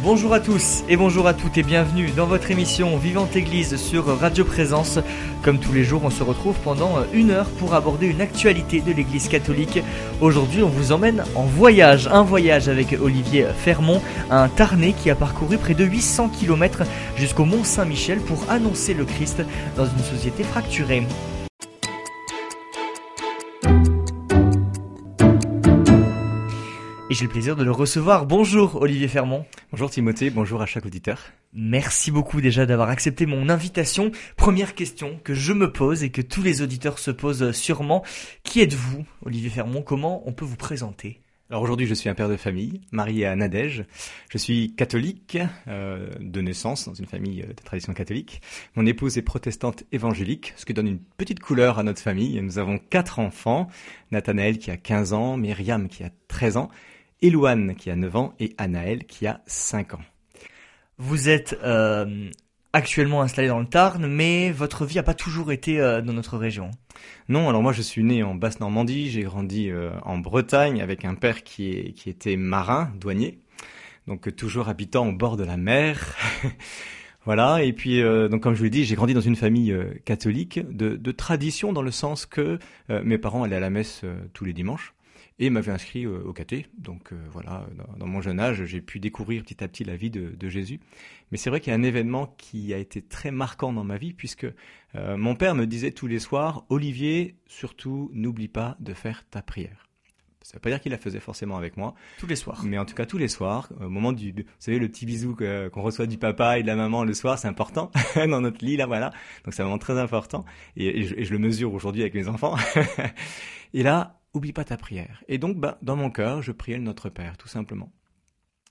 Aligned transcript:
Bonjour 0.00 0.32
à 0.32 0.38
tous 0.38 0.84
et 0.88 0.96
bonjour 0.96 1.26
à 1.26 1.34
toutes 1.34 1.58
et 1.58 1.64
bienvenue 1.64 2.10
dans 2.10 2.26
votre 2.26 2.52
émission 2.52 2.96
Vivante 2.96 3.34
Église 3.34 3.76
sur 3.76 4.06
Radio 4.06 4.44
Présence. 4.44 5.00
Comme 5.42 5.58
tous 5.58 5.72
les 5.72 5.82
jours, 5.82 6.02
on 6.04 6.10
se 6.10 6.22
retrouve 6.22 6.54
pendant 6.62 6.98
une 7.12 7.32
heure 7.32 7.48
pour 7.58 7.74
aborder 7.74 8.06
une 8.06 8.20
actualité 8.20 8.80
de 8.80 8.92
l'Église 8.92 9.28
catholique. 9.28 9.82
Aujourd'hui, 10.20 10.62
on 10.62 10.68
vous 10.68 10.92
emmène 10.92 11.24
en 11.34 11.42
voyage, 11.42 12.06
un 12.06 12.22
voyage 12.22 12.68
avec 12.68 12.96
Olivier 13.00 13.46
Fermont, 13.56 14.00
un 14.30 14.48
Tarnais 14.48 14.92
qui 14.92 15.10
a 15.10 15.16
parcouru 15.16 15.58
près 15.58 15.74
de 15.74 15.84
800 15.84 16.28
km 16.28 16.84
jusqu'au 17.16 17.44
Mont 17.44 17.64
Saint-Michel 17.64 18.20
pour 18.20 18.44
annoncer 18.48 18.94
le 18.94 19.04
Christ 19.04 19.42
dans 19.76 19.86
une 19.86 20.04
société 20.04 20.44
fracturée. 20.44 21.02
J'ai 27.18 27.24
le 27.24 27.30
plaisir 27.32 27.56
de 27.56 27.64
le 27.64 27.72
recevoir. 27.72 28.26
Bonjour 28.26 28.80
Olivier 28.80 29.08
Fermont. 29.08 29.44
Bonjour 29.72 29.90
Timothée, 29.90 30.30
bonjour 30.30 30.62
à 30.62 30.66
chaque 30.66 30.86
auditeur. 30.86 31.20
Merci 31.52 32.12
beaucoup 32.12 32.40
déjà 32.40 32.64
d'avoir 32.64 32.90
accepté 32.90 33.26
mon 33.26 33.48
invitation. 33.48 34.12
Première 34.36 34.76
question 34.76 35.18
que 35.24 35.34
je 35.34 35.52
me 35.52 35.72
pose 35.72 36.04
et 36.04 36.10
que 36.10 36.22
tous 36.22 36.42
les 36.42 36.62
auditeurs 36.62 37.00
se 37.00 37.10
posent 37.10 37.50
sûrement. 37.50 38.04
Qui 38.44 38.60
êtes-vous 38.60 39.04
Olivier 39.24 39.50
Fermont? 39.50 39.82
Comment 39.82 40.22
on 40.26 40.32
peut 40.32 40.44
vous 40.44 40.54
présenter? 40.54 41.20
Alors 41.50 41.62
aujourd'hui, 41.62 41.86
je 41.86 41.94
suis 41.94 42.08
un 42.08 42.14
père 42.14 42.28
de 42.28 42.36
famille, 42.36 42.82
marié 42.92 43.26
à 43.26 43.34
Nadège. 43.34 43.84
Je 44.30 44.38
suis 44.38 44.74
catholique 44.76 45.38
euh, 45.66 46.10
de 46.20 46.40
naissance 46.40 46.86
dans 46.86 46.94
une 46.94 47.06
famille 47.06 47.42
de 47.42 47.64
tradition 47.64 47.94
catholique. 47.94 48.42
Mon 48.76 48.86
épouse 48.86 49.18
est 49.18 49.22
protestante 49.22 49.82
évangélique, 49.90 50.52
ce 50.56 50.64
qui 50.64 50.72
donne 50.72 50.86
une 50.86 51.00
petite 51.16 51.40
couleur 51.40 51.80
à 51.80 51.82
notre 51.82 52.00
famille. 52.00 52.40
Nous 52.42 52.58
avons 52.58 52.78
quatre 52.78 53.18
enfants 53.18 53.66
Nathanaël 54.12 54.58
qui 54.58 54.70
a 54.70 54.76
15 54.76 55.14
ans, 55.14 55.36
Myriam 55.36 55.88
qui 55.88 56.04
a 56.04 56.10
13 56.28 56.58
ans, 56.58 56.70
Elouane 57.22 57.74
qui 57.74 57.90
a 57.90 57.96
9 57.96 58.16
ans 58.16 58.34
et 58.38 58.54
Anaël 58.58 59.04
qui 59.04 59.26
a 59.26 59.40
5 59.46 59.94
ans. 59.94 60.02
Vous 60.98 61.28
êtes 61.28 61.56
euh, 61.62 62.28
actuellement 62.72 63.22
installé 63.22 63.46
dans 63.46 63.60
le 63.60 63.66
Tarn, 63.66 64.06
mais 64.06 64.50
votre 64.50 64.84
vie 64.84 64.96
n'a 64.96 65.04
pas 65.04 65.14
toujours 65.14 65.52
été 65.52 65.80
euh, 65.80 66.00
dans 66.00 66.12
notre 66.12 66.36
région. 66.36 66.70
Non, 67.28 67.48
alors 67.48 67.62
moi 67.62 67.72
je 67.72 67.82
suis 67.82 68.02
né 68.02 68.22
en 68.22 68.34
Basse-Normandie, 68.34 69.10
j'ai 69.10 69.22
grandi 69.22 69.70
euh, 69.70 69.90
en 70.02 70.18
Bretagne 70.18 70.82
avec 70.82 71.04
un 71.04 71.14
père 71.14 71.44
qui, 71.44 71.94
était 72.06 72.36
marin, 72.36 72.92
douanier, 72.96 73.38
donc 74.08 74.34
toujours 74.34 74.68
habitant 74.68 75.08
au 75.08 75.12
bord 75.12 75.36
de 75.36 75.44
la 75.44 75.56
mer. 75.56 76.16
Voilà, 77.24 77.62
et 77.62 77.74
puis 77.74 78.00
donc 78.00 78.40
comme 78.42 78.54
je 78.54 78.58
vous 78.58 78.64
l'ai 78.64 78.70
dit, 78.70 78.86
j'ai 78.86 78.94
grandi 78.94 79.12
dans 79.12 79.20
une 79.20 79.36
famille 79.36 79.76
catholique 80.06 80.60
de, 80.74 81.12
tradition 81.12 81.74
dans 81.74 81.82
le 81.82 81.90
sens 81.90 82.24
que 82.24 82.58
mes 82.88 83.18
parents 83.18 83.42
allaient 83.42 83.56
à 83.56 83.60
la 83.60 83.68
messe 83.68 84.02
tous 84.32 84.46
les 84.46 84.54
dimanches 84.54 84.94
et 85.38 85.50
m'avait 85.50 85.72
inscrit 85.72 86.04
euh, 86.04 86.20
au 86.24 86.32
caté. 86.32 86.66
Donc 86.76 87.12
euh, 87.12 87.16
voilà, 87.30 87.66
dans, 87.96 88.06
mon 88.06 88.20
jeune 88.20 88.40
âge, 88.40 88.64
j'ai 88.64 88.80
pu 88.80 89.00
découvrir 89.00 89.42
petit 89.42 89.62
à 89.62 89.68
petit 89.68 89.84
la 89.84 89.96
vie 89.96 90.10
de, 90.10 90.48
Jésus. 90.48 90.80
Mais 91.30 91.38
c'est 91.38 91.50
vrai 91.50 91.60
qu'il 91.60 91.72
y 91.72 91.76
a 91.76 91.78
un 91.78 91.82
événement 91.82 92.34
qui 92.38 92.72
a 92.72 92.78
été 92.78 93.02
très 93.02 93.30
marquant 93.30 93.72
dans 93.72 93.84
ma 93.84 93.98
vie, 93.98 94.12
puisque 94.12 94.46
euh, 94.94 95.16
mon 95.16 95.34
père 95.34 95.54
me 95.54 95.66
disait 95.66 95.90
tous 95.90 96.06
les 96.06 96.18
soirs, 96.18 96.64
Olivier, 96.70 97.36
surtout, 97.46 98.10
n'oublie 98.14 98.48
pas 98.48 98.76
de 98.80 98.94
faire 98.94 99.24
ta 99.28 99.42
prière. 99.42 99.88
Ça 100.40 100.54
ne 100.54 100.58
veut 100.58 100.62
pas 100.62 100.70
dire 100.70 100.80
qu'il 100.80 100.92
la 100.92 100.98
faisait 100.98 101.20
forcément 101.20 101.58
avec 101.58 101.76
moi. 101.76 101.94
Tous 102.18 102.26
les 102.26 102.36
soirs. 102.36 102.62
Mais 102.64 102.78
en 102.78 102.86
tout 102.86 102.94
cas, 102.94 103.04
tous 103.04 103.18
les 103.18 103.28
soirs, 103.28 103.68
au 103.78 103.90
moment 103.90 104.12
du, 104.12 104.32
vous 104.32 104.44
savez, 104.58 104.78
le 104.78 104.88
petit 104.88 105.04
bisou 105.04 105.36
qu'on 105.36 105.82
reçoit 105.82 106.06
du 106.06 106.16
papa 106.16 106.58
et 106.58 106.62
de 106.62 106.66
la 106.66 106.76
maman 106.76 107.04
le 107.04 107.12
soir, 107.12 107.38
c'est 107.38 107.48
important 107.48 107.90
dans 108.16 108.40
notre 108.40 108.64
lit, 108.64 108.78
là, 108.78 108.86
voilà. 108.86 109.10
Donc 109.44 109.52
c'est 109.52 109.60
un 109.60 109.66
moment 109.66 109.76
très 109.76 109.98
important. 109.98 110.46
Et, 110.76 111.02
je, 111.02 111.14
et 111.16 111.24
je, 111.24 111.32
le 111.32 111.38
mesure 111.38 111.74
aujourd'hui 111.74 112.00
avec 112.00 112.14
mes 112.14 112.28
enfants. 112.28 112.56
et 113.74 113.82
là, 113.82 114.17
oublie 114.34 114.52
pas 114.52 114.64
ta 114.64 114.76
prière. 114.76 115.22
Et 115.28 115.38
donc, 115.38 115.58
bah, 115.58 115.78
dans 115.82 115.96
mon 115.96 116.10
cœur, 116.10 116.42
je 116.42 116.52
priais 116.52 116.78
le 116.78 116.84
Notre 116.84 117.08
Père, 117.08 117.36
tout 117.36 117.48
simplement. 117.48 117.92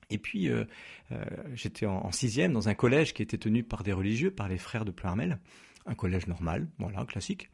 Et 0.10 0.18
puis, 0.18 0.50
euh, 0.50 0.66
euh, 1.12 1.26
j'étais 1.54 1.86
en, 1.86 2.12
sixième 2.12 2.54
dans 2.54 2.70
un 2.70 2.76
collège 2.76 3.14
qui 3.14 3.22
était 3.22 3.38
tenu 3.38 3.64
par 3.64 3.84
des 3.84 3.94
religieux, 3.94 4.32
par 4.32 4.48
les 4.48 4.58
frères 4.58 4.86
de 4.86 4.92
Pleurmel, 4.92 5.40
un 5.86 5.96
collège 5.96 6.28
normal, 6.28 6.68
voilà, 6.80 7.06
classique. 7.06 7.50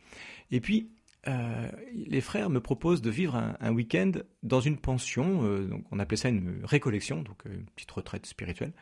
Et 0.52 0.62
puis, 0.62 0.92
euh, 1.28 1.70
les 1.94 2.22
frères 2.22 2.50
me 2.50 2.60
proposent 2.60 3.02
de 3.02 3.10
vivre 3.10 3.36
un, 3.60 3.72
week-end 3.72 4.12
dans 4.44 4.60
une 4.60 4.78
pension, 4.78 5.44
donc 5.66 5.86
on 5.92 6.00
appelait 6.00 6.18
ça 6.18 6.30
une 6.30 6.60
récollection, 6.64 7.22
donc 7.22 7.44
une 7.46 7.66
petite 7.76 7.92
retraite 7.92 8.26
spirituelle. 8.26 8.74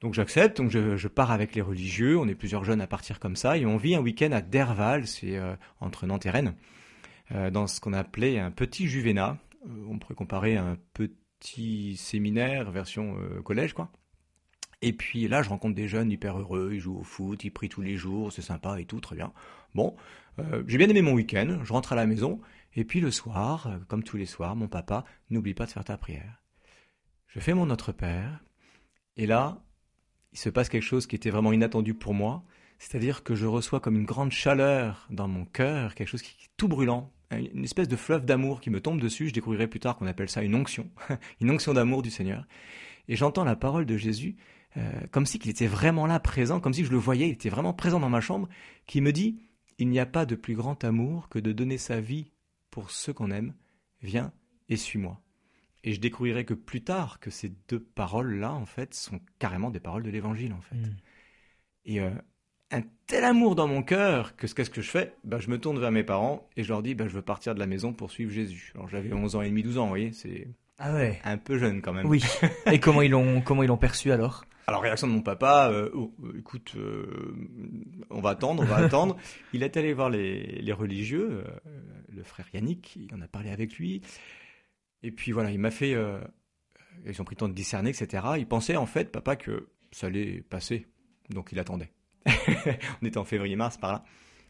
Donc 0.00 0.14
j'accepte, 0.14 0.56
donc 0.56 0.70
je, 0.70 0.96
je, 0.96 1.08
pars 1.08 1.30
avec 1.30 1.54
les 1.54 1.62
religieux, 1.62 2.18
on 2.18 2.26
est 2.26 2.34
plusieurs 2.34 2.64
jeunes 2.64 2.80
à 2.80 2.88
partir 2.88 3.20
comme 3.20 3.36
ça, 3.36 3.56
et 3.56 3.64
on 3.64 3.76
vit 3.76 3.94
un 3.94 4.00
week-end 4.00 4.32
à 4.32 4.40
Derval, 4.40 5.06
c'est 5.06 5.38
entre 5.80 6.06
Nantes 6.06 6.26
et 6.26 6.30
Rennes. 6.30 6.56
Euh, 7.34 7.50
dans 7.50 7.66
ce 7.66 7.80
qu'on 7.80 7.92
appelait 7.92 8.38
un 8.38 8.50
petit 8.50 8.88
juvénat. 8.88 9.38
Euh, 9.66 9.86
on 9.88 9.98
pourrait 9.98 10.14
comparer 10.14 10.56
à 10.56 10.64
un 10.64 10.76
petit 10.92 11.96
séminaire 11.96 12.70
version 12.70 13.16
euh, 13.18 13.40
collège, 13.42 13.72
quoi. 13.72 13.90
Et 14.82 14.92
puis 14.92 15.28
là, 15.28 15.42
je 15.42 15.48
rencontre 15.48 15.76
des 15.76 15.86
jeunes 15.86 16.10
hyper 16.10 16.38
heureux, 16.38 16.72
ils 16.74 16.80
jouent 16.80 16.98
au 16.98 17.04
foot, 17.04 17.44
ils 17.44 17.50
prient 17.50 17.68
tous 17.68 17.82
les 17.82 17.96
jours, 17.96 18.32
c'est 18.32 18.42
sympa 18.42 18.80
et 18.80 18.84
tout, 18.84 19.00
très 19.00 19.14
bien. 19.14 19.32
Bon, 19.76 19.94
j'ai 20.66 20.76
bien 20.76 20.88
aimé 20.88 21.02
mon 21.02 21.12
week-end, 21.12 21.60
je 21.62 21.72
rentre 21.72 21.92
à 21.92 21.96
la 21.96 22.04
maison, 22.04 22.40
et 22.74 22.84
puis 22.84 22.98
le 22.98 23.12
soir, 23.12 23.78
comme 23.86 24.02
tous 24.02 24.16
les 24.16 24.26
soirs, 24.26 24.56
mon 24.56 24.66
papa, 24.66 25.04
n'oublie 25.30 25.54
pas 25.54 25.66
de 25.66 25.70
faire 25.70 25.84
ta 25.84 25.96
prière. 25.96 26.42
Je 27.28 27.38
fais 27.38 27.54
mon 27.54 27.66
Notre 27.66 27.92
Père, 27.92 28.42
et 29.16 29.26
là, 29.26 29.62
il 30.32 30.38
se 30.38 30.48
passe 30.48 30.68
quelque 30.68 30.82
chose 30.82 31.06
qui 31.06 31.14
était 31.14 31.30
vraiment 31.30 31.52
inattendu 31.52 31.94
pour 31.94 32.12
moi, 32.12 32.42
c'est-à-dire 32.80 33.22
que 33.22 33.36
je 33.36 33.46
reçois 33.46 33.78
comme 33.78 33.94
une 33.94 34.04
grande 34.04 34.32
chaleur 34.32 35.06
dans 35.10 35.28
mon 35.28 35.44
cœur, 35.44 35.94
quelque 35.94 36.08
chose 36.08 36.22
qui 36.22 36.32
est 36.32 36.50
tout 36.56 36.66
brûlant, 36.66 37.12
une 37.38 37.64
espèce 37.64 37.88
de 37.88 37.96
fleuve 37.96 38.24
d'amour 38.24 38.60
qui 38.60 38.70
me 38.70 38.80
tombe 38.80 39.00
dessus. 39.00 39.28
Je 39.28 39.34
découvrirai 39.34 39.66
plus 39.66 39.80
tard 39.80 39.96
qu'on 39.96 40.06
appelle 40.06 40.28
ça 40.28 40.42
une 40.42 40.54
onction, 40.54 40.90
une 41.40 41.50
onction 41.50 41.74
d'amour 41.74 42.02
du 42.02 42.10
Seigneur. 42.10 42.46
Et 43.08 43.16
j'entends 43.16 43.44
la 43.44 43.56
parole 43.56 43.86
de 43.86 43.96
Jésus 43.96 44.36
euh, 44.76 45.00
comme 45.10 45.26
si 45.26 45.38
qu'il 45.38 45.50
était 45.50 45.66
vraiment 45.66 46.06
là, 46.06 46.18
présent, 46.18 46.60
comme 46.60 46.72
si 46.72 46.84
je 46.84 46.90
le 46.90 46.96
voyais, 46.96 47.28
il 47.28 47.32
était 47.32 47.50
vraiment 47.50 47.74
présent 47.74 48.00
dans 48.00 48.08
ma 48.08 48.20
chambre, 48.20 48.48
qui 48.86 49.00
me 49.00 49.12
dit 49.12 49.38
Il 49.78 49.88
n'y 49.88 49.98
a 49.98 50.06
pas 50.06 50.24
de 50.24 50.34
plus 50.34 50.54
grand 50.54 50.82
amour 50.84 51.28
que 51.28 51.38
de 51.38 51.52
donner 51.52 51.78
sa 51.78 52.00
vie 52.00 52.32
pour 52.70 52.90
ceux 52.90 53.12
qu'on 53.12 53.30
aime. 53.30 53.54
Viens 54.00 54.32
et 54.68 54.76
suis-moi. 54.76 55.20
Et 55.84 55.92
je 55.92 56.00
découvrirai 56.00 56.44
que 56.44 56.54
plus 56.54 56.82
tard 56.82 57.20
que 57.20 57.30
ces 57.30 57.50
deux 57.68 57.80
paroles-là, 57.80 58.52
en 58.52 58.66
fait, 58.66 58.94
sont 58.94 59.20
carrément 59.38 59.70
des 59.70 59.80
paroles 59.80 60.04
de 60.04 60.10
l'Évangile, 60.10 60.52
en 60.52 60.60
fait. 60.60 60.76
Hmm. 60.76 60.96
Et 61.84 62.00
euh, 62.00 62.10
un 62.72 62.82
tel 63.06 63.24
amour 63.24 63.54
dans 63.54 63.68
mon 63.68 63.82
cœur 63.82 64.34
que 64.36 64.46
qu'est-ce 64.46 64.70
que 64.70 64.80
je 64.80 64.90
fais? 64.90 65.14
Ben, 65.24 65.38
Je 65.38 65.50
me 65.50 65.58
tourne 65.58 65.78
vers 65.78 65.92
mes 65.92 66.02
parents 66.02 66.48
et 66.56 66.64
je 66.64 66.68
leur 66.68 66.82
dis 66.82 66.94
ben, 66.94 67.06
je 67.08 67.14
veux 67.14 67.22
partir 67.22 67.54
de 67.54 67.60
la 67.60 67.66
maison 67.66 67.92
pour 67.92 68.10
suivre 68.10 68.32
Jésus. 68.32 68.72
Alors 68.74 68.88
j'avais 68.88 69.12
11 69.12 69.36
ans 69.36 69.42
et 69.42 69.48
demi, 69.48 69.62
12 69.62 69.78
ans, 69.78 69.82
vous 69.82 69.88
voyez, 69.88 70.12
c'est 70.12 70.48
ah 70.78 70.94
ouais. 70.94 71.20
un 71.24 71.36
peu 71.36 71.58
jeune 71.58 71.82
quand 71.82 71.92
même. 71.92 72.06
Oui. 72.06 72.24
et 72.66 72.80
comment 72.80 73.02
ils 73.02 73.10
l'ont 73.10 73.40
comment 73.42 73.62
ils 73.62 73.68
l'ont 73.68 73.76
perçu 73.76 74.10
alors? 74.10 74.44
Alors 74.66 74.82
réaction 74.82 75.08
de 75.08 75.12
mon 75.12 75.22
papa, 75.22 75.70
euh, 75.70 75.90
oh, 75.92 76.14
euh, 76.24 76.38
écoute, 76.38 76.74
euh, 76.76 77.36
on 78.10 78.20
va 78.20 78.30
attendre, 78.30 78.62
on 78.62 78.66
va 78.66 78.76
attendre. 78.84 79.16
Il 79.52 79.62
est 79.62 79.76
allé 79.76 79.92
voir 79.92 80.08
les, 80.08 80.62
les 80.62 80.72
religieux, 80.72 81.44
le 82.08 82.22
frère 82.22 82.46
Yannick, 82.54 82.96
il 82.96 83.14
en 83.14 83.20
a 83.20 83.28
parlé 83.28 83.50
avec 83.50 83.74
lui. 83.74 84.02
Et 85.02 85.10
puis 85.10 85.32
voilà, 85.32 85.50
il 85.50 85.58
m'a 85.58 85.72
fait, 85.72 85.96
ils 87.04 87.20
ont 87.20 87.24
pris 87.24 87.34
le 87.34 87.40
temps 87.40 87.48
de 87.48 87.54
discerner, 87.54 87.90
etc. 87.90 88.24
Il 88.38 88.46
pensait 88.46 88.76
en 88.76 88.86
fait, 88.86 89.10
papa, 89.10 89.34
que 89.34 89.68
ça 89.90 90.06
allait 90.06 90.42
passer, 90.42 90.86
donc 91.28 91.50
il 91.50 91.58
attendait. 91.58 91.90
on 93.02 93.06
était 93.06 93.18
en 93.18 93.24
février-mars 93.24 93.76
par 93.78 93.92
là. 93.92 94.04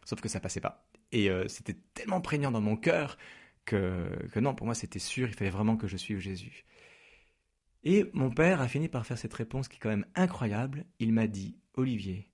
Sauf 0.05 0.21
que 0.21 0.29
ça 0.29 0.41
passait 0.41 0.61
pas. 0.61 0.87
Et 1.13 1.31
euh, 1.31 1.47
c'était 1.49 1.77
tellement 1.95 2.21
prégnant 2.21 2.51
dans 2.51 2.61
mon 2.61 2.77
cœur 2.77 3.19
que, 3.65 4.09
que 4.33 4.41
non, 4.41 4.55
pour 4.55 4.67
moi 4.67 4.75
c'était 4.75 4.99
sûr, 4.99 5.29
il 5.29 5.35
fallait 5.35 5.51
vraiment 5.51 5.77
que 5.77 5.87
je 5.87 5.97
suive 5.97 6.19
Jésus. 6.19 6.65
Et 7.85 8.07
mon 8.13 8.31
père 8.31 8.61
a 8.61 8.69
fini 8.69 8.89
par 8.89 9.07
faire 9.07 9.19
cette 9.19 9.35
réponse 9.35 9.69
qui 9.69 9.77
est 9.77 9.81
quand 9.81 9.89
même 9.89 10.07
incroyable. 10.15 10.85
Il 10.99 11.13
m'a 11.13 11.27
dit, 11.27 11.57
Olivier, 11.75 12.29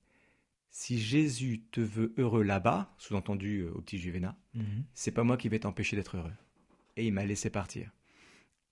si 0.71 0.99
Jésus 0.99 1.65
te 1.71 1.81
veut 1.81 2.15
heureux 2.19 2.43
là-bas, 2.43 2.95
sous-entendu 2.99 3.61
euh, 3.61 3.73
au 3.75 3.81
petit 3.81 3.99
Juvénat, 3.99 4.37
mhm. 4.55 4.85
c'est 4.95 5.11
pas 5.11 5.25
moi 5.25 5.37
qui 5.37 5.49
vais 5.49 5.59
t'empêcher 5.59 5.97
d'être 5.97 6.17
heureux. 6.17 6.35
Et 6.97 7.07
il 7.07 7.13
m'a 7.13 7.25
laissé 7.25 7.51
partir. 7.51 7.91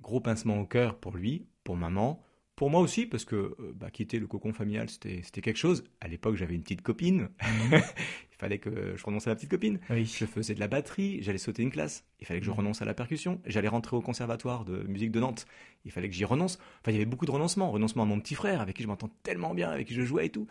Gros 0.01 0.21
pincement 0.21 0.61
au 0.61 0.67
cœur 0.67 0.99
pour 0.99 1.17
lui, 1.17 1.47
pour 1.65 1.77
maman, 1.77 2.23
pour 2.57 2.71
moi 2.71 2.81
aussi, 2.81 3.05
parce 3.05 3.27
que 3.27 3.37
euh, 3.37 3.73
bah, 3.75 3.91
quitter 3.91 4.19
le 4.19 4.27
cocon 4.27 4.55
familial, 4.55 4.89
c'était 4.89 5.43
quelque 5.43 5.59
chose. 5.59 5.85
À 6.01 6.09
l'époque, 6.09 6.37
j'avais 6.37 6.55
une 6.55 6.63
petite 6.63 6.81
copine. 6.81 7.29
Il 7.73 8.39
fallait 8.39 8.59
que 8.59 8.97
je 8.97 9.05
renonce 9.05 9.27
à 9.27 9.31
la 9.31 9.37
petite 9.37 9.51
copine. 9.51 9.79
Je 9.91 10.27
faisais 10.27 10.55
de 10.55 10.61
la 10.61 10.69
batterie, 10.69 11.23
j'allais 11.23 11.39
sauter 11.39 11.63
une 11.63 11.71
classe. 11.71 12.05
Il 12.21 12.27
fallait 12.27 12.41
que 12.41 12.47
je 12.47 12.51
mhm. 12.51 12.59
renonce 12.59 12.83
à 12.83 12.87
la 12.87 12.95
percussion. 12.95 13.41
J'allais 13.47 13.69
rentrer 13.69 13.97
au 13.97 14.01
conservatoire 14.01 14.65
de 14.65 14.83
musique 14.89 15.11
de 15.11 15.21
Nantes. 15.21 15.47
Il 15.85 15.91
fallait 15.91 16.09
que 16.09 16.15
j'y 16.15 16.25
renonce. 16.25 16.59
Enfin, 16.81 16.93
il 16.93 16.95
y 16.95 16.97
avait 16.97 17.05
beaucoup 17.05 17.27
de 17.27 17.31
renoncements. 17.31 17.71
Renoncement 17.71 18.03
à 18.05 18.07
mon 18.07 18.21
petit 18.21 18.35
frère, 18.35 18.63
avec 18.63 18.77
qui 18.77 18.83
je 18.83 18.89
m'entends 18.89 19.11
tellement 19.23 19.55
bien, 19.55 19.71
avec 19.71 19.87
qui 19.87 19.95
je 19.95 20.03
jouais 20.03 20.27
et 20.27 20.31
tout. 20.31 20.47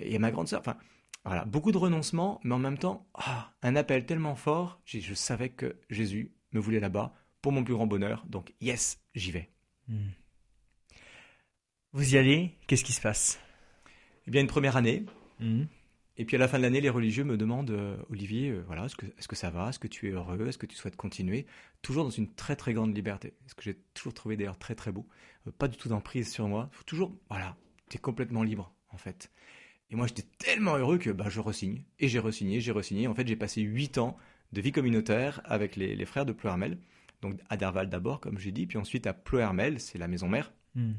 Et 0.00 0.16
à 0.16 0.18
ma 0.18 0.32
grande 0.32 0.48
sœur. 0.48 0.60
Enfin, 0.60 0.76
voilà, 1.24 1.44
beaucoup 1.44 1.70
de 1.70 1.78
renoncements, 1.78 2.40
mais 2.42 2.54
en 2.54 2.58
même 2.58 2.78
temps, 2.78 3.06
ah, 3.14 3.52
un 3.62 3.76
appel 3.76 4.06
tellement 4.06 4.34
fort. 4.34 4.80
Je 4.84 5.14
savais 5.14 5.50
que 5.50 5.76
Jésus 5.88 6.32
me 6.52 6.60
voulait 6.60 6.80
là-bas 6.80 7.14
pour 7.42 7.52
mon 7.52 7.62
plus 7.62 7.74
grand 7.74 7.86
bonheur. 7.86 8.24
Donc, 8.28 8.54
yes, 8.60 9.00
j'y 9.14 9.30
vais. 9.30 9.50
Mhm. 9.88 10.10
Vous 11.94 12.16
y 12.16 12.18
allez, 12.18 12.50
qu'est-ce 12.66 12.82
qui 12.82 12.92
se 12.92 13.00
passe? 13.00 13.38
Eh 14.26 14.32
bien, 14.32 14.40
une 14.40 14.48
première 14.48 14.76
année. 14.76 15.04
Mhm. 15.38 15.68
Et 16.16 16.24
puis 16.24 16.34
à 16.34 16.40
la 16.40 16.48
fin 16.48 16.58
de 16.58 16.64
l'année, 16.64 16.80
les 16.80 16.90
religieux 16.90 17.22
me 17.22 17.36
demandent, 17.36 17.70
euh, 17.70 17.96
Olivier, 18.10 18.50
euh, 18.50 18.64
voilà, 18.66 18.86
est-ce 18.86 18.96
que, 18.96 19.06
est 19.06 19.26
que 19.28 19.36
ça 19.36 19.50
va? 19.50 19.68
Est-ce 19.68 19.78
que 19.78 19.86
tu 19.86 20.08
es 20.08 20.10
heureux? 20.10 20.48
Est-ce 20.48 20.58
que 20.58 20.66
tu 20.66 20.74
souhaites 20.74 20.96
continuer? 20.96 21.46
Toujours 21.82 22.02
dans 22.02 22.10
une 22.10 22.34
très 22.34 22.56
très 22.56 22.72
grande 22.72 22.96
liberté. 22.96 23.34
Ce 23.46 23.54
que 23.54 23.62
j'ai 23.62 23.76
toujours 23.94 24.12
trouvé 24.12 24.36
d'ailleurs 24.36 24.58
très 24.58 24.74
très 24.74 24.90
beau. 24.90 25.06
Euh, 25.46 25.52
pas 25.56 25.68
du 25.68 25.76
tout 25.76 25.88
d'emprise 25.88 26.32
sur 26.32 26.48
moi. 26.48 26.68
Toujours, 26.84 27.16
voilà, 27.28 27.56
tu 27.88 27.96
es 27.96 28.00
complètement 28.00 28.42
libre 28.42 28.74
en 28.90 28.96
fait. 28.96 29.30
Et 29.90 29.94
moi 29.94 30.08
j'étais 30.08 30.26
tellement 30.38 30.76
heureux 30.76 30.98
que 30.98 31.10
bah, 31.10 31.28
je 31.28 31.38
resigne. 31.38 31.84
Et 32.00 32.08
j'ai 32.08 32.18
resigné, 32.18 32.60
j'ai 32.60 32.72
resigné. 32.72 33.06
En 33.06 33.14
fait, 33.14 33.28
j'ai 33.28 33.36
passé 33.36 33.60
huit 33.60 33.98
ans 33.98 34.16
de 34.52 34.60
vie 34.60 34.72
communautaire 34.72 35.42
avec 35.44 35.76
les, 35.76 36.04
frères 36.06 36.26
de 36.26 36.32
Ploermel. 36.32 36.76
Donc 37.22 37.38
à 37.50 37.56
Derval 37.56 37.88
d'abord, 37.88 38.18
comme 38.18 38.38
j'ai 38.40 38.50
dit, 38.50 38.66
puis 38.66 38.78
ensuite 38.78 39.06
à 39.06 39.14
Ploermel, 39.14 39.78
c'est 39.78 39.98
la 39.98 40.08
maison 40.08 40.28
mère. 40.28 40.52
Hmm. 40.74 40.94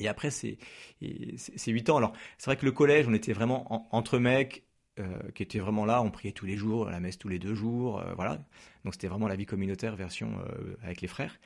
Et 0.00 0.08
après, 0.08 0.30
c'est 0.30 0.56
huit 1.00 1.90
ans. 1.90 1.98
Alors, 1.98 2.12
c'est 2.38 2.46
vrai 2.46 2.56
que 2.56 2.64
le 2.64 2.72
collège, 2.72 3.06
on 3.06 3.12
était 3.14 3.34
vraiment 3.34 3.86
entre 3.94 4.18
mecs 4.18 4.64
euh, 4.98 5.04
qui 5.34 5.42
étaient 5.42 5.58
vraiment 5.58 5.84
là. 5.84 6.02
On 6.02 6.10
priait 6.10 6.32
tous 6.32 6.46
les 6.46 6.56
jours, 6.56 6.88
à 6.88 6.90
la 6.90 7.00
messe 7.00 7.18
tous 7.18 7.28
les 7.28 7.38
deux 7.38 7.54
jours. 7.54 8.00
Euh, 8.00 8.14
voilà. 8.14 8.42
Donc, 8.84 8.94
c'était 8.94 9.08
vraiment 9.08 9.28
la 9.28 9.36
vie 9.36 9.46
communautaire 9.46 9.94
version 9.96 10.32
euh, 10.38 10.76
avec 10.82 11.02
les 11.02 11.08
frères. 11.08 11.38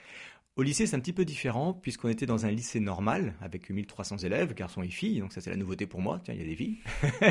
Au 0.56 0.62
lycée, 0.62 0.87
c'est 0.87 0.95
un 0.95 1.01
petit 1.01 1.12
peu 1.12 1.25
différent, 1.25 1.75
puisqu'on 1.75 2.09
était 2.09 2.27
dans 2.27 2.47
un 2.47 2.51
lycée 2.53 2.79
normal, 2.79 3.35
avec 3.41 3.71
1300 3.71 4.19
élèves, 4.19 4.55
garçons 4.55 4.85
et 4.85 4.89
filles, 4.89 5.19
donc 5.19 5.33
ça 5.33 5.41
c'est 5.41 5.51
la 5.51 5.56
nouveauté 5.56 5.85
pour 5.85 6.01
moi, 6.01 6.21
tiens, 6.23 6.33
il 6.33 6.41
y 6.41 6.45
a 6.45 6.47
des 6.47 6.55
filles. 6.55 6.79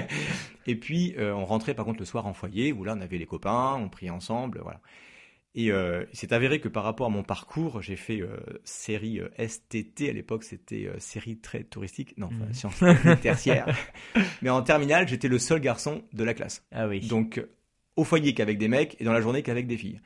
et 0.68 0.76
puis, 0.76 1.16
on 1.18 1.46
rentrait 1.46 1.74
par 1.74 1.86
contre 1.86 2.00
le 2.00 2.06
soir 2.06 2.28
en 2.28 2.34
foyer, 2.34 2.74
où 2.74 2.84
là 2.84 2.96
on 2.98 3.00
avait 3.00 3.18
les 3.18 3.26
copains, 3.26 3.76
on 3.76 3.88
priait 3.88 4.10
ensemble, 4.10 4.60
voilà. 4.62 4.82
Et 5.56 5.72
euh, 5.72 6.04
il 6.12 6.18
s'est 6.18 6.34
avéré 6.34 6.60
que 6.60 6.68
par 6.68 6.84
rapport 6.84 7.06
à 7.06 7.10
mon 7.10 7.22
parcours, 7.22 7.82
j'ai 7.82 7.96
fait 7.96 8.22
euh, 8.22 8.38
série 8.64 9.20
euh, 9.20 9.30
STT, 9.38 10.10
à 10.10 10.14
l'époque 10.14 10.44
c'était 10.44 10.90
série 10.98 11.38
très 11.38 11.64
touristique, 11.64 12.18
non, 12.18 12.30
enfin, 12.52 12.92
mmh. 12.92 13.16
tertiaire. 13.22 13.76
Mais 14.42 14.50
en 14.50 14.64
terminale, 14.64 15.08
j'étais 15.08 15.28
le 15.28 15.38
seul 15.38 15.60
garçon 15.60 16.04
de 16.12 16.24
la 16.24 16.34
classe. 16.34 16.66
Ah 16.72 16.88
oui. 16.88 17.02
Donc 17.08 17.46
au 17.96 18.04
foyer 18.04 18.34
qu'avec 18.34 18.58
des 18.58 18.68
mecs 18.68 19.00
et 19.00 19.04
dans 19.04 19.14
la 19.14 19.22
journée 19.22 19.44
qu'avec 19.44 19.68
des 19.68 19.78
filles. 19.78 20.02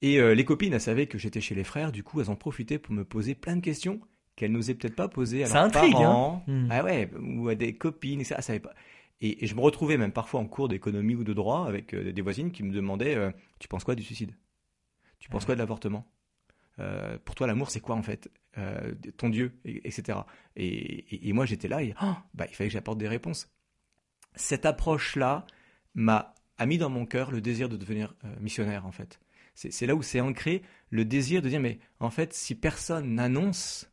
Et 0.00 0.20
les 0.32 0.44
copines, 0.44 0.72
elles 0.72 0.80
savaient 0.80 1.08
que 1.08 1.18
j'étais 1.18 1.40
chez 1.40 1.56
les 1.56 1.64
frères, 1.64 1.90
du 1.90 2.04
coup 2.04 2.20
elles 2.20 2.30
en 2.30 2.36
profitaient 2.36 2.78
pour 2.78 2.94
me 2.94 3.04
poser 3.04 3.34
plein 3.34 3.56
de 3.56 3.60
questions 3.60 4.00
qu'elles 4.36 4.52
n'osaient 4.52 4.74
peut-être 4.74 4.94
pas 4.94 5.08
poser 5.08 5.42
à 5.42 5.48
leurs 5.48 5.56
intrigue, 5.56 5.96
hein. 5.96 6.02
parents, 6.02 6.44
hein 6.46 6.68
ah 6.70 6.84
ouais, 6.84 7.10
ou 7.20 7.48
à 7.48 7.56
des 7.56 7.74
copines, 7.74 8.20
et 8.20 8.24
ça, 8.24 8.40
savait 8.40 8.60
pas. 8.60 8.74
Et, 9.20 9.42
et, 9.42 9.48
je 9.48 9.56
me 9.56 9.60
retrouvais 9.60 9.96
même 9.96 10.12
parfois 10.12 10.38
en 10.38 10.46
cours 10.46 10.68
d'économie 10.68 11.16
ou 11.16 11.24
de 11.24 11.32
droit 11.32 11.66
avec 11.66 11.92
des 11.96 12.22
voisines 12.22 12.52
qui 12.52 12.62
me 12.62 12.72
demandaient 12.72 13.16
Tu 13.58 13.66
penses 13.66 13.82
quoi 13.82 13.96
du 13.96 14.04
suicide? 14.04 14.30
Tu 15.18 15.28
penses 15.28 15.44
quoi 15.44 15.54
de 15.54 15.58
l'avortement? 15.58 16.06
Euh, 16.80 17.18
Pour 17.24 17.34
toi, 17.34 17.46
l'amour, 17.46 17.70
c'est 17.70 17.80
quoi 17.80 17.96
en 17.96 18.02
fait? 18.02 18.30
Euh, 18.56 18.94
Ton 19.16 19.28
Dieu, 19.28 19.58
etc. 19.64 20.20
Et, 20.56 21.32
moi, 21.32 21.46
j'étais 21.46 21.68
là 21.68 21.82
et 21.82 21.94
oh, 22.02 22.14
bah, 22.34 22.46
il 22.48 22.54
fallait 22.54 22.68
que 22.68 22.74
j'apporte 22.74 22.98
des 22.98 23.08
réponses. 23.08 23.50
Cette 24.34 24.66
approche-là 24.66 25.46
m'a 25.94 26.34
a 26.60 26.66
mis 26.66 26.76
dans 26.76 26.90
mon 26.90 27.06
cœur 27.06 27.30
le 27.30 27.40
désir 27.40 27.68
de 27.68 27.76
devenir 27.76 28.16
euh, 28.24 28.34
missionnaire 28.40 28.84
en 28.84 28.90
fait. 28.90 29.20
C'est 29.54 29.86
là 29.86 29.94
où 29.96 30.02
c'est 30.02 30.20
ancré 30.20 30.62
le 30.90 31.04
désir 31.04 31.42
de 31.42 31.48
dire 31.48 31.60
mais 31.60 31.80
en 31.98 32.10
fait 32.10 32.32
si 32.32 32.54
personne 32.54 33.14
n'annonce 33.14 33.90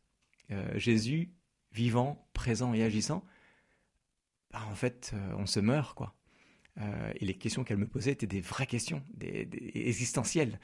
Jésus 0.76 1.32
vivant, 1.72 2.28
présent 2.34 2.72
et 2.72 2.84
agissant, 2.84 3.24
bah, 4.52 4.60
en 4.70 4.76
fait 4.76 5.12
on 5.36 5.46
se 5.46 5.58
meurt 5.58 5.96
quoi. 5.96 6.14
et 7.16 7.24
les 7.24 7.34
questions 7.34 7.64
qu'elle 7.64 7.78
me 7.78 7.88
posait 7.88 8.12
étaient 8.12 8.28
des 8.28 8.40
vraies 8.40 8.66
questions, 8.66 9.02
des 9.14 9.48
existentielles. 9.74 10.60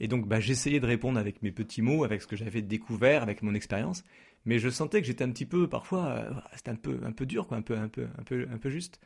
Et 0.00 0.08
donc, 0.08 0.26
bah, 0.26 0.40
j'essayais 0.40 0.80
de 0.80 0.86
répondre 0.86 1.18
avec 1.18 1.42
mes 1.42 1.52
petits 1.52 1.82
mots, 1.82 2.04
avec 2.04 2.22
ce 2.22 2.26
que 2.26 2.36
j'avais 2.36 2.62
découvert, 2.62 3.22
avec 3.22 3.42
mon 3.42 3.54
expérience. 3.54 4.04
Mais 4.44 4.58
je 4.58 4.68
sentais 4.68 5.00
que 5.00 5.06
j'étais 5.06 5.24
un 5.24 5.30
petit 5.30 5.46
peu, 5.46 5.68
parfois, 5.68 6.06
euh, 6.06 6.30
c'était 6.54 6.70
un 6.70 6.76
peu, 6.76 7.00
un 7.04 7.12
peu 7.12 7.26
dur, 7.26 7.46
quoi, 7.46 7.56
un 7.56 7.62
peu, 7.62 7.76
un 7.76 7.88
peu, 7.88 8.08
un 8.18 8.22
peu, 8.22 8.46
un 8.50 8.58
peu 8.58 8.70
juste. 8.70 9.00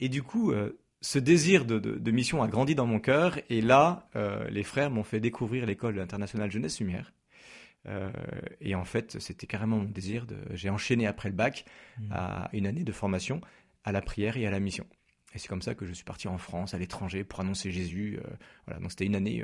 Et 0.00 0.08
du 0.08 0.22
coup, 0.22 0.52
euh, 0.52 0.78
ce 1.00 1.18
désir 1.18 1.64
de, 1.64 1.78
de, 1.78 2.10
mission 2.10 2.42
a 2.42 2.48
grandi 2.48 2.74
dans 2.74 2.86
mon 2.86 3.00
cœur. 3.00 3.38
Et 3.50 3.60
là, 3.60 4.08
euh, 4.14 4.48
les 4.50 4.62
frères 4.62 4.90
m'ont 4.90 5.02
fait 5.02 5.20
découvrir 5.20 5.66
l'école 5.66 5.98
internationale 5.98 6.50
jeunesse 6.50 6.80
lumière. 6.80 7.12
et 8.60 8.74
en 8.74 8.84
fait, 8.84 9.18
c'était 9.18 9.46
carrément 9.46 9.78
mon 9.78 9.84
désir. 9.84 10.26
De... 10.26 10.36
J'ai 10.52 10.68
enchaîné 10.68 11.06
après 11.06 11.30
le 11.30 11.34
bac 11.34 11.64
mmh. 11.98 12.12
à 12.12 12.50
une 12.52 12.66
année 12.66 12.84
de 12.84 12.92
formation 12.92 13.40
à 13.82 13.92
la 13.92 14.02
prière 14.02 14.36
et 14.36 14.46
à 14.46 14.50
la 14.50 14.60
mission. 14.60 14.86
Et 15.34 15.38
c'est 15.38 15.48
comme 15.48 15.62
ça 15.62 15.74
que 15.74 15.86
je 15.86 15.92
suis 15.92 16.04
parti 16.04 16.28
en 16.28 16.38
France, 16.38 16.74
à 16.74 16.78
l'étranger, 16.78 17.24
pour 17.24 17.40
annoncer 17.40 17.70
Jésus. 17.70 18.18
voilà, 18.66 18.80
donc 18.80 18.90
c'était 18.90 19.06
une 19.06 19.16
année 19.16 19.42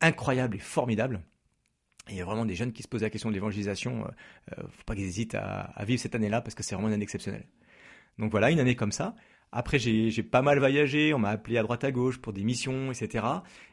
incroyable 0.00 0.56
et 0.56 0.60
formidable. 0.60 1.22
Et 2.08 2.12
il 2.12 2.18
y 2.18 2.20
a 2.20 2.24
vraiment 2.24 2.44
des 2.44 2.54
jeunes 2.54 2.72
qui 2.72 2.82
se 2.82 2.88
posent 2.88 3.02
la 3.02 3.10
question 3.10 3.30
de 3.30 3.34
l'évangélisation. 3.34 4.04
Euh, 4.04 4.58
euh 4.58 4.62
faut 4.68 4.84
pas 4.84 4.94
qu'ils 4.94 5.04
hésitent 5.04 5.34
à, 5.34 5.72
vivre 5.86 6.00
cette 6.00 6.14
année-là 6.14 6.40
parce 6.40 6.54
que 6.54 6.62
c'est 6.62 6.74
vraiment 6.74 6.88
une 6.88 6.94
année 6.94 7.04
exceptionnelle. 7.04 7.46
Donc 8.18 8.30
voilà, 8.30 8.50
une 8.50 8.60
année 8.60 8.76
comme 8.76 8.92
ça. 8.92 9.14
Après, 9.56 9.78
j'ai 9.78 10.10
pas 10.24 10.42
mal 10.42 10.58
voyagé, 10.58 11.14
on 11.14 11.18
m'a 11.20 11.30
appelé 11.30 11.58
à 11.58 11.62
droite 11.62 11.84
à 11.84 11.92
gauche 11.92 12.18
pour 12.18 12.32
des 12.32 12.42
missions, 12.42 12.90
etc. 12.90 13.24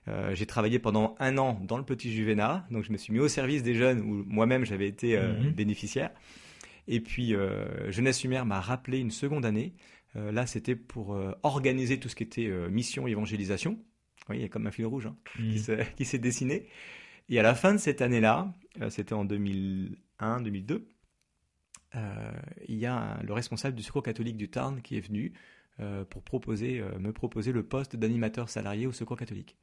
Euh, 0.07 0.35
j'ai 0.35 0.45
travaillé 0.45 0.77
pendant 0.77 1.15
un 1.19 1.39
an 1.39 1.59
dans 1.63 1.77
le 1.77 1.83
petit 1.83 2.11
Juvena, 2.11 2.67
donc 2.69 2.83
je 2.83 2.91
me 2.91 2.97
suis 2.97 3.11
mis 3.11 3.17
au 3.17 3.27
service 3.27 3.63
des 3.63 3.73
jeunes 3.73 3.99
où 4.01 4.23
moi-même 4.27 4.63
j'avais 4.63 4.87
été 4.87 5.17
euh, 5.17 5.33
mhm. 5.33 5.51
bénéficiaire. 5.53 6.11
Et 6.87 6.99
puis, 6.99 7.35
Jeunesse 7.89 8.23
Lumière 8.23 8.45
m'a 8.45 8.59
rappelé 8.59 8.99
une 8.99 9.11
seconde 9.11 9.45
année. 9.45 9.75
là, 10.15 10.45
c'était 10.47 10.75
pour 10.75 11.15
organiser 11.43 11.99
tout 11.99 12.09
ce 12.09 12.15
qui 12.15 12.23
était 12.23 12.49
mission 12.69 13.07
évangélisation. 13.07 13.77
Il 14.33 14.41
y 14.41 14.45
a 14.45 14.49
comme 14.49 14.67
un 14.67 14.71
fil 14.71 14.85
rouge 14.85 15.07
hein, 15.07 15.15
mm. 15.39 15.55
qui 15.95 16.05
s'est 16.05 16.19
dessiné. 16.19 16.67
Et 17.31 17.39
à 17.39 17.43
la 17.43 17.55
fin 17.55 17.73
de 17.73 17.77
cette 17.77 18.01
année-là, 18.01 18.53
euh, 18.81 18.89
c'était 18.89 19.13
en 19.13 19.25
2001-2002, 19.25 20.83
euh, 21.95 22.31
il 22.67 22.75
y 22.75 22.85
a 22.85 23.19
le 23.23 23.33
responsable 23.33 23.75
du 23.75 23.83
Secours 23.83 24.03
catholique 24.03 24.37
du 24.37 24.49
Tarn 24.49 24.81
qui 24.81 24.97
est 24.97 25.01
venu 25.01 25.33
euh, 25.79 26.05
pour 26.05 26.23
proposer, 26.23 26.83
me 26.99 27.11
proposer 27.13 27.53
le 27.53 27.63
poste 27.63 27.95
d'animateur 27.95 28.49
salarié 28.49 28.85
au 28.85 28.91
Secours 28.91 29.17
catholique. 29.17 29.57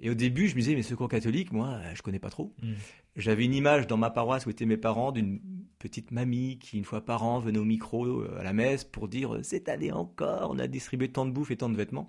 Et 0.00 0.10
au 0.10 0.14
début, 0.14 0.46
je 0.46 0.54
me 0.54 0.60
disais, 0.60 0.76
mais 0.76 0.82
Secours 0.82 1.08
catholique, 1.08 1.50
moi, 1.50 1.80
je 1.94 2.02
connais 2.02 2.20
pas 2.20 2.30
trop. 2.30 2.54
Mm. 2.62 2.74
J'avais 3.16 3.44
une 3.44 3.54
image 3.54 3.88
dans 3.88 3.96
ma 3.96 4.10
paroisse 4.10 4.46
où 4.46 4.50
étaient 4.50 4.64
mes 4.64 4.76
parents 4.76 5.10
d'une 5.10 5.40
petite 5.80 6.12
mamie 6.12 6.60
qui, 6.60 6.78
une 6.78 6.84
fois 6.84 7.04
par 7.04 7.24
an, 7.24 7.40
venait 7.40 7.58
au 7.58 7.64
micro 7.64 8.22
à 8.36 8.44
la 8.44 8.52
messe 8.52 8.84
pour 8.84 9.08
dire, 9.08 9.40
cette 9.42 9.68
année 9.68 9.90
encore, 9.90 10.50
on 10.52 10.60
a 10.60 10.68
distribué 10.68 11.10
tant 11.10 11.26
de 11.26 11.32
bouffe 11.32 11.50
et 11.50 11.56
tant 11.56 11.68
de 11.68 11.76
vêtements 11.76 12.08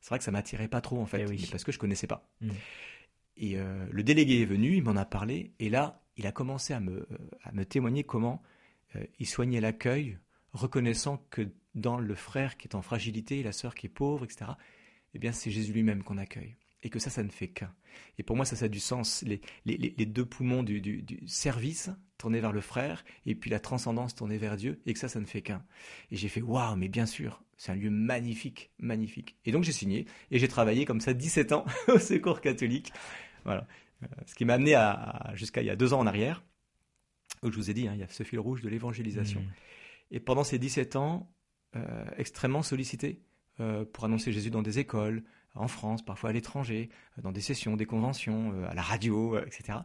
c'est 0.00 0.10
vrai 0.10 0.18
que 0.18 0.24
ça 0.24 0.30
m'attirait 0.30 0.68
pas 0.68 0.80
trop 0.80 1.00
en 1.00 1.06
fait, 1.06 1.26
eh 1.30 1.46
parce 1.50 1.64
que 1.64 1.72
je 1.72 1.78
connaissais 1.78 2.06
pas. 2.06 2.28
Mm. 2.40 2.50
Et 3.38 3.58
euh, 3.58 3.86
le 3.90 4.02
délégué 4.02 4.42
est 4.42 4.46
venu, 4.46 4.76
il 4.76 4.82
m'en 4.82 4.96
a 4.96 5.04
parlé, 5.04 5.52
et 5.58 5.68
là, 5.68 6.02
il 6.16 6.26
a 6.26 6.32
commencé 6.32 6.72
à 6.72 6.80
me, 6.80 7.06
à 7.42 7.52
me 7.52 7.64
témoigner 7.64 8.04
comment 8.04 8.42
euh, 8.96 9.04
il 9.18 9.26
soignait 9.26 9.60
l'accueil, 9.60 10.18
reconnaissant 10.52 11.18
que 11.30 11.48
dans 11.74 11.98
le 11.98 12.14
frère 12.14 12.56
qui 12.56 12.68
est 12.68 12.74
en 12.74 12.82
fragilité, 12.82 13.42
la 13.42 13.52
sœur 13.52 13.74
qui 13.74 13.86
est 13.86 13.90
pauvre, 13.90 14.24
etc., 14.24 14.52
eh 15.14 15.18
bien, 15.18 15.32
c'est 15.32 15.50
Jésus 15.50 15.72
lui-même 15.72 16.02
qu'on 16.02 16.18
accueille. 16.18 16.56
Et 16.82 16.90
que 16.90 16.98
ça, 16.98 17.10
ça 17.10 17.22
ne 17.22 17.30
fait 17.30 17.48
qu'un. 17.48 17.74
Et 18.18 18.22
pour 18.22 18.36
moi, 18.36 18.44
ça, 18.44 18.54
ça 18.54 18.66
a 18.66 18.68
du 18.68 18.80
sens. 18.80 19.22
Les, 19.22 19.40
les, 19.64 19.94
les 19.96 20.06
deux 20.06 20.26
poumons 20.26 20.62
du, 20.62 20.80
du, 20.80 21.02
du, 21.02 21.26
service 21.26 21.90
tournés 22.18 22.40
vers 22.40 22.52
le 22.52 22.60
frère, 22.60 23.04
et 23.24 23.34
puis 23.34 23.50
la 23.50 23.60
transcendance 23.60 24.14
tournée 24.14 24.38
vers 24.38 24.56
Dieu, 24.56 24.80
et 24.86 24.92
que 24.92 24.98
ça, 24.98 25.08
ça 25.08 25.20
ne 25.20 25.26
fait 25.26 25.42
qu'un. 25.42 25.64
Et 26.10 26.16
j'ai 26.16 26.28
fait, 26.28 26.42
waouh, 26.42 26.76
mais 26.76 26.88
bien 26.88 27.06
sûr, 27.06 27.42
c'est 27.56 27.72
un 27.72 27.74
lieu 27.74 27.90
magnifique, 27.90 28.70
magnifique. 28.78 29.36
Et 29.44 29.52
donc 29.52 29.64
j'ai 29.64 29.72
signé 29.72 30.06
et 30.30 30.38
j'ai 30.38 30.48
travaillé 30.48 30.84
comme 30.84 31.00
ça 31.00 31.14
17 31.14 31.52
ans 31.52 31.64
au 31.88 31.98
Secours 31.98 32.40
catholique. 32.40 32.92
Voilà. 33.44 33.66
Euh, 34.02 34.06
ce 34.26 34.34
qui 34.34 34.44
m'a 34.44 34.54
amené 34.54 34.74
à, 34.74 35.32
jusqu'à 35.34 35.62
il 35.62 35.66
y 35.66 35.70
a 35.70 35.76
deux 35.76 35.94
ans 35.94 36.00
en 36.00 36.06
arrière, 36.06 36.44
où 37.42 37.50
je 37.50 37.56
vous 37.56 37.70
ai 37.70 37.74
dit, 37.74 37.88
hein, 37.88 37.92
il 37.94 38.00
y 38.00 38.02
a 38.02 38.08
ce 38.08 38.22
fil 38.22 38.38
rouge 38.38 38.62
de 38.62 38.68
l'évangélisation. 38.68 39.40
Mmh. 39.40 39.52
Et 40.12 40.20
pendant 40.20 40.44
ces 40.44 40.58
17 40.58 40.96
ans, 40.96 41.32
euh, 41.76 42.04
extrêmement 42.16 42.62
sollicité 42.62 43.20
euh, 43.60 43.84
pour 43.84 44.04
annoncer 44.04 44.32
Jésus 44.32 44.50
dans 44.50 44.62
des 44.62 44.78
écoles, 44.78 45.22
en 45.54 45.68
France, 45.68 46.04
parfois 46.04 46.30
à 46.30 46.32
l'étranger, 46.34 46.90
dans 47.16 47.32
des 47.32 47.40
sessions, 47.40 47.76
des 47.76 47.86
conventions, 47.86 48.52
à 48.68 48.74
la 48.74 48.82
radio, 48.82 49.38
etc. 49.38 49.78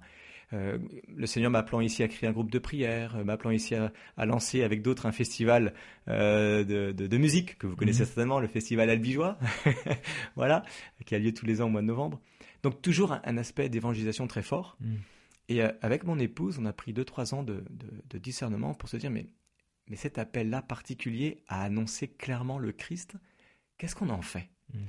Euh, 0.53 0.77
le 1.07 1.25
Seigneur 1.27 1.49
m'appelant 1.49 1.81
ici 1.81 2.03
à 2.03 2.07
créer 2.07 2.29
un 2.29 2.33
groupe 2.33 2.51
de 2.51 2.59
prière, 2.59 3.15
euh, 3.15 3.23
m'appelant 3.23 3.51
ici 3.51 3.75
à, 3.75 3.91
lancer 4.25 4.63
avec 4.63 4.81
d'autres 4.81 5.05
un 5.05 5.11
festival 5.11 5.73
euh, 6.07 6.63
de, 6.63 7.17
musique 7.17 7.57
que 7.57 7.67
vous 7.67 7.75
connaissez 7.75 8.01
mhm. 8.01 8.07
certainement, 8.07 8.39
le 8.39 8.47
festival 8.47 8.89
Albigeois, 8.89 9.37
voilà, 10.35 10.63
qui 11.05 11.15
a 11.15 11.19
lieu 11.19 11.33
tous 11.33 11.45
les 11.45 11.61
ans 11.61 11.67
au 11.67 11.69
mois 11.69 11.81
de 11.81 11.87
novembre. 11.87 12.19
Donc 12.63 12.81
toujours 12.81 13.13
un, 13.23 13.37
aspect 13.37 13.69
d'évangélisation 13.69 14.27
très 14.27 14.41
fort. 14.41 14.77
Mhm. 14.81 14.99
Et 15.49 15.61
avec 15.61 16.05
mon 16.05 16.17
épouse, 16.17 16.59
on 16.59 16.65
a 16.65 16.71
pris 16.71 16.93
2-3 16.93 17.35
ans 17.35 17.43
de, 17.43 17.63
discernement 18.13 18.73
pour 18.73 18.87
se 18.87 18.97
dire, 18.97 19.11
mais, 19.11 19.25
mais 19.89 19.97
cet 19.97 20.17
appel-là 20.17 20.61
particulier 20.61 21.43
à 21.47 21.63
annoncer 21.63 22.07
clairement 22.07 22.57
le 22.57 22.71
Christ, 22.71 23.15
qu'est-ce 23.77 23.95
qu'on 23.95 24.09
en 24.09 24.21
fait? 24.21 24.49
Mhm. 24.73 24.85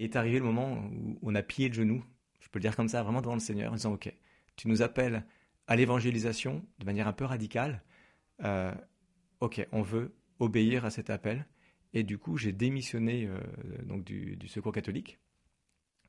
est 0.00 0.16
arrivé 0.16 0.38
le 0.38 0.44
moment 0.44 0.74
où 0.74 1.18
on 1.22 1.34
a 1.34 1.42
pillé 1.42 1.68
le 1.68 1.74
genou, 1.74 2.04
je 2.40 2.48
peux 2.48 2.58
le 2.58 2.62
dire 2.62 2.76
comme 2.76 2.88
ça, 2.88 3.02
vraiment 3.02 3.22
devant 3.22 3.34
le 3.34 3.40
Seigneur, 3.40 3.72
en 3.72 3.76
disant, 3.76 3.94
OK, 3.94 4.12
tu 4.56 4.68
nous 4.68 4.82
appelles 4.82 5.24
à 5.66 5.76
l'évangélisation 5.76 6.64
de 6.78 6.84
manière 6.84 7.08
un 7.08 7.12
peu 7.12 7.24
radicale. 7.24 7.82
Euh, 8.42 8.74
ok, 9.40 9.66
on 9.72 9.82
veut 9.82 10.14
obéir 10.38 10.84
à 10.84 10.90
cet 10.90 11.10
appel. 11.10 11.46
Et 11.92 12.02
du 12.02 12.18
coup, 12.18 12.36
j'ai 12.36 12.52
démissionné 12.52 13.26
euh, 13.26 13.38
donc 13.84 14.04
du, 14.04 14.36
Secours 14.48 14.72
catholique 14.72 15.18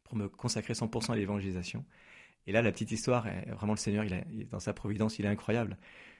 pour 0.03 0.15
me 0.15 0.27
consacrer 0.27 0.73
100% 0.73 1.11
à 1.11 1.15
l'évangélisation. 1.15 1.85
Et 2.47 2.51
là, 2.51 2.61
la 2.61 2.71
petite 2.71 2.91
histoire, 2.91 3.27
est, 3.27 3.49
vraiment 3.51 3.73
le 3.73 3.79
Seigneur, 3.79 4.03
il, 4.03 4.47
dans 4.49 4.59
sa 4.59 4.73
providence, 4.73 5.19
il 5.19 5.25
est 5.25 5.29
incroyable. 5.29 5.77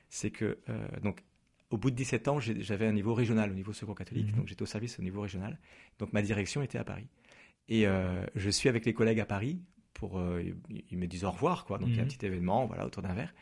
C'est 0.10 0.32
que 0.32 0.60
euh, 0.70 0.88
donc 1.02 1.24
au 1.72 1.78
bout 1.78 1.90
de 1.90 1.96
17 1.96 2.28
ans, 2.28 2.40
j'avais 2.40 2.86
un 2.86 2.94
niveau 2.94 3.14
régional 3.14 3.52
au 3.52 3.54
niveau 3.54 3.74
secours 3.74 3.96
catholique, 3.96 4.28
Mhm. 4.28 4.38
donc 4.38 4.48
j'étais 4.48 4.62
au 4.62 4.68
service 4.68 5.00
au 5.00 5.02
niveau 5.02 5.22
régional. 5.22 5.60
Donc 6.00 6.14
ma 6.14 6.22
direction 6.22 6.62
était 6.62 6.78
à 6.78 6.84
Paris. 6.84 7.08
Et 7.68 7.88
euh, 7.88 8.24
je 8.36 8.50
suis 8.50 8.70
avec 8.70 8.86
les 8.86 8.94
collègues 8.94 9.20
à 9.20 9.26
Paris 9.26 9.62
pour, 9.96 10.20
euh, 10.20 10.44
ils, 10.92 10.98
me 11.00 11.08
disent 11.08 11.24
au 11.26 11.32
revoir, 11.32 11.66
quoi. 11.66 11.80
Donc 11.80 11.90
il 11.90 11.98
y 11.98 12.00
a 12.00 12.04
un 12.04 12.06
Mhm. 12.06 12.12
petit 12.12 12.26
événement, 12.26 12.66
voilà, 12.68 12.86
autour 12.86 13.02
d'un 13.02 13.14
verre. 13.16 13.34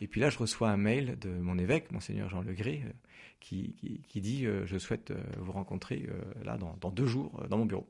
Et 0.00 0.06
puis 0.06 0.20
là, 0.20 0.30
je 0.30 0.38
reçois 0.38 0.70
un 0.70 0.76
mail 0.76 1.18
de 1.18 1.30
mon 1.30 1.58
évêque, 1.58 1.90
monseigneur 1.90 2.28
Jean 2.28 2.42
Legré, 2.42 2.82
euh, 2.86 2.92
qui, 3.40 3.74
qui, 3.74 4.02
qui 4.02 4.20
dit 4.20 4.46
euh, 4.46 4.64
je 4.66 4.78
souhaite 4.78 5.12
vous 5.38 5.52
rencontrer 5.52 6.08
là 6.44 6.56
dans, 6.58 6.76
dans 6.80 6.90
deux 6.90 7.06
jours 7.06 7.42
dans 7.50 7.58
mon 7.58 7.66
bureau, 7.66 7.88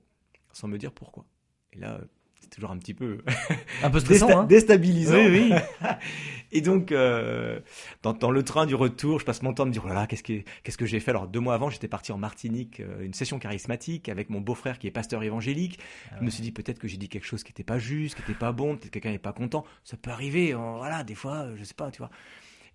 sans 0.53 0.69
me 0.69 0.79
dire 0.79 0.93
pourquoi. 0.93 1.27
Et 1.73 1.79
là, 1.79 2.01
c'est 2.41 2.51
toujours 2.51 2.71
un 2.71 2.79
petit 2.79 2.95
peu 2.95 3.19
Un 3.83 3.91
peu 3.91 4.01
stressant, 4.01 4.29
désta- 4.29 4.39
hein 4.39 4.45
déstabilisant. 4.45 5.15
Oui, 5.17 5.51
oui. 5.51 5.89
Et 6.53 6.61
donc, 6.61 6.93
euh, 6.93 7.61
dans, 8.03 8.13
dans 8.13 8.31
le 8.31 8.43
train 8.45 8.67
du 8.67 8.75
retour, 8.77 9.19
je 9.19 9.25
passe 9.25 9.43
mon 9.43 9.53
temps 9.53 9.65
à 9.65 9.67
me 9.67 9.73
dire, 9.73 9.83
oh 9.85 9.89
là 9.89 9.95
là, 9.95 10.07
qu'est-ce 10.07 10.23
que, 10.23 10.43
qu'est-ce 10.63 10.79
que 10.79 10.87
j'ai 10.87 11.01
fait? 11.01 11.11
Alors, 11.11 11.27
deux 11.27 11.41
mois 11.41 11.55
avant, 11.55 11.71
j'étais 11.71 11.89
parti 11.89 12.13
en 12.13 12.19
Martinique, 12.19 12.81
euh, 12.81 13.05
une 13.05 13.15
session 13.15 13.39
charismatique 13.41 14.09
avec 14.09 14.31
mon 14.31 14.41
beau-frère 14.41 14.79
qui 14.79 14.87
est 14.87 14.93
pasteur 14.93 15.23
évangélique. 15.25 15.81
Ah 16.13 16.17
Je 16.21 16.25
me 16.25 16.31
suis 16.31 16.43
dit, 16.43 16.53
peut-être 16.53 16.79
que 16.79 16.87
j'ai 16.87 16.97
dit 16.99 17.09
quelque 17.09 17.27
chose 17.27 17.43
qui 17.43 17.51
n'était 17.51 17.65
pas 17.65 17.79
juste, 17.81 18.15
qui 18.15 18.21
n'était 18.23 18.39
pas 18.39 18.53
bon, 18.53 18.77
peut-être 18.77 18.85
que 18.85 18.91
quelqu'un 18.91 19.11
n'est 19.11 19.19
pas 19.19 19.33
content. 19.33 19.65
Ça 19.83 19.97
peut 19.97 20.11
arriver, 20.11 20.53
hein, 20.53 20.75
voilà, 20.77 21.03
des 21.03 21.17
fois, 21.17 21.47
euh, 21.47 21.57
je 21.59 21.65
sais 21.65 21.75
pas, 21.75 21.91
tu 21.91 21.99
vois. 21.99 22.11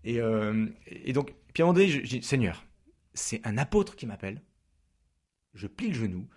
Et, 0.04 0.20
et 1.06 1.14
donc, 1.14 1.34
puis 1.54 1.62
à 1.62 1.66
un 1.66 1.68
moment 1.68 1.74
donné, 1.76 1.88
je, 1.88 2.00
je 2.00 2.18
dis, 2.18 2.24
Seigneur, 2.24 2.66
c'est 3.14 3.40
un 3.46 3.58
apôtre 3.60 3.96
qui 3.96 4.06
m'appelle. 4.08 4.42
Je 5.54 5.68
plie 5.68 5.90
le 5.90 5.94
genou. 5.94 6.28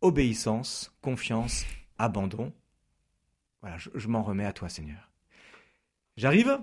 Obéissance, 0.00 0.96
confiance, 1.00 1.64
abandon. 1.98 2.52
Voilà, 3.60 3.78
je, 3.78 3.90
je 3.94 4.08
m'en 4.08 4.22
remets 4.22 4.44
à 4.44 4.52
toi, 4.52 4.68
Seigneur. 4.68 5.10
J'arrive, 6.16 6.58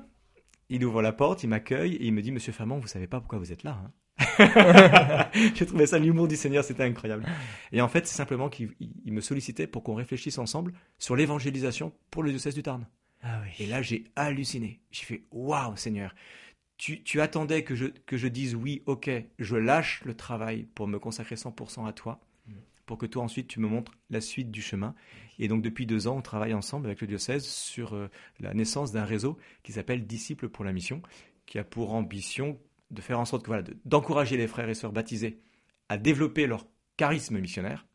il 0.70 0.84
ouvre 0.86 1.01
la 1.01 1.13
porte, 1.13 1.44
il 1.44 1.48
m'accueille 1.50 1.96
et 1.96 2.06
il 2.08 2.13
me 2.13 2.22
dit 2.22 2.32
Monsieur 2.32 2.51
Fermont, 2.54 2.80
vous 2.80 2.88
savez 2.88 3.08
pas 3.08 3.20
pourquoi 3.20 3.39
vous 3.39 3.51
êtes 3.51 3.63
là. 3.63 3.80
Hein 3.84 3.92
J'ai 5.56 5.65
trouvé 5.65 5.86
ça 5.86 6.00
l'humour 6.00 6.27
du 6.27 6.36
Seigneur, 6.36 6.63
c'était 6.63 6.84
incroyable. 6.84 7.25
Et 7.72 7.82
en 7.82 7.88
fait, 7.88 8.08
c'est 8.08 8.15
simplement 8.15 8.50
qu'il 8.50 8.74
il- 8.80 8.94
il 9.06 9.13
me 9.13 9.22
sollicitait 9.22 9.68
pour 9.68 9.84
qu'on 9.84 9.96
réfléchisse 9.96 10.38
ensemble 10.38 10.74
sur 10.98 11.15
l'évangélisation 11.15 11.94
pour 12.12 12.24
le 12.24 12.30
diocèse 12.32 12.56
du 12.56 12.63
Tarn. 12.63 12.88
Ah 13.22 13.42
oui. 13.44 13.51
Et 13.60 13.68
là, 13.68 13.82
j'ai 13.82 14.06
halluciné. 14.15 14.80
J'ai 14.92 15.06
fait 15.06 15.24
Waouh, 15.32 15.75
Seigneur 15.75 16.13
tu, 16.77 17.04
tu 17.04 17.22
attendais 17.22 17.63
que 17.63 17.75
je, 17.75 17.86
que 17.88 18.18
je 18.18 18.27
dise 18.27 18.56
oui, 18.56 18.84
ok, 18.86 19.10
je 19.39 19.56
lâche 19.56 20.01
le 20.06 20.15
travail 20.15 20.63
pour 20.75 20.88
me 20.88 21.00
consacrer 21.00 21.36
100% 21.36 21.86
à 21.88 21.94
toi, 21.94 22.20
pour 22.86 22.98
que 22.98 23.06
toi 23.06 23.24
ensuite 23.24 23.48
tu 23.48 23.60
me 23.60 23.68
montres 23.68 23.94
la 24.10 24.22
suite 24.22 24.51
du 24.51 24.62
chemin. 24.62 24.96
Et 25.39 25.48
donc 25.48 25.62
depuis 25.62 25.86
deux 25.86 26.08
ans, 26.08 26.18
on 26.18 26.22
travaille 26.22 26.54
ensemble 26.54 26.88
avec 26.88 27.01
le 27.01 27.08
diocèse 27.08 27.46
sur 27.46 27.94
euh, 27.94 28.10
la 28.39 28.54
naissance 28.54 28.92
d'un 28.92 29.06
réseau 29.06 29.38
qui 29.63 29.74
s'appelle 29.74 30.06
Disciples 30.06 30.50
pour 30.50 30.63
la 30.65 30.74
mission, 30.74 31.01
qui 31.46 31.60
a 31.60 31.63
pour 31.63 31.94
ambition 31.94 32.60
de 32.92 33.01
faire 33.01 33.20
en 33.20 33.25
sorte 33.25 33.44
que 33.44 33.48
voilà, 33.48 33.63
de- 33.63 33.77
d'encourager 33.86 34.38
les 34.38 34.48
frères 34.48 34.70
et 34.70 34.74
sœurs 34.75 34.92
baptisés 34.94 35.39
à 35.89 35.98
développer 35.98 36.48
leur 36.48 36.65
charisme 36.98 37.39
missionnaire. 37.39 37.86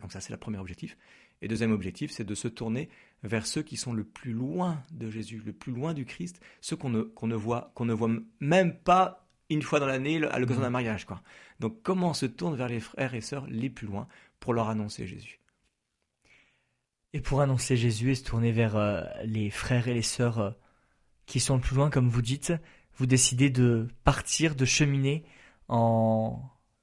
Donc 0.00 0.12
ça, 0.12 0.20
c'est 0.20 0.32
le 0.32 0.38
premier 0.38 0.58
objectif. 0.58 0.96
Et 1.42 1.48
deuxième 1.48 1.72
objectif, 1.72 2.10
c'est 2.10 2.24
de 2.24 2.34
se 2.34 2.48
tourner 2.48 2.88
vers 3.22 3.46
ceux 3.46 3.62
qui 3.62 3.76
sont 3.76 3.92
le 3.92 4.04
plus 4.04 4.32
loin 4.32 4.82
de 4.90 5.10
Jésus, 5.10 5.42
le 5.44 5.52
plus 5.52 5.72
loin 5.72 5.94
du 5.94 6.04
Christ, 6.04 6.40
ceux 6.60 6.76
qu'on 6.76 6.88
ne, 6.88 7.04
ne 7.22 7.34
voit, 7.34 7.72
qu'on 7.74 7.84
ne 7.84 7.92
voit 7.92 8.10
même 8.40 8.76
pas 8.78 9.26
une 9.50 9.62
fois 9.62 9.78
dans 9.78 9.86
l'année 9.86 10.22
à 10.24 10.38
l'occasion 10.38 10.62
d'un 10.62 10.70
mariage, 10.70 11.04
quoi. 11.04 11.22
Donc, 11.60 11.82
comment 11.82 12.10
on 12.10 12.14
se 12.14 12.26
tourne 12.26 12.56
vers 12.56 12.68
les 12.68 12.80
frères 12.80 13.14
et 13.14 13.20
sœurs 13.20 13.46
les 13.48 13.70
plus 13.70 13.86
loin 13.86 14.08
pour 14.40 14.54
leur 14.54 14.68
annoncer 14.68 15.06
Jésus? 15.06 15.38
Et 17.16 17.20
pour 17.20 17.40
annoncer 17.40 17.78
Jésus 17.78 18.10
et 18.10 18.14
se 18.14 18.24
tourner 18.24 18.52
vers 18.52 18.76
euh, 18.76 19.00
les 19.24 19.48
frères 19.48 19.88
et 19.88 19.94
les 19.94 20.02
sœurs 20.02 20.38
euh, 20.38 20.50
qui 21.24 21.40
sont 21.40 21.54
le 21.54 21.62
plus 21.62 21.74
loin, 21.74 21.88
comme 21.88 22.10
vous 22.10 22.20
dites, 22.20 22.52
vous 22.98 23.06
décidez 23.06 23.48
de 23.48 23.88
partir, 24.04 24.54
de 24.54 24.66
cheminer 24.66 25.24
en 25.68 26.42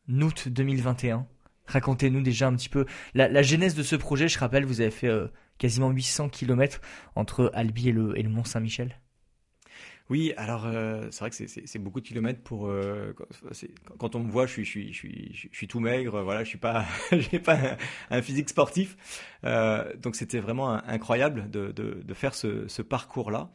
août 0.10 0.48
2021. 0.48 1.28
Racontez-nous 1.68 2.24
déjà 2.24 2.48
un 2.48 2.56
petit 2.56 2.68
peu 2.68 2.88
la, 3.14 3.44
genèse 3.44 3.76
de 3.76 3.84
ce 3.84 3.96
projet. 3.96 4.28
Je 4.28 4.40
rappelle, 4.40 4.66
vous 4.66 4.82
avez 4.82 4.90
fait 4.90 5.08
euh, 5.08 5.28
quasiment 5.60 5.92
800 5.92 6.30
km 6.30 6.82
entre 7.14 7.52
Albi 7.54 7.90
et 7.90 7.92
le, 7.92 8.18
et 8.18 8.24
le 8.24 8.30
Mont 8.30 8.44
Saint-Michel. 8.44 9.03
Oui, 10.10 10.34
alors 10.36 10.66
euh, 10.66 11.08
c'est 11.12 11.20
vrai 11.22 11.30
que 11.30 11.36
c'est- 11.48 11.80
beaucoup 11.80 12.02
de 12.02 12.06
kilomètres 12.08 12.42
pour 12.42 12.68
euh, 12.68 13.14
quand, 13.98 14.16
on 14.16 14.20
me 14.20 14.30
voit, 14.30 14.46
je 14.46 14.62
suis 14.62 15.68
tout 15.68 15.80
maigre, 15.80 16.22
voilà, 16.24 16.44
je 16.44 16.50
suis 16.50 16.58
pas 16.58 16.86
un, 18.10 18.22
physique 18.22 18.50
sportif, 18.50 18.98
Euh, 19.46 19.94
donc 19.98 20.16
c'était 20.16 20.40
vraiment 20.40 20.70
incroyable 20.72 21.50
de, 21.50 22.14
faire 22.14 22.36
ce, 22.36 22.82
parcours-là. 22.82 23.52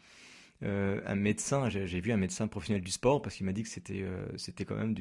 Un 0.63 1.15
médecin, 1.15 1.69
j'ai 1.69 2.01
vu 2.01 2.13
un 2.13 2.17
médecin 2.17 2.49
professionnel 2.49 2.83
du 2.83 2.91
sport 2.91 3.23
parce 3.23 3.35
qu'il 3.37 3.47
m'a 3.47 3.53
dit 3.53 3.63
que 3.63 3.69
c'était 3.69 4.65
quand 4.65 4.77
même 4.77 4.95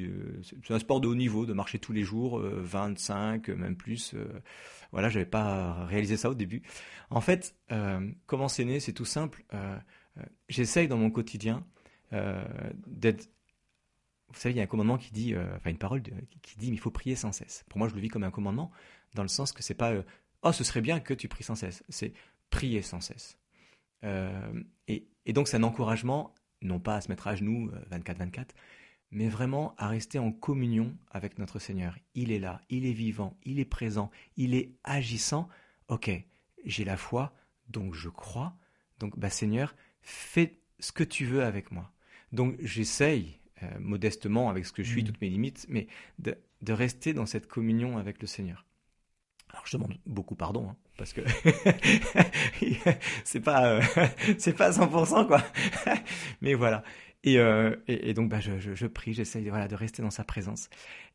un 0.70 0.78
sport 0.78 1.00
de 1.00 1.08
haut 1.08 1.14
niveau, 1.14 1.46
de 1.46 1.52
marcher 1.54 1.78
tous 1.78 1.92
les 1.92 2.04
jours, 2.04 2.38
euh, 2.38 2.60
25 2.62 3.48
même 3.48 3.76
plus. 3.76 4.14
voilà, 4.92 5.08
j'avais 5.08 5.26
pas 5.26 5.86
réalisé 5.86 6.16
ça 6.16 6.30
au 6.30 6.34
début. 6.34 6.62
En 7.10 7.20
fait, 7.22 7.56
comment 8.26 8.48
c'est 8.48 8.64
né, 8.64 8.80
c'est 8.80 8.92
tout 8.92 9.04
simple. 9.06 9.44
Euh, 10.18 10.22
J'essaye 10.48 10.88
dans 10.88 10.96
mon 10.96 11.10
quotidien 11.10 11.66
euh, 12.12 12.44
d'être. 12.86 13.28
Vous 14.28 14.38
savez, 14.38 14.54
il 14.54 14.58
y 14.58 14.60
a 14.60 14.64
un 14.64 14.66
commandement 14.66 14.98
qui 14.98 15.12
dit, 15.12 15.34
euh, 15.34 15.56
enfin 15.56 15.70
une 15.70 15.78
parole 15.78 16.02
qui 16.02 16.58
dit, 16.58 16.70
mais 16.70 16.76
il 16.76 16.80
faut 16.80 16.90
prier 16.90 17.16
sans 17.16 17.32
cesse. 17.32 17.64
Pour 17.68 17.78
moi, 17.78 17.88
je 17.88 17.94
le 17.94 18.00
vis 18.00 18.08
comme 18.08 18.24
un 18.24 18.30
commandement, 18.30 18.70
dans 19.14 19.22
le 19.22 19.28
sens 19.28 19.52
que 19.52 19.62
c'est 19.62 19.74
pas, 19.74 19.94
oh, 20.42 20.52
ce 20.52 20.64
serait 20.64 20.82
bien 20.82 21.00
que 21.00 21.14
tu 21.14 21.28
pries 21.28 21.44
sans 21.44 21.54
cesse. 21.54 21.82
C'est 21.88 22.12
prier 22.50 22.82
sans 22.82 23.00
cesse. 23.00 23.38
Et, 24.86 25.08
et 25.24 25.32
donc, 25.32 25.48
c'est 25.48 25.56
un 25.56 25.62
encouragement, 25.62 26.34
non 26.60 26.78
pas 26.78 26.96
à 26.96 27.00
se 27.00 27.08
mettre 27.08 27.26
à 27.26 27.36
genoux 27.36 27.70
24-24, 27.90 28.48
mais 29.10 29.28
vraiment 29.28 29.74
à 29.78 29.88
rester 29.88 30.18
en 30.18 30.30
communion 30.30 30.94
avec 31.10 31.38
notre 31.38 31.58
Seigneur. 31.58 31.98
Il 32.14 32.30
est 32.30 32.38
là, 32.38 32.60
il 32.68 32.84
est 32.84 32.92
vivant, 32.92 33.34
il 33.44 33.60
est 33.60 33.64
présent, 33.64 34.10
il 34.36 34.54
est 34.54 34.72
agissant. 34.84 35.48
Ok, 35.88 36.10
j'ai 36.66 36.84
la 36.84 36.98
foi, 36.98 37.32
donc 37.68 37.94
je 37.94 38.10
crois. 38.10 38.54
Donc, 38.98 39.18
bah, 39.18 39.30
Seigneur, 39.30 39.74
fais 40.10 40.58
ce 40.80 40.92
que 40.92 41.04
tu 41.04 41.24
veux 41.26 41.42
avec 41.44 41.70
moi. 41.72 41.90
Donc, 42.32 42.56
j'essaye, 42.60 43.38
euh, 43.62 43.66
modestement, 43.80 44.50
avec 44.50 44.66
ce 44.66 44.72
que 44.72 44.82
je 44.82 44.90
suis, 44.90 45.02
Mhm. 45.02 45.04
toutes 45.04 45.20
mes 45.20 45.28
limites, 45.30 45.66
mais 45.68 45.86
de, 46.18 46.36
de 46.62 46.72
rester 46.72 47.14
dans 47.14 47.26
cette 47.26 47.46
communion 47.48 47.98
avec 47.98 48.20
le 48.20 48.26
Seigneur. 48.26 48.64
Alors, 49.50 49.66
je 49.66 49.76
demande 49.76 49.98
beaucoup 50.06 50.36
pardon, 50.36 50.70
hein, 50.70 50.76
parce 50.98 51.14
que 51.14 51.22
c'est 53.24 53.40
pas, 53.40 53.72
euh, 53.74 53.82
c'est 54.38 54.52
pas 54.54 54.66
à 54.66 54.72
100%, 54.72 55.26
quoi. 55.26 55.42
mais 56.40 56.54
voilà. 56.54 56.82
Et, 57.24 57.38
euh, 57.38 57.76
et, 57.88 58.10
et 58.10 58.14
donc, 58.14 58.28
bah, 58.30 58.40
je, 58.40 58.58
je, 58.58 58.74
je 58.74 58.86
prie, 58.86 59.12
j'essaye 59.14 59.48
voilà, 59.48 59.68
de 59.68 59.74
rester 59.74 60.02
dans 60.02 60.10
sa 60.10 60.24
présence. 60.24 60.68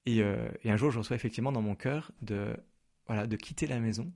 Et, 0.05 0.21
et 0.63 0.69
un 0.71 0.75
jour, 0.77 0.91
je 0.91 0.97
reçois 0.99 1.15
effectivement 1.15 1.51
dans 1.53 1.61
mon 1.61 1.75
cœur 1.75 2.11
de, 2.21 2.55
voilà, 3.07 3.25
de 3.27 3.35
quitter 3.37 3.67
la 3.67 3.79
maison 3.79 4.11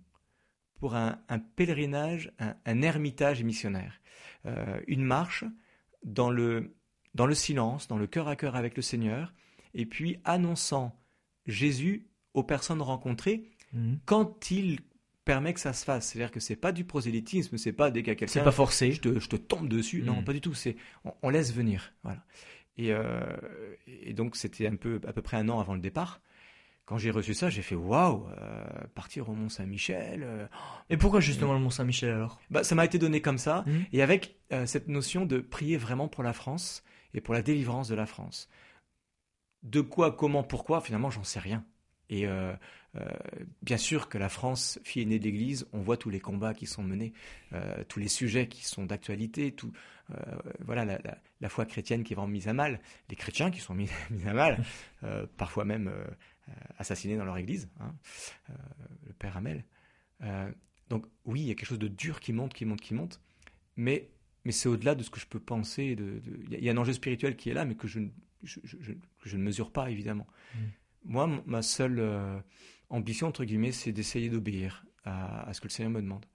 pour 0.79 0.95
un, 0.95 1.19
un 1.29 1.39
pèlerinage, 1.39 2.31
un, 2.39 2.55
un, 2.65 2.81
ermitage 2.81 3.43
missionnaire. 3.43 3.99
Euh, 4.45 4.79
une 4.87 5.03
marche 5.03 5.43
dans 6.03 6.29
le, 6.29 6.75
dans 7.15 7.25
le 7.25 7.35
silence, 7.35 7.87
dans 7.87 7.97
le 7.97 8.07
cœur 8.07 8.27
à 8.27 8.35
cœur 8.35 8.55
avec 8.55 8.75
le 8.75 8.81
Seigneur, 8.81 9.33
et 9.73 9.85
puis 9.85 10.17
annonçant 10.23 10.95
Jésus 11.45 12.07
aux 12.33 12.43
personnes 12.43 12.81
rencontrées 12.81 13.49
Mmh. 13.73 13.95
quand 14.05 14.49
il 14.49 14.79
permet 15.25 15.53
que 15.53 15.59
ça 15.59 15.73
se 15.73 15.83
fasse. 15.83 16.07
C'est-à-dire 16.07 16.31
que 16.31 16.39
c'est 16.39 16.55
pas 16.55 16.71
du 16.71 16.85
prosélytisme, 16.85 17.57
c'est 17.57 17.73
pas 17.73 17.91
dès 17.91 17.99
qu'il 18.01 18.07
y 18.07 18.11
a 18.11 18.15
quelqu'un. 18.15 18.31
C'est 18.31 18.43
pas 18.45 18.51
forcé. 18.53 18.93
Je 18.93 19.01
te, 19.01 19.19
je 19.19 19.27
te 19.27 19.35
tombe 19.35 19.67
dessus. 19.67 20.03
Non, 20.03 20.21
Mm. 20.21 20.23
pas 20.23 20.31
du 20.31 20.39
tout. 20.39 20.53
C'est 20.53 20.77
on, 21.03 21.11
on 21.21 21.29
laisse 21.29 21.53
venir. 21.53 21.93
Voilà. 22.03 22.23
Et, 22.77 22.93
euh, 22.93 23.19
et 23.87 24.13
donc 24.13 24.37
c'était 24.37 24.67
un 24.67 24.77
peu 24.77 25.01
à 25.05 25.11
peu 25.11 25.21
près 25.21 25.35
un 25.35 25.49
an 25.49 25.59
avant 25.59 25.73
le 25.73 25.81
départ. 25.81 26.21
Quand 26.87 26.97
j'ai 26.97 27.11
reçu 27.11 27.33
ça, 27.33 27.49
j'ai 27.49 27.61
fait 27.61 27.75
waouh, 27.75 28.27
euh, 28.29 28.65
partir 28.95 29.27
au 29.29 29.33
Mont 29.33 29.49
Saint-Michel. 29.49 30.23
euh, 30.23 30.47
Et 30.89 30.95
pourquoi 30.97 31.19
justement 31.19 31.53
le 31.53 31.59
Mont 31.59 31.69
Saint-Michel 31.69 32.11
alors? 32.11 32.39
Bah, 32.49 32.63
ça 32.63 32.75
m'a 32.75 32.85
été 32.85 32.97
donné 32.97 33.21
comme 33.21 33.37
ça, 33.37 33.63
Mhm. 33.67 33.85
et 33.91 34.01
avec 34.01 34.37
euh, 34.53 34.65
cette 34.65 34.87
notion 34.87 35.25
de 35.25 35.39
prier 35.39 35.75
vraiment 35.77 36.07
pour 36.07 36.23
la 36.23 36.31
France 36.33 36.83
et 37.13 37.19
pour 37.21 37.33
la 37.33 37.41
délivrance 37.41 37.89
de 37.89 37.95
la 37.95 38.05
France. 38.05 38.49
De 39.63 39.81
quoi, 39.81 40.13
comment, 40.15 40.43
pourquoi, 40.43 40.79
finalement, 40.81 41.09
j'en 41.09 41.25
sais 41.25 41.39
rien. 41.41 41.65
Et 42.09 42.25
euh, 42.25 42.53
bien 43.61 43.75
sûr 43.75 44.07
que 44.07 44.17
la 44.17 44.29
France, 44.29 44.79
fille 44.85 45.01
aînée 45.01 45.19
d'Église, 45.19 45.67
on 45.73 45.81
voit 45.81 45.97
tous 45.97 46.09
les 46.09 46.21
combats 46.21 46.53
qui 46.53 46.65
sont 46.67 46.83
menés, 46.83 47.11
tous 47.89 47.99
les 47.99 48.07
sujets 48.07 48.47
qui 48.47 48.65
sont 48.65 48.85
d'actualité, 48.85 49.51
tout, 49.51 49.73
voilà, 50.61 50.85
la, 50.85 50.97
la, 51.03 51.17
la, 51.41 51.49
foi 51.49 51.65
chrétienne 51.65 52.03
qui 52.05 52.13
est 52.13 52.15
vraiment 52.15 52.31
mise 52.31 52.47
à 52.47 52.53
mal, 52.53 52.79
les 53.09 53.17
chrétiens 53.17 53.51
qui 53.51 53.59
sont 53.59 53.73
mis, 53.75 53.89
mis 54.09 54.25
à 54.25 54.33
mal, 54.33 54.63
parfois 55.35 55.65
même 55.65 55.91
assassinés 56.77 57.17
dans 57.17 57.25
leur 57.25 57.37
Église, 57.37 57.69
hein, 57.79 57.93
euh, 58.49 58.53
le 59.05 59.13
père 59.13 59.37
Hamel. 59.37 59.65
Euh, 60.21 60.51
donc 60.89 61.05
oui, 61.25 61.41
il 61.41 61.47
y 61.47 61.51
a 61.51 61.55
quelque 61.55 61.67
chose 61.67 61.79
de 61.79 61.87
dur 61.87 62.19
qui 62.19 62.33
monte, 62.33 62.53
qui 62.53 62.65
monte, 62.65 62.81
qui 62.81 62.93
monte, 62.93 63.21
mais, 63.75 64.09
mais 64.45 64.51
c'est 64.51 64.69
au-delà 64.69 64.95
de 64.95 65.03
ce 65.03 65.09
que 65.09 65.19
je 65.19 65.27
peux 65.27 65.39
penser. 65.39 65.95
De, 65.95 66.19
de... 66.19 66.39
Il 66.51 66.63
y 66.63 66.69
a 66.69 66.71
un 66.71 66.77
enjeu 66.77 66.93
spirituel 66.93 67.35
qui 67.35 67.49
est 67.49 67.53
là, 67.53 67.65
mais 67.65 67.75
que 67.75 67.87
je, 67.87 67.99
je, 68.43 68.59
je, 68.63 68.93
je 69.23 69.37
ne 69.37 69.43
mesure 69.43 69.71
pas, 69.71 69.89
évidemment. 69.91 70.27
Mm. 70.55 70.59
Moi, 71.05 71.43
ma 71.45 71.61
seule 71.61 71.99
euh, 71.99 72.39
ambition, 72.89 73.27
entre 73.27 73.45
guillemets, 73.45 73.71
c'est 73.71 73.91
d'essayer 73.91 74.29
d'obéir 74.29 74.85
à, 75.03 75.47
à, 75.49 75.53
ce 75.53 75.61
que 75.61 75.67
le 75.67 75.71
Seigneur 75.71 75.91
me 75.91 76.01
demande. 76.01 76.25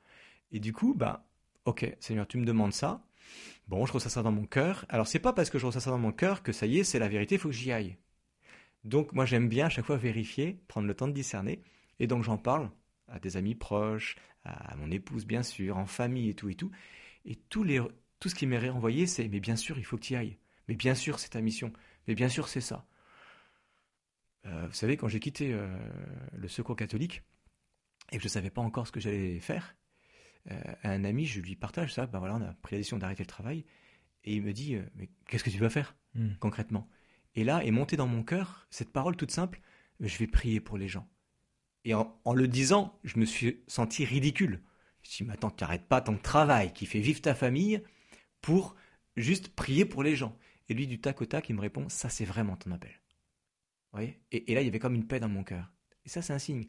Et 0.51 0.61
du 0.61 0.73
coup, 0.73 0.95
bah, 0.95 1.27
ok, 1.65 1.97
Seigneur, 2.01 2.27
tu 2.27 2.39
me 2.39 2.45
demandes 2.45 2.73
ça. 2.73 3.05
Bon, 3.69 3.87
je 3.87 3.93
reçois 3.93 4.11
ça 4.11 4.23
dans 4.23 4.33
mon 4.33 4.45
cœur. 4.45 4.85
Alors 4.89 5.07
c'est 5.07 5.19
pas 5.19 5.33
parce 5.33 5.51
que 5.51 5.59
je 5.59 5.67
reçois 5.67 5.81
ça 5.81 5.91
dans 5.91 5.99
mon 5.99 6.13
cœur 6.13 6.43
que 6.43 6.53
ça 6.53 6.67
y 6.67 6.79
est, 6.79 6.85
c'est 6.85 6.99
la 6.99 7.09
vérité, 7.09 7.37
il 7.37 7.39
faut 7.39 7.49
que 7.49 7.55
j'y 7.55 7.73
aille. 7.73 7.97
Donc 8.85 9.13
moi 9.13 9.27
j'aime 9.27 9.49
bien 9.49 9.67
à 9.67 9.69
chaque 9.69 9.85
fois 9.87 9.97
vérifier, 9.97 10.61
prendre 10.69 10.87
le 10.87 10.95
temps 10.95 11.09
de 11.09 11.13
discerner, 11.13 11.63
et 11.99 12.07
donc 12.07 12.25
j'en 12.25 12.39
parle 12.39 12.71
à 13.09 13.19
des 13.21 13.37
amis 13.37 13.55
proches, 13.55 14.17
à 14.45 14.75
mon 14.77 14.91
épouse 14.91 15.25
bien 15.25 15.43
sûr, 15.43 15.77
en 15.77 15.87
famille 15.87 16.31
et 16.31 16.35
tout 16.35 16.49
et 16.49 16.55
tout. 16.55 16.71
Et 17.25 17.37
tout, 17.37 17.63
les, 17.63 17.81
tout 18.19 18.29
ce 18.29 18.35
qui 18.35 18.47
m'est 18.47 18.71
renvoyé, 18.71 19.07
c'est 19.07 19.29
mais 19.29 19.41
bien 19.41 19.57
sûr 19.57 19.79
il 19.79 19.85
faut 19.85 19.97
que 19.97 20.03
tu 20.03 20.15
y 20.15 20.17
ailles, 20.17 20.39
mais 20.69 20.75
bien 20.75 20.95
sûr 20.95 21.19
c'est 21.19 21.31
ta 21.31 21.41
mission, 21.41 21.73
mais 22.09 22.15
bien 22.15 22.29
sûr 22.29 22.49
c'est 22.49 22.61
ça. 22.61 22.87
Euh, 24.47 24.67
vous 24.67 24.75
savez, 24.75 24.97
quand 24.97 25.09
j'ai 25.09 25.21
quitté 25.21 25.53
euh, 25.53 25.69
le 26.33 26.49
secours 26.49 26.77
catholique 26.77 27.23
et 28.11 28.17
que 28.17 28.23
je 28.23 28.27
ne 28.27 28.33
savais 28.33 28.51
pas 28.51 28.61
encore 28.61 28.87
ce 28.87 28.93
que 28.93 29.01
j'allais 29.01 29.39
faire, 29.39 29.77
euh, 30.51 30.61
un 30.83 31.05
ami, 31.05 31.27
je 31.27 31.41
lui 31.41 31.55
partage 31.55 31.95
ça, 31.95 32.07
ben 32.07 32.19
voilà, 32.19 32.37
on 32.37 32.43
a 32.43 32.53
pris 32.55 32.75
la 32.75 32.81
décision 32.81 32.99
d'arrêter 32.99 33.23
le 33.23 33.29
travail, 33.29 33.65
et 34.25 34.35
il 34.35 34.43
me 34.43 34.53
dit, 34.53 34.77
mais 34.97 35.09
qu'est-ce 35.29 35.45
que 35.45 35.51
tu 35.51 35.59
vas 35.59 35.71
faire 35.71 35.97
hmm. 36.15 36.35
concrètement? 36.41 36.89
Et 37.35 37.45
là 37.45 37.65
est 37.65 37.71
montée 37.71 37.97
dans 37.97 38.07
mon 38.07 38.23
cœur 38.23 38.67
cette 38.71 38.93
parole 38.93 39.17
toute 39.17 39.31
simple, 39.31 39.61
je 40.01 40.19
vais 40.19 40.27
prier 40.27 40.61
pour 40.61 40.79
les 40.79 40.89
gens. 40.89 41.09
Et 41.85 41.95
en, 41.95 42.15
le 42.33 42.47
disant, 42.47 42.99
je 43.03 43.19
me 43.19 43.25
suis 43.25 43.61
senti 43.67 44.05
ridicule. 44.05 44.63
Je 45.03 45.09
me 45.09 45.13
suis 45.13 45.25
dit, 45.25 45.29
mais 45.29 45.35
attends, 45.35 45.51
tu 45.51 45.65
n'arrêtes 45.65 45.89
pas 45.89 46.01
ton 46.01 46.17
travail 46.17 46.73
qui 46.73 46.87
fait 46.87 47.01
vivre 47.01 47.21
ta 47.21 47.35
famille 47.35 47.83
pour 48.41 48.77
juste 49.17 49.49
prier 49.49 49.85
pour 49.85 50.05
les 50.05 50.15
gens. 50.15 50.37
Et 50.69 50.75
lui, 50.75 50.87
du 50.87 51.01
tac 51.01 51.21
au 51.21 51.27
tac, 51.27 51.49
il 51.49 51.57
me 51.57 51.61
répond, 51.61 51.89
ça 51.89 52.09
c'est 52.09 52.25
vraiment 52.25 52.57
ton 52.57 52.71
appel. 52.71 52.93
et, 54.01 54.15
et, 54.31 54.55
là, 54.55 54.61
il 54.61 54.65
y 54.65 54.69
avait 54.69 54.79
comme 54.79 54.95
une 54.95 55.09
paix 55.09 55.19
dans 55.19 55.29
mon 55.29 55.43
cœur. 55.43 55.73
Et 56.05 56.09
ça, 56.09 56.23
c'est 56.23 56.33
un 56.33 56.39
signe 56.39 56.69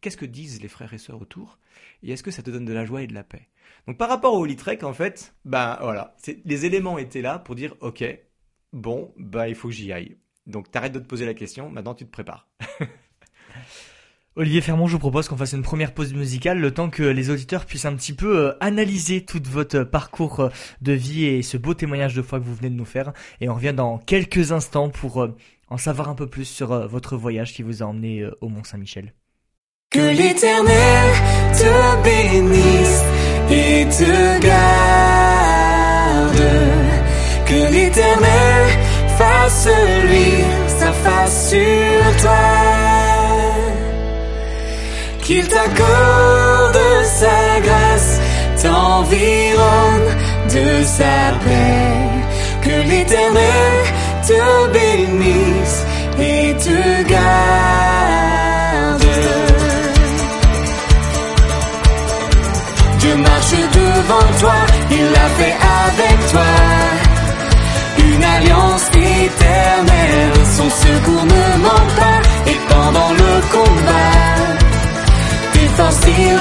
qu'est-ce 0.00 0.16
que 0.16 0.26
disent 0.26 0.62
les 0.62 0.68
frères 0.68 0.92
et 0.92 0.98
sœurs 0.98 1.20
autour? 1.20 1.58
Et 2.02 2.12
est-ce 2.12 2.22
que 2.22 2.30
ça 2.30 2.42
te 2.42 2.50
donne 2.50 2.64
de 2.64 2.72
la 2.72 2.84
joie 2.84 3.02
et 3.02 3.06
de 3.06 3.14
la 3.14 3.24
paix? 3.24 3.48
Donc 3.86 3.98
par 3.98 4.08
rapport 4.08 4.34
au 4.34 4.40
Holy 4.40 4.56
en 4.82 4.92
fait, 4.92 5.34
ben 5.44 5.76
voilà, 5.80 6.16
les 6.44 6.66
éléments 6.66 6.98
étaient 6.98 7.22
là 7.22 7.38
pour 7.38 7.54
dire 7.54 7.74
ok, 7.80 8.04
bon, 8.72 9.12
bah 9.16 9.48
il 9.48 9.54
faut 9.54 9.68
que 9.68 9.74
j'y 9.74 9.92
aille. 9.92 10.16
Donc 10.46 10.70
t'arrêtes 10.70 10.92
de 10.92 10.98
te 10.98 11.06
poser 11.06 11.26
la 11.26 11.34
question, 11.34 11.70
maintenant 11.70 11.94
tu 11.94 12.06
te 12.06 12.10
prépares. 12.10 12.48
Olivier 14.38 14.60
Fermont, 14.60 14.86
je 14.86 14.92
vous 14.92 15.00
propose 15.00 15.26
qu'on 15.26 15.36
fasse 15.36 15.52
une 15.52 15.62
première 15.62 15.92
pause 15.92 16.14
musicale, 16.14 16.60
le 16.60 16.72
temps 16.72 16.90
que 16.90 17.02
les 17.02 17.28
auditeurs 17.28 17.66
puissent 17.66 17.86
un 17.86 17.96
petit 17.96 18.12
peu 18.12 18.38
euh, 18.38 18.52
analyser 18.60 19.24
tout 19.24 19.42
votre 19.44 19.82
parcours 19.82 20.38
euh, 20.38 20.48
de 20.80 20.92
vie 20.92 21.24
et 21.24 21.42
ce 21.42 21.56
beau 21.56 21.74
témoignage 21.74 22.14
de 22.14 22.22
foi 22.22 22.38
que 22.38 22.44
vous 22.44 22.54
venez 22.54 22.70
de 22.70 22.76
nous 22.76 22.84
faire. 22.84 23.12
Et 23.40 23.48
on 23.48 23.54
revient 23.54 23.74
dans 23.74 23.98
quelques 23.98 24.52
instants 24.52 24.90
pour 24.90 25.24
euh, 25.24 25.36
en 25.70 25.76
savoir 25.76 26.08
un 26.08 26.14
peu 26.14 26.28
plus 26.28 26.44
sur 26.44 26.86
votre 26.86 27.16
voyage 27.16 27.52
qui 27.52 27.64
vous 27.64 27.82
a 27.82 27.86
emmené 27.86 28.28
au 28.40 28.48
Mont 28.48 28.62
Saint-Michel. 28.62 29.12
Que 29.90 29.98
l'éternel 29.98 31.12
te 31.52 32.02
bénisse 32.04 33.02
et 33.50 33.86
te 33.88 34.40
garde. 34.40 35.38
Que 37.48 37.72
l'éternel 37.72 38.66
fasse 39.18 39.68
luire 40.04 40.44
sa 40.66 40.92
face 40.92 41.50
sur 41.50 42.22
toi. 42.22 42.46
Qu'il 45.22 45.48
t'accorde 45.48 46.78
sa 47.04 47.60
grâce, 47.66 48.20
t'environne 48.62 50.10
de 50.54 50.84
sa 50.84 51.16
paix. 51.44 52.08
Que 52.62 52.88
l'éternel 52.90 53.76
te 54.26 54.68
bénisse 54.72 55.84
et 56.20 56.54
te 56.54 57.08
garde. 57.08 57.78
devant 63.72 64.38
toi, 64.40 64.54
il 64.90 65.04
l'a 65.12 65.28
fait 65.38 65.56
avec 65.86 66.30
toi. 66.30 67.07
Une 68.18 68.24
alliance 68.24 68.88
éternelle, 68.96 70.32
son 70.56 70.68
secours 70.68 71.24
ne 71.24 71.62
manque 71.62 71.94
pas, 71.94 72.50
et 72.50 72.58
pendant 72.68 73.12
le 73.12 73.40
combat, 73.52 74.58
tes 75.52 75.68
forces 75.76 76.00
il 76.08 76.38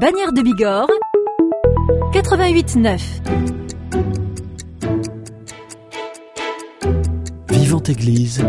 Bagnères 0.00 0.32
de 0.32 0.40
Bigorre 0.40 0.88
88.9. 2.14 3.20
Vivante 7.50 7.90
Église, 7.90 8.42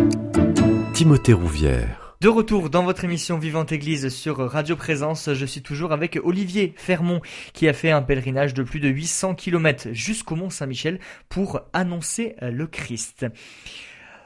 Timothée 0.94 1.34
Rouvière. 1.34 2.16
De 2.22 2.30
retour 2.30 2.70
dans 2.70 2.84
votre 2.84 3.04
émission 3.04 3.38
Vivante 3.38 3.74
Église 3.74 4.08
sur 4.08 4.38
Radio 4.38 4.78
Présence, 4.78 5.34
je 5.34 5.46
suis 5.46 5.62
toujours 5.62 5.92
avec 5.92 6.18
Olivier 6.24 6.74
Fermont 6.78 7.20
qui 7.52 7.68
a 7.68 7.74
fait 7.74 7.92
un 7.92 8.02
pèlerinage 8.02 8.54
de 8.54 8.64
plus 8.64 8.80
de 8.80 8.88
800 8.88 9.36
km 9.36 9.90
jusqu'au 9.92 10.38
Mont 10.38 10.50
Saint-Michel 10.50 11.02
pour 11.28 11.60
annoncer 11.74 12.38
le 12.40 12.66
Christ. 12.66 13.26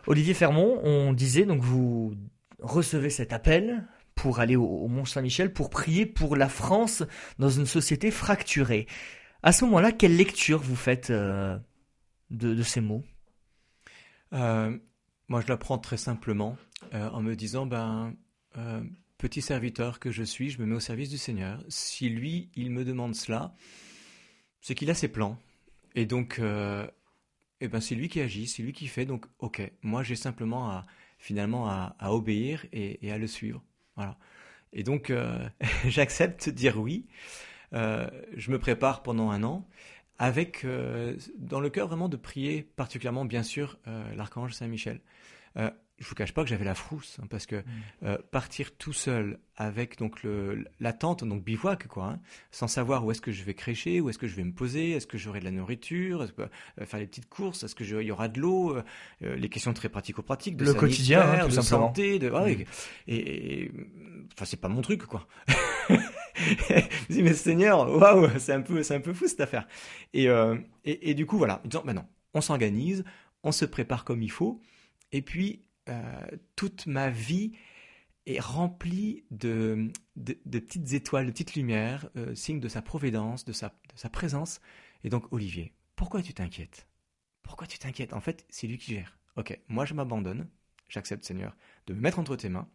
Olivier 0.05 0.35
Fermont, 0.35 0.79
on 0.83 1.11
disait 1.11 1.45
donc 1.45 1.61
vous 1.61 2.13
recevez 2.61 3.09
cet 3.09 3.33
appel 3.33 3.83
pour 4.25 4.39
aller 4.39 4.55
au, 4.55 4.87
Mont 4.87 5.05
Saint-Michel 5.05 5.53
pour 5.53 5.69
prier 5.69 6.07
pour 6.07 6.35
la 6.35 6.49
France 6.49 7.03
dans 7.37 7.51
une 7.51 7.67
société 7.67 8.09
fracturée. 8.09 8.87
À 9.43 9.51
ce 9.51 9.65
moment-là, 9.65 9.91
quelle 9.91 10.17
lecture 10.17 10.63
vous 10.63 10.75
faites 10.75 11.11
euh, 11.11 11.59
de, 12.31 12.63
ces 12.63 12.81
mots? 12.81 13.03
Euh, 14.33 14.75
Moi, 15.27 15.41
je 15.41 15.47
la 15.47 15.57
prends 15.57 15.77
très 15.77 15.97
simplement 15.97 16.57
euh, 16.95 17.07
en 17.11 17.21
me 17.21 17.35
disant, 17.35 17.67
ben, 17.67 18.15
petit 19.19 19.43
serviteur 19.43 19.99
que 19.99 20.09
je 20.09 20.23
suis, 20.23 20.49
je 20.49 20.59
me 20.59 20.65
mets 20.65 20.75
au 20.75 20.79
service 20.79 21.11
du 21.11 21.19
Seigneur. 21.19 21.63
Si 21.69 22.09
lui, 22.09 22.49
il 22.55 22.71
me 22.71 22.83
demande 22.83 23.13
cela, 23.13 23.53
c'est 24.59 24.73
qu'il 24.73 24.89
a 24.89 24.95
ses 24.95 25.07
plans. 25.07 25.37
Et 25.93 26.07
donc, 26.07 26.41
eh 26.41 27.67
ben, 27.67 27.79
c'est 27.79 27.93
lui 27.93 28.09
qui 28.09 28.21
agit, 28.21 28.47
c'est 28.47 28.63
lui 28.63 28.73
qui 28.73 28.87
fait. 28.87 29.05
Donc, 29.05 29.27
ok, 29.37 29.71
moi, 29.83 30.01
j'ai 30.01 30.15
simplement 30.15 30.71
à, 30.71 30.83
finalement 31.19 31.69
à, 31.69 31.95
obéir 32.11 32.65
et, 32.71 33.11
à 33.11 33.19
le 33.19 33.27
suivre. 33.27 33.63
Voilà. 33.95 34.17
Et 34.73 34.83
donc, 34.83 35.11
j'accepte 35.87 36.49
de 36.49 36.55
dire 36.55 36.77
oui. 36.77 37.05
Euh, 37.73 38.07
je 38.35 38.51
me 38.51 38.59
prépare 38.59 39.03
pendant 39.03 39.31
un 39.31 39.43
an 39.43 39.67
avec 40.17 40.63
euh, 40.63 41.15
dans 41.37 41.59
le 41.59 41.69
cœur 41.69 41.87
vraiment 41.87 42.07
de 42.07 42.15
prier 42.15 42.63
particulièrement 42.75 43.25
bien 43.25 43.43
sûr 43.43 43.77
euh, 43.87 44.03
l'archange 44.15 44.53
Saint-Michel. 44.53 45.01
Euh, 45.57 45.69
je 45.97 46.07
vous 46.07 46.15
cache 46.15 46.33
pas 46.33 46.43
que 46.43 46.49
j'avais 46.49 46.65
la 46.65 46.75
frousse 46.75 47.17
hein, 47.21 47.27
parce 47.29 47.45
que 47.45 47.63
mm. 48.01 48.17
partir 48.31 48.75
tout 48.77 48.93
seul 48.93 49.39
avec 49.55 49.97
donc 49.97 50.23
le, 50.23 50.65
la 50.79 50.91
tente 50.91 51.23
donc 51.23 51.43
bivouac 51.43 51.87
quoi, 51.87 52.05
hein, 52.05 52.19
sans 52.51 52.67
savoir 52.67 53.05
où 53.05 53.11
est-ce 53.11 53.21
que 53.21 53.31
je 53.31 53.43
vais 53.43 53.53
crécher, 53.53 54.01
où 54.01 54.09
est-ce 54.09 54.17
que 54.17 54.27
je 54.27 54.35
vais 54.35 54.43
me 54.43 54.51
poser, 54.51 54.91
est-ce 54.91 55.07
que 55.07 55.17
j'aurai 55.17 55.39
de 55.39 55.45
la 55.45 55.51
nourriture, 55.51 56.23
est-ce 56.23 56.33
que 56.33 56.43
faire 56.85 56.99
les 56.99 57.07
petites 57.07 57.29
courses, 57.29 57.63
est-ce 57.63 57.75
que 57.75 57.83
y 57.83 58.11
aura 58.11 58.27
de 58.27 58.41
l'eau, 58.41 58.77
les 59.21 59.49
questions 59.49 59.73
très 59.73 59.87
pratico-pratiques 59.87 60.57
de 60.57 60.65
le 60.65 60.73
quotidien, 60.73 61.21
hein, 61.21 61.39
tout 61.43 61.47
de 61.47 61.61
simplement. 61.61 61.87
santé, 61.87 62.19
de 62.19 62.29
mm. 62.29 62.65
et, 63.07 63.63
et, 63.63 63.71
enfin 64.33 64.45
c'est 64.45 64.59
pas 64.59 64.67
mon 64.67 64.81
truc 64.81 65.03
quoi. 65.05 65.27
je 65.89 65.93
me 65.93 67.13
dis 67.13 67.23
mais 67.23 67.33
Seigneur, 67.33 67.89
waouh, 67.89 68.29
c'est 68.39 68.53
un 68.53 68.61
peu, 68.61 68.83
c'est 68.83 68.95
un 68.95 68.99
peu 68.99 69.13
fou 69.13 69.27
cette 69.27 69.41
affaire. 69.41 69.67
Et, 70.13 70.27
euh, 70.29 70.57
et, 70.83 71.11
et, 71.11 71.13
du 71.13 71.25
coup 71.25 71.37
voilà, 71.37 71.61
disant 71.65 71.83
maintenant, 71.85 72.07
on 72.33 72.41
s'organise, 72.41 73.03
on 73.43 73.51
se 73.51 73.65
prépare 73.65 74.03
comme 74.03 74.21
il 74.21 74.31
faut, 74.31 74.61
et 75.11 75.21
puis 75.21 75.61
euh, 75.61 75.64
toute 76.55 76.87
ma 76.87 77.09
vie 77.09 77.53
est 78.25 78.39
remplie 78.39 79.23
de, 79.31 79.91
de, 80.15 80.37
de, 80.45 80.59
petites 80.59 80.93
étoiles, 80.93 81.27
de 81.27 81.31
petites 81.31 81.55
lumières, 81.55 82.09
euh, 82.17 82.33
signe 82.33 82.59
de 82.59 82.67
sa 82.67 82.81
providence, 82.81 83.45
de 83.45 83.53
sa, 83.53 83.69
de 83.69 83.97
sa 83.97 84.09
présence. 84.09 84.61
Et 85.03 85.09
donc 85.09 85.31
Olivier, 85.31 85.73
pourquoi 85.95 86.21
tu 86.21 86.33
t'inquiètes? 86.33 86.87
Pourquoi 87.43 87.67
tu 87.67 87.77
t'inquiètes? 87.77 88.13
En 88.13 88.21
fait, 88.21 88.45
c'est 88.49 88.67
lui 88.67 88.77
qui 88.77 88.95
gère. 88.95 89.19
Ok, 89.35 89.59
moi 89.67 89.85
je 89.85 89.93
m'abandonne, 89.93 90.47
j'accepte 90.89 91.23
Seigneur 91.23 91.55
de 91.87 91.93
me 91.93 91.99
mettre 91.99 92.19
entre 92.19 92.35
tes 92.35 92.49
mains. 92.49 92.67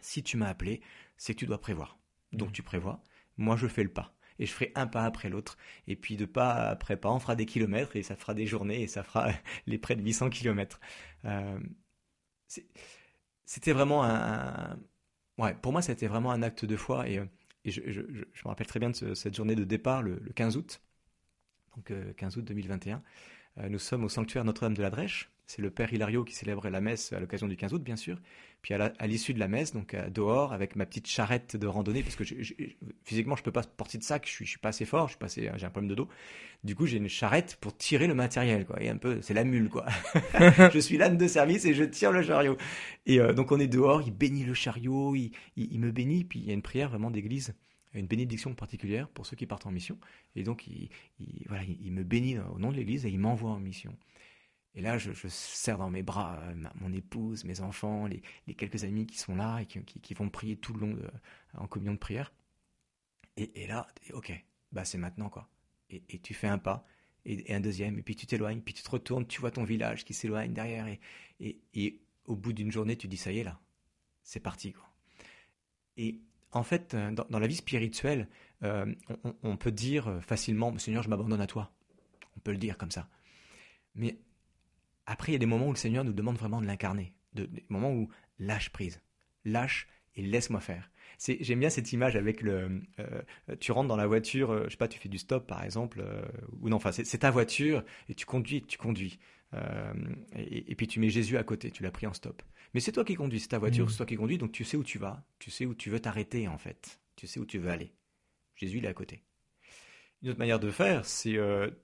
Si 0.00 0.22
tu 0.22 0.36
m'as 0.36 0.48
appelé, 0.48 0.80
c'est 1.16 1.34
que 1.34 1.40
tu 1.40 1.46
dois 1.46 1.60
prévoir. 1.60 1.98
Donc 2.32 2.50
mm. 2.50 2.52
tu 2.52 2.62
prévois. 2.62 3.02
Moi, 3.36 3.56
je 3.56 3.66
fais 3.66 3.82
le 3.82 3.88
pas. 3.92 4.14
Et 4.38 4.46
je 4.46 4.52
ferai 4.52 4.70
un 4.76 4.86
pas 4.86 5.04
après 5.04 5.28
l'autre. 5.28 5.58
Et 5.88 5.96
puis 5.96 6.16
de 6.16 6.24
pas 6.24 6.68
après 6.68 6.96
pas, 6.96 7.10
on 7.10 7.18
fera 7.18 7.34
des 7.34 7.46
kilomètres 7.46 7.96
et 7.96 8.04
ça 8.04 8.14
fera 8.14 8.34
des 8.34 8.46
journées 8.46 8.82
et 8.82 8.86
ça 8.86 9.02
fera 9.02 9.30
les 9.66 9.78
près 9.78 9.96
de 9.96 10.02
800 10.02 10.30
kilomètres. 10.30 10.80
Euh, 11.24 11.58
c'était 13.44 13.72
vraiment 13.72 14.04
un, 14.04 14.78
pour 15.62 15.72
moi, 15.72 15.82
c'était 15.82 16.06
vraiment 16.06 16.32
un 16.32 16.42
acte 16.42 16.64
de 16.64 16.76
foi. 16.76 17.08
Et, 17.08 17.18
euh, 17.18 17.24
je, 17.64 17.80
me 18.02 18.48
rappelle 18.48 18.66
très 18.66 18.80
bien 18.80 18.90
de 18.90 19.14
cette 19.14 19.34
journée 19.34 19.54
de 19.54 19.64
départ, 19.64 20.02
le, 20.02 20.20
15 20.34 20.56
août. 20.56 20.80
Donc 21.76 21.92
15 22.16 22.36
euh, 22.36 22.40
août 22.40 22.44
2021. 22.44 23.02
nous 23.68 23.78
sommes 23.78 24.04
au 24.04 24.08
sanctuaire 24.08 24.44
Notre-Dame 24.44 24.74
de 24.74 24.82
la 24.82 24.90
Drèche 24.90 25.30
c'est 25.48 25.62
le 25.62 25.70
père 25.70 25.92
Hilario 25.92 26.24
qui 26.24 26.34
célèbre 26.34 26.68
la 26.68 26.80
messe 26.80 27.12
à 27.14 27.20
l'occasion 27.20 27.48
du 27.48 27.56
15 27.56 27.72
août, 27.72 27.82
bien 27.82 27.96
sûr. 27.96 28.20
Puis 28.62 28.74
à 28.74 29.06
l'issue 29.06 29.34
de 29.34 29.38
la 29.38 29.46
messe, 29.46 29.72
donc 29.72 29.94
dehors, 30.10 30.52
avec 30.52 30.74
ma 30.74 30.84
petite 30.84 31.06
charrette 31.06 31.56
de 31.56 31.66
randonnée, 31.66 32.02
parce 32.02 32.16
que 32.16 32.24
je, 32.24 32.54
physiquement, 33.04 33.36
je 33.36 33.42
peux 33.42 33.52
pas 33.52 33.62
porter 33.62 33.98
de 33.98 34.02
sac, 34.02 34.26
je 34.26 34.32
suis, 34.32 34.44
je 34.44 34.50
suis 34.50 34.58
pas 34.58 34.70
assez 34.70 34.84
fort, 34.84 35.06
je 35.06 35.12
suis 35.12 35.18
pas 35.18 35.28
j'ai 35.28 35.66
un 35.66 35.70
problème 35.70 35.88
de 35.88 35.94
dos. 35.94 36.08
Du 36.64 36.74
coup, 36.74 36.84
j'ai 36.86 36.96
une 36.96 37.08
charrette 37.08 37.56
pour 37.60 37.76
tirer 37.76 38.08
le 38.08 38.14
matériel, 38.14 38.66
quoi. 38.66 38.82
Et 38.82 38.88
un 38.88 38.96
peu, 38.96 39.22
c'est 39.22 39.32
la 39.32 39.44
mule, 39.44 39.68
quoi. 39.68 39.86
je 40.72 40.78
suis 40.80 40.96
l'âne 40.96 41.16
de 41.16 41.28
service 41.28 41.64
et 41.64 41.72
je 41.72 41.84
tire 41.84 42.10
le 42.10 42.22
chariot. 42.22 42.56
Et 43.06 43.20
euh, 43.20 43.32
donc 43.32 43.52
on 43.52 43.60
est 43.60 43.68
dehors, 43.68 44.02
il 44.02 44.12
bénit 44.12 44.44
le 44.44 44.54
chariot, 44.54 45.14
il, 45.14 45.30
il, 45.56 45.78
me 45.78 45.92
bénit, 45.92 46.24
puis 46.24 46.40
il 46.40 46.46
y 46.46 46.50
a 46.50 46.54
une 46.54 46.62
prière 46.62 46.88
vraiment 46.88 47.10
d'église 47.10 47.54
une 47.94 48.06
bénédiction 48.06 48.54
particulière 48.54 49.08
pour 49.08 49.26
ceux 49.26 49.34
qui 49.34 49.46
partent 49.46 49.66
en 49.66 49.70
mission. 49.70 49.98
Et 50.36 50.42
donc, 50.42 50.66
il, 50.66 50.88
il 51.18 51.44
voilà, 51.48 51.64
il 51.64 51.90
me 51.90 52.04
bénit 52.04 52.38
au 52.38 52.58
nom 52.58 52.70
de 52.70 52.76
l'Église 52.76 53.06
et 53.06 53.08
il 53.08 53.18
m'envoie 53.18 53.50
en 53.50 53.58
mission. 53.58 53.96
Et 54.78 54.80
là, 54.80 54.96
je, 54.96 55.10
serre 55.26 55.76
dans 55.76 55.90
mes 55.90 56.04
bras 56.04 56.38
euh, 56.40 56.54
mon 56.76 56.92
épouse, 56.92 57.42
mes 57.44 57.60
enfants, 57.62 58.06
les, 58.06 58.22
quelques 58.54 58.84
amis 58.84 59.08
qui 59.08 59.18
sont 59.18 59.34
là 59.34 59.58
et 59.58 59.66
qui, 59.66 60.14
vont 60.14 60.30
prier 60.30 60.56
tout 60.56 60.72
le 60.72 60.78
long 60.78 60.94
de, 60.94 61.04
en 61.54 61.66
communion 61.66 61.94
de 61.94 61.98
prière. 61.98 62.32
Et, 63.36 63.66
là, 63.66 63.88
ok, 64.12 64.32
bah 64.70 64.84
c'est 64.84 64.98
maintenant 64.98 65.30
quoi. 65.30 65.48
Et, 65.90 66.20
tu 66.20 66.32
fais 66.32 66.46
un 66.46 66.58
pas 66.58 66.86
et, 67.24 67.52
un 67.52 67.58
deuxième, 67.58 67.98
et 67.98 68.02
puis 68.02 68.14
tu 68.14 68.28
t'éloignes, 68.28 68.60
puis 68.60 68.72
tu 68.72 68.84
te 68.84 68.90
retournes, 68.90 69.26
tu 69.26 69.40
vois 69.40 69.50
ton 69.50 69.64
village 69.64 70.04
qui 70.04 70.14
s'éloigne 70.14 70.52
derrière, 70.52 70.86
et, 71.40 72.00
au 72.26 72.36
bout 72.36 72.52
d'une 72.52 72.70
journée, 72.70 72.96
tu 72.96 73.08
dis 73.08 73.16
ça 73.16 73.32
y 73.32 73.40
est 73.40 73.44
là, 73.44 73.58
c'est 74.22 74.38
parti. 74.38 74.76
Et 75.96 76.20
en 76.52 76.62
fait, 76.62 76.94
euh, 76.94 77.10
dans, 77.10 77.38
la 77.40 77.48
vie 77.48 77.56
spirituelle, 77.56 78.28
euh, 78.62 78.94
on, 79.24 79.34
on, 79.42 79.56
peut 79.56 79.72
dire 79.72 80.20
facilement, 80.22 80.78
Seigneur, 80.78 81.02
je 81.02 81.08
m'abandonne 81.08 81.40
à 81.40 81.48
toi. 81.48 81.72
On 82.36 82.40
peut 82.40 82.52
le 82.52 82.58
dire 82.58 82.78
comme 82.78 82.92
ça. 82.92 83.08
Mais 83.96 84.18
après, 85.08 85.32
il 85.32 85.34
y 85.34 85.36
a 85.36 85.38
des 85.38 85.46
moments 85.46 85.68
où 85.68 85.72
le 85.72 85.76
Seigneur 85.76 86.04
nous 86.04 86.12
demande 86.12 86.36
vraiment 86.36 86.60
de 86.60 86.66
l'incarner, 86.66 87.14
des 87.32 87.48
moments 87.70 87.92
où 87.92 88.10
lâche 88.38 88.68
prise, 88.68 89.00
lâche 89.46 89.88
et 90.14 90.22
laisse-moi 90.22 90.60
faire. 90.60 90.90
J'aime 91.18 91.60
bien 91.60 91.70
cette 91.70 91.92
image 91.94 92.14
avec 92.14 92.42
le. 92.42 92.82
Euh, 93.00 93.22
tu 93.58 93.72
rentres 93.72 93.88
dans 93.88 93.96
la 93.96 94.06
voiture, 94.06 94.50
euh, 94.50 94.64
je 94.66 94.72
sais 94.72 94.76
pas, 94.76 94.86
tu 94.86 94.98
fais 94.98 95.08
du 95.08 95.16
stop 95.16 95.46
par 95.46 95.64
exemple, 95.64 96.02
euh, 96.02 96.22
ou 96.60 96.68
non, 96.68 96.76
enfin 96.76 96.92
c'est 96.92 97.18
ta 97.18 97.30
voiture 97.30 97.82
et 98.10 98.14
tu 98.14 98.26
conduis, 98.26 98.62
tu 98.62 98.76
conduis. 98.76 99.18
Et, 100.36 100.74
puis 100.74 100.86
tu 100.86 101.00
mets 101.00 101.08
Jésus 101.08 101.38
à 101.38 101.42
côté, 101.42 101.70
tu 101.70 101.82
l'as 101.82 101.90
pris 101.90 102.06
en 102.06 102.12
stop. 102.12 102.42
Mais 102.74 102.80
c'est 102.80 102.92
toi 102.92 103.02
qui 103.02 103.14
conduis, 103.14 103.40
c'est 103.40 103.48
ta 103.48 103.58
voiture, 103.58 103.86
mmh. 103.86 103.88
c'est 103.88 103.96
toi 103.96 104.06
qui 104.06 104.16
conduis, 104.16 104.36
donc 104.36 104.52
tu 104.52 104.62
sais 104.62 104.76
où 104.76 104.84
tu 104.84 104.98
vas, 104.98 105.24
tu 105.38 105.50
sais 105.50 105.64
où 105.64 105.74
tu 105.74 105.88
veux 105.88 106.00
t'arrêter 106.00 106.48
en 106.48 106.58
fait, 106.58 107.00
tu 107.16 107.26
sais 107.26 107.40
où 107.40 107.46
tu 107.46 107.58
veux 107.58 107.70
aller. 107.70 107.94
Jésus 108.56 108.76
il 108.76 108.84
est 108.84 108.88
à 108.88 108.94
côté. 108.94 109.22
Une 110.22 110.28
autre 110.28 110.38
manière 110.38 110.60
de 110.60 110.70
faire, 110.70 111.06
c'est 111.06 111.38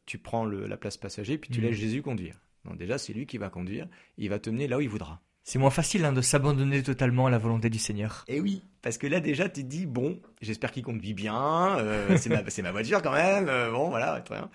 tu 0.05 0.19
prends 0.19 0.45
la 0.45 0.77
place 0.77 0.99
passager 0.99 1.39
puis 1.39 1.51
tu 1.51 1.61
mmh. 1.61 1.65
laisses 1.65 1.77
Jésus 1.77 2.03
conduire. 2.03 2.44
Déjà, 2.73 2.99
c'est 2.99 3.13
lui 3.13 3.27
qui 3.27 3.39
va 3.39 3.51
conduire, 3.51 3.87
il 4.17 4.31
va 4.31 4.39
te 4.39 4.51
mener 4.51 4.67
là 4.67 4.79
où 4.79 4.81
il 4.81 4.89
voudra. 4.89 5.21
C'est 5.47 5.59
moins 5.59 5.71
facile 5.71 6.07
hein, 6.07 6.13
de 6.15 6.23
s'abandonner 6.23 6.83
totalement 6.83 7.27
à 7.27 7.31
la 7.31 7.37
volonté 7.37 7.69
du 7.69 7.79
Seigneur. 7.79 8.25
Eh 8.29 8.41
oui, 8.41 8.63
parce 8.81 8.97
que 8.97 9.07
là 9.07 9.21
déjà 9.21 9.47
tu 9.51 9.63
te 9.63 9.67
dis 9.69 9.85
bon, 9.85 10.19
j'espère 10.41 10.73
qu'il 10.73 10.83
conduit 10.83 11.13
bien, 11.13 11.77
euh, 11.79 12.17
c'est 12.17 12.63
ma, 12.63 12.73
voiture 12.73 13.03
quand 13.03 13.13
même, 13.13 13.51
euh, 13.51 13.71
bon 13.71 13.91
voilà, 13.91 14.23
très 14.23 14.37
bien. 14.37 14.51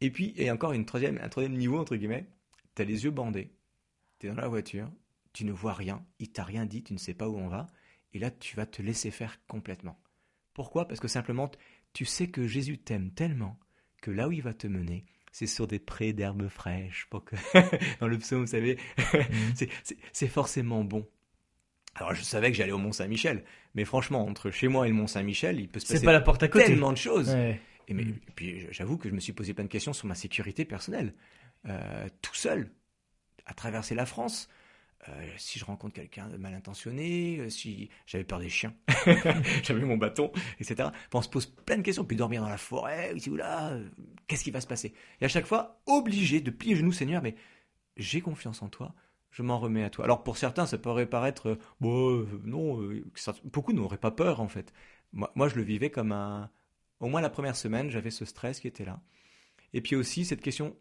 Et 0.00 0.10
puis 0.10 0.48
a 0.48 0.54
encore 0.54 0.72
une 0.72 0.86
troisième, 0.86 1.18
un 1.20 1.28
troisième 1.28 1.56
niveau 1.56 1.80
entre 1.80 1.96
guillemets, 1.96 2.28
tu 2.76 2.82
as 2.82 2.84
les 2.84 3.02
yeux 3.02 3.10
bandés, 3.10 3.52
tu 4.20 4.28
es 4.28 4.30
dans 4.30 4.36
la 4.36 4.46
voiture, 4.46 4.88
tu 5.32 5.44
ne 5.44 5.50
vois 5.50 5.74
rien, 5.74 6.06
il 6.20 6.30
t'a 6.30 6.44
rien 6.44 6.66
dit, 6.66 6.84
tu 6.84 6.92
ne 6.92 6.98
sais 6.98 7.14
pas 7.14 7.28
où 7.28 7.36
on 7.36 7.48
va, 7.48 7.66
et 8.12 8.20
là 8.20 8.30
tu 8.30 8.54
vas 8.54 8.66
te 8.66 8.80
laisser 8.80 9.10
faire 9.10 9.40
complètement. 9.48 10.00
Pourquoi? 10.54 10.86
Parce 10.86 11.00
que 11.00 11.08
simplement 11.08 11.50
tu 11.92 12.04
sais 12.04 12.28
que 12.28 12.46
Jésus 12.46 12.78
t'aime 12.78 13.10
tellement 13.10 13.58
que 14.02 14.12
là 14.12 14.28
où 14.28 14.32
il 14.32 14.42
va 14.42 14.54
te 14.54 14.68
mener, 14.68 15.04
c'est 15.32 15.46
sur 15.46 15.66
des 15.66 15.78
prés 15.78 16.12
d'herbes 16.12 16.48
fraîches. 16.48 17.06
Pour 17.10 17.24
que 17.24 17.36
Dans 18.00 18.08
le 18.08 18.18
psaume, 18.18 18.40
vous 18.40 18.46
savez, 18.46 18.78
mhm. 19.14 19.68
c'est 20.12 20.28
forcément 20.28 20.84
bon. 20.84 21.06
Alors 21.94 22.14
je 22.14 22.22
savais 22.22 22.50
que 22.50 22.56
j'allais 22.56 22.72
au 22.72 22.78
Mont 22.78 22.92
Saint-Michel, 22.92 23.44
mais 23.74 23.84
franchement, 23.84 24.24
entre 24.24 24.50
chez 24.50 24.68
moi 24.68 24.86
et 24.86 24.90
le 24.90 24.94
Mont 24.94 25.08
Saint-Michel, 25.08 25.58
il 25.60 25.68
peut 25.68 25.80
se 25.80 25.92
passer 25.92 26.04
pas 26.04 26.12
la 26.12 26.20
porte 26.20 26.42
à 26.42 26.48
côté. 26.48 26.66
tellement 26.66 26.92
de 26.92 26.96
choses. 26.96 27.30
Et, 27.30 27.94
mais, 27.94 28.04
mhm. 28.04 28.18
puis 28.34 28.66
j'avoue 28.70 28.98
que 28.98 29.08
je 29.08 29.14
me 29.14 29.20
suis 29.20 29.32
posé 29.32 29.54
plein 29.54 29.64
de 29.64 29.68
questions 29.70 29.92
sur 29.92 30.06
ma 30.06 30.14
sécurité 30.14 30.64
personnelle. 30.64 31.14
Euh, 31.66 32.06
tout 32.22 32.34
seul, 32.34 32.70
à 33.46 33.54
traverser 33.54 33.94
la 33.94 34.06
France, 34.06 34.48
euh, 35.06 35.12
si 35.36 35.58
je 35.58 35.64
rencontre 35.64 35.94
quelqu'un 35.94 36.28
de 36.28 36.36
mal 36.36 36.54
intentionné, 36.54 37.38
euh, 37.38 37.50
si 37.50 37.88
j'avais 38.04 38.24
peur 38.24 38.40
des 38.40 38.48
chiens, 38.48 38.74
j'avais 39.62 39.84
mon 39.84 39.96
bâton, 39.96 40.32
etc. 40.58 40.88
on 41.14 41.22
se 41.22 41.28
pose 41.28 41.46
plein 41.46 41.76
de 41.76 41.82
questions, 41.82 42.04
puis 42.04 42.16
dormir 42.16 42.42
dans 42.42 42.48
la 42.48 42.58
forêt, 42.58 43.14
ici 43.14 43.30
ou 43.30 43.36
là, 43.36 43.70
euh, 43.70 43.88
qu'est-ce 44.26 44.42
qui 44.42 44.50
va 44.50 44.60
se 44.60 44.66
passer? 44.66 44.92
Et 45.20 45.24
à 45.24 45.28
chaque 45.28 45.46
fois, 45.46 45.80
obligé 45.86 46.40
de 46.40 46.50
plier 46.50 46.74
genoux, 46.74 46.92
Seigneur, 46.92 47.22
mais 47.22 47.36
j'ai 47.96 48.20
confiance 48.20 48.60
en 48.60 48.68
toi, 48.68 48.92
je 49.30 49.42
m'en 49.42 49.60
remets 49.60 49.84
à 49.84 49.90
toi. 49.90 50.04
Alors 50.04 50.24
pour 50.24 50.36
certains, 50.36 50.66
ça 50.66 50.78
pourrait 50.78 51.06
paraître, 51.06 51.58
bon, 51.80 52.26
non, 52.44 52.80
beaucoup 53.44 53.72
n'auraient 53.72 53.98
pas 53.98 54.10
peur 54.10 54.40
en 54.40 54.48
fait. 54.48 54.72
Moi, 55.12 55.48
je 55.48 55.54
le 55.54 55.62
vivais 55.62 55.90
comme 55.90 56.12
un, 56.12 56.50
au 57.00 57.08
moins 57.08 57.20
la 57.20 57.30
première 57.30 57.56
semaine, 57.56 57.88
j'avais 57.88 58.10
ce 58.10 58.24
stress 58.24 58.58
qui 58.60 58.66
était 58.66 58.84
là. 58.84 59.00
Et 59.72 59.80
puis 59.80 59.96
aussi 59.96 60.24
cette 60.24 60.40
question 60.40 60.76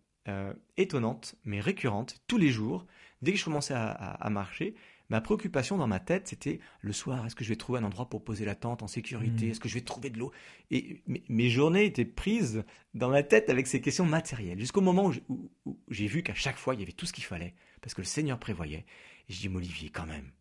étonnante, 0.76 1.36
mais 1.46 1.62
récurrente, 1.62 2.18
tous 2.28 2.38
les 2.38 2.50
jours, 2.50 2.86
dès 3.22 3.32
que 3.34 3.38
je 3.38 3.44
commençais 3.46 3.74
à, 3.76 4.30
marcher, 4.30 4.76
ma 5.10 5.22
préoccupation 5.22 5.78
dans 5.78 5.88
ma 5.88 6.00
tête, 6.00 6.28
c'était 6.28 6.60
le 6.82 6.94
soir, 6.94 7.26
est-ce 7.26 7.36
que 7.36 7.44
je 7.44 7.50
vais 7.50 7.56
trouver 7.56 7.80
un 7.80 7.84
endroit 7.84 8.10
pour 8.10 8.24
poser 8.24 8.46
la 8.46 8.56
tente 8.56 8.84
en 8.84 8.88
sécurité? 8.88 9.48
Mmh. 9.48 9.50
Est-ce 9.52 9.60
que 9.60 9.70
je 9.70 9.76
vais 9.76 9.82
trouver 9.82 10.10
de 10.10 10.20
l'eau? 10.20 10.32
Et 10.72 11.04
mes, 11.06 11.50
journées 11.50 11.86
étaient 11.86 12.06
prises 12.06 12.64
dans 12.94 13.10
ma 13.10 13.24
tête 13.24 13.50
avec 13.50 13.68
ces 13.68 13.82
questions 13.82 14.06
matérielles, 14.06 14.60
jusqu'au 14.60 14.82
moment 14.82 15.12
où 15.30 15.50
j'ai 15.90 16.08
vu 16.08 16.24
qu'à 16.24 16.34
chaque 16.34 16.58
fois, 16.58 16.74
il 16.74 16.80
y 16.80 16.84
avait 16.84 16.92
tout 16.92 17.06
ce 17.06 17.14
qu'il 17.14 17.24
fallait, 17.24 17.56
parce 17.82 17.94
que 17.94 18.02
le 18.02 18.06
Seigneur 18.06 18.40
prévoyait. 18.40 18.86
Et 19.30 19.34
je 19.34 19.40
dis, 19.40 19.50
Olivier, 19.50 19.90
quand 19.90 20.06
même, 20.06 20.32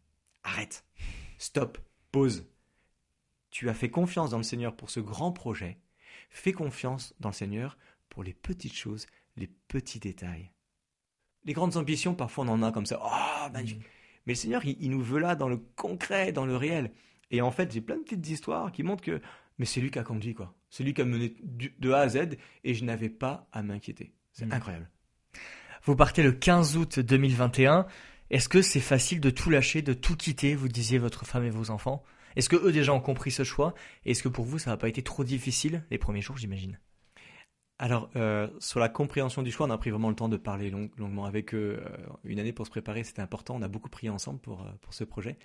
arrête, 0.43 0.85
stop, 1.39 1.79
pause. 2.13 2.47
Tu 3.51 3.69
as 3.69 3.75
fait 3.75 3.91
confiance 3.91 4.31
dans 4.31 4.39
le 4.39 4.43
Seigneur 4.43 4.77
pour 4.77 4.91
ce 4.91 5.01
grand 5.01 5.33
projet. 5.33 5.79
Fais 6.29 6.53
confiance 6.53 7.15
dans 7.21 7.31
le 7.31 7.35
Seigneur 7.35 7.79
pour 8.09 8.23
les 8.23 8.35
petites 8.35 8.75
choses 8.75 9.07
les 9.37 9.47
petits 9.47 10.01
détails. 10.01 10.51
Les 11.47 11.53
grandes 11.53 11.77
ambitions, 11.77 12.15
parfois 12.15 12.45
on 12.45 12.49
en 12.49 12.63
a 12.63 12.73
comme 12.73 12.87
ça, 12.87 13.01
oh, 13.03 13.53
magnifique. 13.53 13.83
Mais 14.27 14.33
le 14.33 14.37
Seigneur, 14.37 14.65
il, 14.65 14.91
nous 14.91 15.01
veut 15.01 15.21
là 15.21 15.37
dans 15.37 15.49
le 15.49 15.57
concret, 15.57 16.33
dans 16.33 16.45
le 16.45 16.57
réel. 16.57 16.91
Et 17.31 17.41
en 17.41 17.53
fait, 17.53 17.73
j'ai 17.73 17.81
plein 17.81 17.97
de 17.97 18.03
petites 18.03 18.29
histoires 18.29 18.73
qui 18.73 18.83
montrent 18.83 19.05
que, 19.05 19.21
mais 19.59 19.65
c'est 19.65 19.81
lui 19.81 19.91
qui 19.91 19.99
a 19.99 20.03
conduit, 20.03 20.35
quoi. 20.35 20.55
C'est 20.69 20.83
lui 20.83 20.93
qui 20.93 21.01
a 21.01 21.05
mené 21.05 21.37
de 21.43 21.93
A 21.93 22.01
à 22.01 22.09
Z 22.09 22.37
et 22.65 22.75
je 22.75 22.85
n'avais 22.85 23.09
pas 23.09 23.49
à 23.53 23.63
m'inquiéter. 23.63 24.13
C'est 24.33 24.47
mm. 24.47 24.53
incroyable. 24.53 24.91
Vous 25.85 25.95
partez 25.95 26.25
le 26.25 26.33
15 26.33 26.77
août 26.77 26.99
2021. 26.99 27.87
Est-ce 28.31 28.49
que 28.49 28.61
c'est 28.61 28.81
facile 28.81 29.21
de 29.21 29.31
tout 29.31 29.51
lâcher, 29.51 29.83
de 29.83 29.93
tout 29.93 30.17
quitter, 30.17 30.57
vous 30.57 30.69
disiez 30.69 30.99
votre 30.99 31.25
femme 31.25 31.45
et 31.45 31.51
vos 31.51 31.71
enfants? 31.71 32.03
Est-ce 32.35 32.49
que 32.49 32.57
eux 32.57 32.73
déjà 32.73 32.93
ont 32.93 33.01
compris 33.01 33.31
ce 33.31 33.45
choix? 33.45 33.75
Est-ce 34.05 34.23
que 34.23 34.29
pour 34.29 34.45
vous 34.45 34.59
ça 34.59 34.71
n'a 34.71 34.77
pas 34.77 34.89
été 34.89 35.03
trop 35.03 35.23
difficile 35.23 35.85
les 35.91 35.99
premiers 35.99 36.21
jours, 36.21 36.37
j'imagine? 36.37 36.79
Alors, 37.79 38.09
euh, 38.17 38.49
sur 38.59 38.81
la 38.81 38.89
compréhension 38.89 39.43
du 39.43 39.53
choix, 39.53 39.67
on 39.67 39.71
a 39.71 39.77
pris 39.77 39.91
vraiment 39.91 40.09
le 40.09 40.15
temps 40.15 40.31
de 40.31 40.39
parler 40.39 40.71
longuement 40.71 41.27
avec 41.27 41.55
eux. 41.55 41.79
Euh, 41.79 41.89
une 42.25 42.39
année 42.39 42.53
pour 42.53 42.65
se 42.65 42.71
préparer, 42.71 43.05
c'était 43.05 43.21
important. 43.21 43.55
On 43.55 43.61
a 43.61 43.69
beaucoup 43.69 43.91
prié 43.91 44.09
ensemble 44.09 44.39
pour, 44.41 44.63
euh, 44.63 44.71
pour 44.81 44.95
ce 44.95 45.05
projet. 45.05 45.37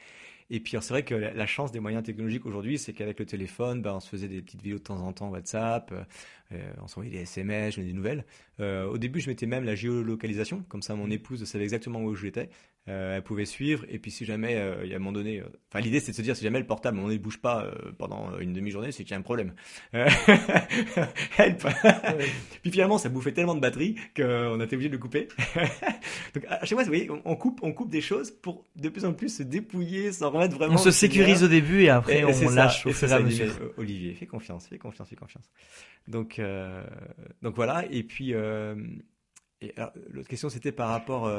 Et 0.50 0.62
puis, 0.62 0.78
c'est 0.80 0.94
vrai 0.94 1.04
que 1.04 1.14
la, 1.14 1.46
chance 1.46 1.74
des 1.74 1.82
moyens 1.82 2.04
technologiques 2.04 2.46
aujourd'hui, 2.46 2.78
c'est 2.78 2.94
qu'avec 2.94 3.20
le 3.20 3.26
téléphone, 3.26 3.82
ben, 3.82 3.96
on 3.96 4.00
se 4.00 4.08
faisait 4.08 4.30
des 4.30 4.42
petites 4.42 4.62
vidéos 4.62 4.78
de 4.78 4.84
temps 4.84 5.02
en 5.02 5.14
temps 5.14 5.30
WhatsApp, 5.30 5.94
on 6.82 6.88
s'envoyait 6.88 7.12
des 7.12 7.22
SMS, 7.22 7.80
des 7.80 7.94
nouvelles. 7.94 8.26
au 8.60 8.98
début, 8.98 9.22
je 9.22 9.30
mettais 9.30 9.46
même 9.46 9.64
la 9.64 9.76
géolocalisation, 9.76 10.64
comme 10.68 10.82
ça 10.82 10.94
mon 10.94 11.08
mmh. 11.08 11.12
épouse 11.14 11.44
savait 11.46 11.64
exactement 11.64 12.02
où 12.02 12.14
j'étais. 12.16 12.50
Euh, 12.90 13.18
elle 13.18 13.22
pouvait 13.22 13.46
suivre. 13.46 13.86
Et 13.90 14.00
puis 14.00 14.10
si 14.10 14.26
jamais 14.26 14.56
euh, 14.56 14.82
il 14.84 14.90
y 14.90 14.94
a 14.94 14.96
un 14.96 15.00
moment 15.00 15.12
donné 15.12 15.40
euh, 15.40 15.46
enfin 15.70 15.82
l'idée 15.82 16.00
c'est 16.00 16.14
de 16.14 16.18
se 16.18 16.22
dire 16.24 16.36
si 16.36 16.44
jamais 16.44 16.58
le 16.58 16.66
portable 16.66 16.96
moment 16.96 17.10
donné 17.10 17.20
bouge 17.20 17.40
pas 17.40 17.72
pendant 18.00 18.36
une 18.40 18.54
demi-journée 18.54 18.92
c'est 18.92 19.04
qu'il 19.04 19.12
y 19.12 19.14
a 19.14 19.20
un 19.20 19.22
problème. 19.22 19.54
Help 19.94 21.68
puis 22.64 22.72
finalement 22.72 22.98
ça 22.98 23.10
bouffait 23.10 23.34
tellement 23.34 23.54
de 23.54 23.60
batterie 23.60 23.98
qu'on 24.16 24.60
a 24.60 24.64
été 24.64 24.76
obligé 24.76 24.90
de 24.90 24.94
le 24.94 25.00
couper. 25.00 25.28
Donc 26.34 26.46
à 26.48 26.66
chaque 26.66 26.70
fois 26.70 26.82
vous 26.82 26.88
voyez 26.90 27.08
on 27.24 27.36
coupe 27.36 27.60
on 27.62 27.72
coupe 27.72 27.92
des 27.92 28.02
choses 28.02 28.32
pour 28.32 28.66
de 28.76 28.90
plus 28.90 29.06
en 29.06 29.14
plus 29.14 29.30
se 29.30 29.44
dépouiller 29.44 30.12
s'en 30.12 30.32
remettre 30.32 30.58
vraiment 30.58 30.74
on 30.74 30.78
se 30.78 30.90
sécurise 30.90 31.44
au 31.44 31.48
début 31.48 31.84
et 31.84 31.90
après 31.90 32.24
on 32.24 32.50
lâche 32.50 32.88
au 32.88 32.94
fur 32.94 33.12
et 33.12 33.14
à 33.14 33.20
mesure. 33.20 33.54
Olivier 33.78 34.16
fais 34.16 34.26
confiance 34.26 34.66
fais 34.68 34.80
confiance 34.80 35.08
fais 35.08 35.16
confiance. 35.16 35.52
Donc 36.08 36.42
donc 37.44 37.56
voilà. 37.56 37.86
Et 37.92 38.02
puis 38.02 38.34
l'autre 38.34 40.28
question 40.28 40.50
c'était 40.50 40.72
par 40.72 40.90
rapport 40.90 41.32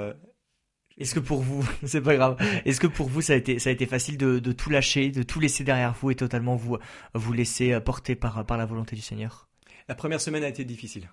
est-ce 0.98 1.14
que 1.14 1.20
pour 1.20 1.42
vous, 1.42 1.66
c'est 1.84 2.00
pas 2.00 2.16
grave, 2.16 2.36
est-ce 2.64 2.80
que 2.80 2.86
pour 2.86 3.08
vous 3.08 3.20
ça 3.20 3.32
a 3.32 3.36
été, 3.36 3.58
ça 3.58 3.70
a 3.70 3.72
été 3.72 3.86
facile 3.86 4.18
de, 4.18 4.52
tout 4.52 4.70
lâcher, 4.70 5.10
de 5.10 5.22
tout 5.22 5.40
laisser 5.40 5.64
derrière 5.64 5.94
vous 5.94 6.10
et 6.10 6.14
totalement 6.14 6.56
vous, 6.56 6.78
vous 7.14 7.32
laisser 7.32 7.78
porter 7.80 8.14
par, 8.14 8.44
par 8.46 8.58
la 8.58 8.66
volonté 8.66 8.96
du 8.96 9.02
Seigneur? 9.02 9.48
La 9.88 9.94
première 9.94 10.20
semaine 10.20 10.44
a 10.44 10.48
été 10.48 10.64
difficile. 10.64 11.10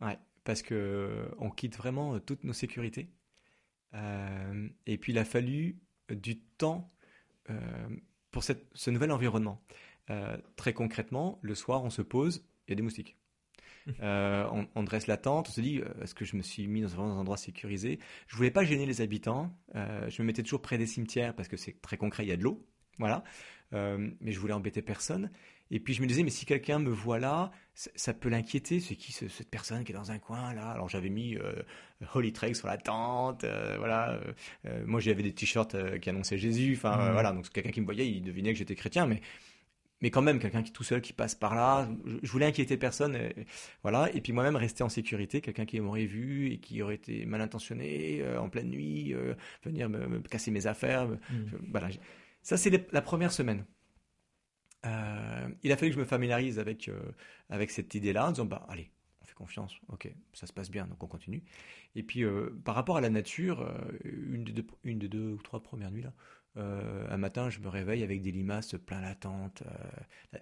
Ouais, 0.00 0.18
parce 0.44 0.62
que 0.62 1.28
on 1.38 1.50
quitte 1.50 1.76
vraiment 1.76 2.18
toutes 2.20 2.44
nos 2.44 2.52
sécurités. 2.52 3.08
Euh, 3.94 4.68
et 4.86 4.98
puis 4.98 5.12
il 5.12 5.18
a 5.18 5.24
fallu 5.24 5.78
du 6.10 6.38
temps 6.38 6.92
euh, 7.50 7.88
pour 8.30 8.42
cette, 8.42 8.66
ce 8.74 8.90
nouvel 8.90 9.10
environnement. 9.10 9.62
Euh, 10.10 10.36
très 10.56 10.72
concrètement, 10.72 11.38
le 11.42 11.54
soir, 11.54 11.84
on 11.84 11.90
se 11.90 12.02
pose, 12.02 12.44
il 12.66 12.70
y 12.70 12.72
a 12.72 12.76
des 12.76 12.82
moustiques. 12.82 13.16
Euh, 14.02 14.46
on, 14.74 14.82
dresse 14.82 15.06
la 15.06 15.16
tente, 15.16 15.48
on 15.48 15.52
se 15.52 15.60
dit, 15.60 15.80
euh, 15.80 16.02
est-ce 16.02 16.14
que 16.14 16.24
je 16.24 16.36
me 16.36 16.42
suis 16.42 16.66
mis 16.66 16.82
dans 16.82 17.00
un 17.00 17.18
endroit 17.18 17.36
sécurisé? 17.36 17.98
Je 18.26 18.36
voulais 18.36 18.50
pas 18.50 18.64
gêner 18.64 18.86
les 18.86 19.00
habitants. 19.00 19.52
Euh, 19.74 20.08
je 20.08 20.22
me 20.22 20.26
mettais 20.26 20.42
toujours 20.42 20.62
près 20.62 20.78
des 20.78 20.86
cimetières 20.86 21.34
parce 21.34 21.48
que 21.48 21.56
c'est 21.56 21.80
très 21.80 21.96
concret, 21.96 22.24
il 22.24 22.28
y 22.28 22.32
a 22.32 22.36
de 22.36 22.42
l'eau. 22.42 22.66
Voilà. 22.98 23.22
mais 23.72 24.32
je 24.32 24.40
voulais 24.40 24.54
embêter 24.54 24.82
personne. 24.82 25.30
Et 25.70 25.78
puis 25.78 25.94
je 25.94 26.02
me 26.02 26.06
disais, 26.06 26.22
mais 26.22 26.30
si 26.30 26.46
quelqu'un 26.46 26.78
me 26.78 26.90
voit 26.90 27.18
là, 27.20 27.52
ça, 27.74 28.12
peut 28.12 28.28
l'inquiéter. 28.28 28.80
C'est 28.80 28.96
qui 28.96 29.12
cette 29.12 29.50
personne 29.50 29.84
qui 29.84 29.92
est 29.92 29.94
dans 29.94 30.10
un 30.10 30.18
coin 30.18 30.52
là? 30.52 30.70
Alors 30.70 30.88
j'avais 30.88 31.10
mis 31.10 31.36
Holy 32.14 32.32
Trek 32.32 32.54
sur 32.54 32.66
la 32.66 32.76
tente, 32.76 33.44
voilà. 33.78 34.18
moi 34.84 34.98
j'avais 34.98 35.22
des 35.22 35.32
t-shirts 35.32 36.00
qui 36.00 36.10
annonçaient 36.10 36.38
Jésus. 36.38 36.74
Enfin 36.76 36.96
mmh. 36.96 37.12
voilà, 37.12 37.32
donc 37.32 37.48
quelqu'un 37.50 37.70
qui 37.70 37.80
me 37.80 37.86
voyait, 37.86 38.10
il 38.10 38.22
devinait 38.22 38.52
que 38.52 38.58
j'étais 38.58 38.74
chrétien, 38.74 39.06
mais 39.06 39.20
mais 40.00 40.10
quand 40.10 40.22
même 40.22 40.38
quelqu'un 40.38 40.62
qui 40.62 40.72
tout 40.72 40.84
seul 40.84 41.00
qui 41.00 41.12
passe 41.12 41.34
par 41.34 41.54
là. 41.54 41.88
Je, 42.22 42.30
voulais 42.30 42.46
inquiéter 42.46 42.76
personne 42.76 43.16
et, 43.16 43.46
voilà. 43.82 44.10
Et 44.14 44.20
puis 44.20 44.32
moi-même 44.32 44.56
rester 44.56 44.84
en 44.84 44.88
sécurité 44.88 45.40
quelqu'un 45.40 45.66
qui 45.66 45.80
m'aurait 45.80 46.06
vu 46.06 46.50
et 46.50 46.58
qui 46.58 46.82
aurait 46.82 46.94
été 46.94 47.26
mal 47.26 47.40
intentionné 47.40 48.20
euh, 48.22 48.40
en 48.40 48.48
pleine 48.48 48.68
nuit 48.68 49.14
euh, 49.14 49.34
venir 49.64 49.88
me, 49.88 50.20
casser 50.20 50.50
mes 50.50 50.66
affaires 50.66 51.08
mmh. 51.08 51.16
voilà. 51.70 51.88
Ça 52.42 52.56
c'est 52.56 52.92
la 52.92 53.02
première 53.02 53.32
semaine. 53.32 53.64
Euh, 54.86 55.48
il 55.64 55.72
a 55.72 55.76
fallu 55.76 55.90
que 55.90 55.96
je 55.96 56.00
me 56.00 56.06
familiarise 56.06 56.60
avec 56.60 56.88
avec 57.50 57.70
cette 57.70 57.94
idée 57.94 58.12
là 58.12 58.28
en 58.28 58.30
disant 58.30 58.44
bah 58.44 58.64
allez 58.68 58.90
on 59.22 59.26
fait 59.26 59.34
confiance. 59.34 59.74
Ok 59.88 60.08
ça 60.32 60.46
se 60.46 60.52
passe 60.52 60.70
bien 60.70 60.86
donc 60.86 61.02
on 61.02 61.08
continue. 61.08 61.42
Et 61.96 62.04
puis 62.04 62.22
par 62.64 62.76
rapport 62.76 62.96
à 62.96 63.00
la 63.00 63.10
nature 63.10 63.68
une 64.04 64.44
des 64.44 64.52
deux, 64.52 64.66
une 64.84 65.00
des 65.00 65.08
deux 65.08 65.32
ou 65.32 65.42
trois 65.42 65.60
premières 65.60 65.90
nuits 65.90 66.02
là 66.02 66.12
euh, 66.58 67.06
un 67.10 67.16
matin, 67.16 67.50
je 67.50 67.60
me 67.60 67.68
réveille 67.68 68.02
avec 68.02 68.22
des 68.22 68.32
limaces 68.32 68.74
plein 68.86 69.00
la 69.00 69.14
tente, 69.14 69.62
euh, 69.66 70.38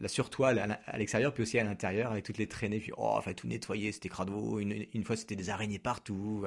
la, 0.00 0.08
surtoile 0.08 0.78
à 0.86 0.98
l'extérieur, 0.98 1.32
puis 1.32 1.42
aussi 1.42 1.58
à 1.58 1.64
l'intérieur, 1.64 2.12
avec 2.12 2.24
toutes 2.24 2.38
les 2.38 2.48
traînées. 2.48 2.80
Puis, 2.80 2.92
oh, 2.96 3.20
fallait 3.22 3.34
tout 3.34 3.46
nettoyer, 3.46 3.92
c'était 3.92 4.08
crado. 4.08 4.58
Une, 4.58 4.86
une 4.92 5.04
fois, 5.04 5.16
c'était 5.16 5.36
des 5.36 5.50
araignées 5.50 5.78
partout. 5.78 6.44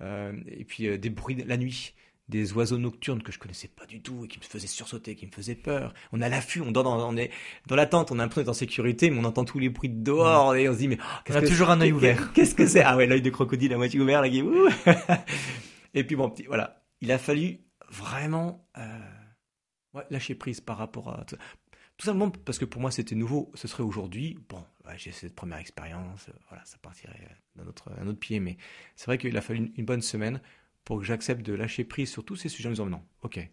Euh, 0.00 0.32
et 0.46 0.64
puis, 0.64 0.98
des 0.98 1.10
bruits 1.10 1.36
la 1.46 1.56
nuit 1.56 1.94
des 2.28 2.52
oiseaux 2.54 2.78
nocturnes 2.78 3.22
que 3.22 3.32
je 3.32 3.38
connaissais 3.38 3.68
pas 3.68 3.84
du 3.86 4.00
tout 4.00 4.24
et 4.24 4.28
qui 4.28 4.38
me 4.38 4.44
faisaient 4.44 4.66
sursauter, 4.66 5.14
qui 5.14 5.26
me 5.26 5.30
faisaient 5.30 5.54
peur. 5.54 5.92
On 6.12 6.22
a 6.22 6.28
l'affût, 6.28 6.62
on, 6.62 6.70
dans, 6.70 6.86
on 6.86 7.16
est 7.16 7.30
dans 7.66 7.76
la 7.76 7.86
tente, 7.86 8.12
on 8.12 8.18
a 8.18 8.22
l'impression 8.22 8.42
d'être 8.42 8.48
en 8.48 8.54
sécurité, 8.54 9.10
mais 9.10 9.18
on 9.18 9.24
entend 9.24 9.44
tous 9.44 9.58
les 9.58 9.68
bruits 9.68 9.90
de 9.90 10.02
dehors 10.02 10.54
et 10.54 10.68
on 10.68 10.72
se 10.72 10.78
dit 10.78 10.88
mais 10.88 10.98
oh, 11.00 11.30
on 11.30 11.34
a 11.34 11.42
toujours 11.42 11.70
un 11.70 11.80
œil 11.80 11.92
ouvert. 11.92 12.32
Qu'est-ce 12.32 12.54
que 12.54 12.66
c'est? 12.66 12.82
Ah 12.82 12.96
ouais, 12.96 13.06
l'œil 13.06 13.20
de 13.20 13.30
crocodile 13.30 13.74
à 13.74 13.76
moitié 13.76 14.00
ouvert 14.00 14.22
là 14.22 14.30
qui 14.30 14.42
Et 15.94 16.04
puis 16.04 16.16
bon, 16.16 16.30
petit, 16.30 16.44
voilà, 16.44 16.82
il 17.02 17.12
a 17.12 17.18
fallu 17.18 17.58
vraiment 17.90 18.66
euh, 18.78 20.02
lâcher 20.10 20.34
prise 20.34 20.60
par 20.60 20.76
rapport 20.76 21.08
à 21.10 21.24
tout 21.24 22.06
simplement 22.06 22.30
parce 22.30 22.58
que 22.58 22.64
pour 22.64 22.80
moi 22.80 22.90
c'était 22.90 23.14
nouveau. 23.14 23.52
Ce 23.54 23.68
serait 23.68 23.82
aujourd'hui, 23.82 24.38
bon, 24.48 24.64
j'ai 24.96 25.12
cette 25.12 25.34
première 25.34 25.58
expérience, 25.58 26.28
euh, 26.28 26.32
voilà, 26.48 26.64
ça 26.64 26.78
partirait 26.78 27.28
d'un 27.56 27.66
autre, 27.66 27.90
un 27.98 28.06
autre 28.06 28.18
pied, 28.18 28.40
mais 28.40 28.56
c'est 28.96 29.06
vrai 29.06 29.18
qu'il 29.18 29.36
a 29.36 29.40
fallu 29.40 29.72
une, 29.76 29.84
bonne 29.84 30.02
semaine 30.02 30.40
pour 30.84 30.98
que 30.98 31.04
j'accepte 31.04 31.42
de 31.42 31.52
lâcher 31.52 31.84
prise 31.84 32.10
sur 32.10 32.24
tous 32.24 32.36
ces 32.36 32.48
sujets 32.48 32.68
en 32.68 32.72
disant 32.72 32.86
non, 32.86 33.02
ok, 33.22 33.48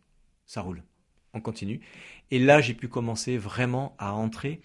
ça 0.46 0.62
roule, 0.62 0.84
on 1.34 1.42
continue. 1.42 1.82
Et 2.32 2.40
là, 2.40 2.62
j'ai 2.62 2.74
pu 2.74 2.88
commencer 2.88 3.38
vraiment 3.38 3.96
à 4.00 4.14
entrer 4.14 4.62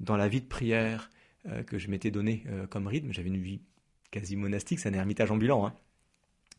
dans 0.00 0.16
la 0.16 0.28
vie 0.28 0.40
de 0.40 0.46
prière 0.46 1.10
euh, 1.46 1.62
que 1.62 1.78
je 1.78 1.88
m'étais 1.88 2.10
donné 2.10 2.44
comme 2.70 2.86
rythme. 2.86 3.12
J'avais 3.12 3.28
une 3.28 3.40
vie 3.40 3.62
quasi 4.10 4.36
monastique, 4.36 4.80
c'est 4.80 4.88
un 4.88 4.94
ermitage 4.94 5.30
ambulant. 5.30 5.66
Hein. 5.66 5.74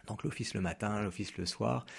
Donc 0.08 0.24
l'office 0.24 0.54
le 0.54 0.62
matin, 0.62 1.02
l'office 1.02 1.38
le 1.38 1.46
soir, 1.46 1.86
euh, 1.86 1.90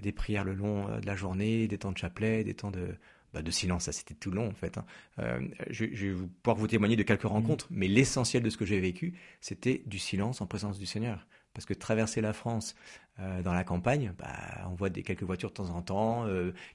des 0.00 0.12
prières 0.12 0.44
le 0.44 0.54
long 0.54 0.88
euh, 0.88 1.00
de 1.00 1.06
la 1.06 1.16
journée, 1.16 1.68
des 1.68 1.78
temps 1.78 1.92
de 1.92 1.98
chapelet, 1.98 2.44
des 2.44 2.54
temps 2.54 2.70
de, 2.70 2.94
bah, 3.32 3.42
de 3.42 3.50
silence, 3.50 3.84
ça 3.84 3.92
c'était 3.92 4.14
tout 4.14 4.30
long 4.30 4.48
en 4.48 4.54
fait. 4.54 4.78
Hein. 4.78 4.84
Euh, 5.18 5.40
je, 5.70 5.84
vais 5.84 6.26
pouvoir 6.42 6.56
vous 6.56 6.66
témoigner 6.66 6.96
de 6.96 7.02
quelques 7.02 7.22
rencontres, 7.22 7.66
mais 7.70 7.88
l'essentiel 7.88 8.42
de 8.42 8.50
ce 8.50 8.56
que 8.56 8.64
j'ai 8.64 8.80
vécu, 8.80 9.18
c'était 9.40 9.82
du 9.86 9.98
silence 9.98 10.40
en 10.40 10.46
présence 10.46 10.78
du 10.78 10.86
Seigneur. 10.86 11.26
Parce 11.52 11.66
que 11.66 11.74
traverser 11.74 12.20
la 12.20 12.32
France 12.32 12.76
dans 13.18 13.52
la 13.52 13.64
campagne, 13.64 14.14
bah, 14.16 14.68
on 14.70 14.74
voit 14.74 14.88
des 14.88 15.02
quelques 15.02 15.24
voitures 15.24 15.50
de 15.50 15.54
temps 15.54 15.70
en 15.70 15.82
temps, 15.82 16.26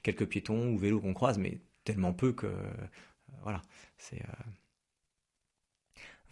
quelques 0.02 0.26
piétons 0.26 0.68
ou 0.68 0.76
vélos 0.76 1.00
qu'on 1.00 1.14
croise, 1.14 1.38
mais 1.38 1.60
tellement 1.82 2.12
peu 2.12 2.34
que 2.34 2.46
voilà, 3.42 3.62
c'est 3.96 4.20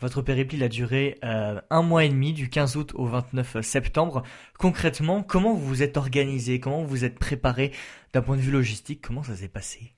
votre 0.01 0.23
périple 0.23 0.61
a 0.63 0.69
duré 0.69 1.19
euh, 1.25 1.61
un 1.71 1.83
mois 1.83 2.05
et 2.05 2.09
demi, 2.09 2.33
du 2.33 2.49
15 2.49 2.77
août 2.77 2.93
au 2.95 3.07
29 3.07 3.61
septembre. 3.63 4.23
Concrètement, 4.59 5.23
comment 5.23 5.55
vous 5.55 5.67
vous 5.67 5.83
êtes 5.83 5.97
organisé? 5.97 6.61
Comment 6.61 6.83
vous 6.83 6.89
vous 6.89 7.05
êtes 7.05 7.19
préparé? 7.19 7.73
D'un 8.13 8.23
point 8.23 8.37
de 8.37 8.43
vue 8.43 8.53
logistique 8.53 9.01
Comment 9.03 9.23
ça 9.23 9.37
s'est 9.37 9.49
passé? 9.49 9.95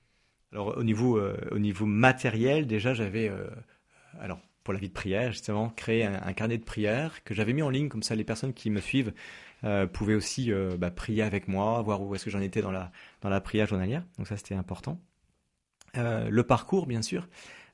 Alors 0.51 0.77
au 0.77 0.83
niveau, 0.83 1.17
euh, 1.17 1.37
au 1.51 1.59
niveau 1.59 1.85
matériel, 1.85 2.67
déjà 2.67 2.93
j'avais, 2.93 3.27
euh, 3.27 3.49
alors 4.19 4.39
pour 4.63 4.73
la 4.73 4.79
vie 4.79 4.87
de 4.87 4.93
prière 4.93 5.31
justement, 5.31 5.69
créé 5.69 6.05
un, 6.05 6.33
carnet 6.33 6.57
de 6.57 6.63
prière 6.63 7.23
que 7.23 7.33
j'avais 7.33 7.53
mis 7.53 7.61
en 7.61 7.69
ligne 7.69 7.89
comme 7.89 8.03
ça 8.03 8.15
les 8.15 8.23
personnes 8.23 8.53
qui 8.53 8.69
me 8.69 8.81
suivent 8.81 9.13
pouvaient 9.93 10.13
aussi 10.13 10.51
bah, 10.77 10.91
prier 10.91 11.23
avec 11.23 11.47
moi, 11.47 11.81
voir 11.81 12.01
où 12.01 12.13
est-ce 12.13 12.25
que 12.25 12.31
j'en 12.31 12.41
étais 12.41 12.61
dans 12.61 12.71
la, 12.71 12.91
dans 13.21 13.29
la 13.29 13.39
prière 13.39 13.65
journalière. 13.65 14.03
Donc 14.17 14.27
ça 14.27 14.35
c'était 14.35 14.55
important. 14.55 14.99
le 15.95 16.41
parcours 16.41 16.85
bien 16.85 17.01
sûr. 17.01 17.27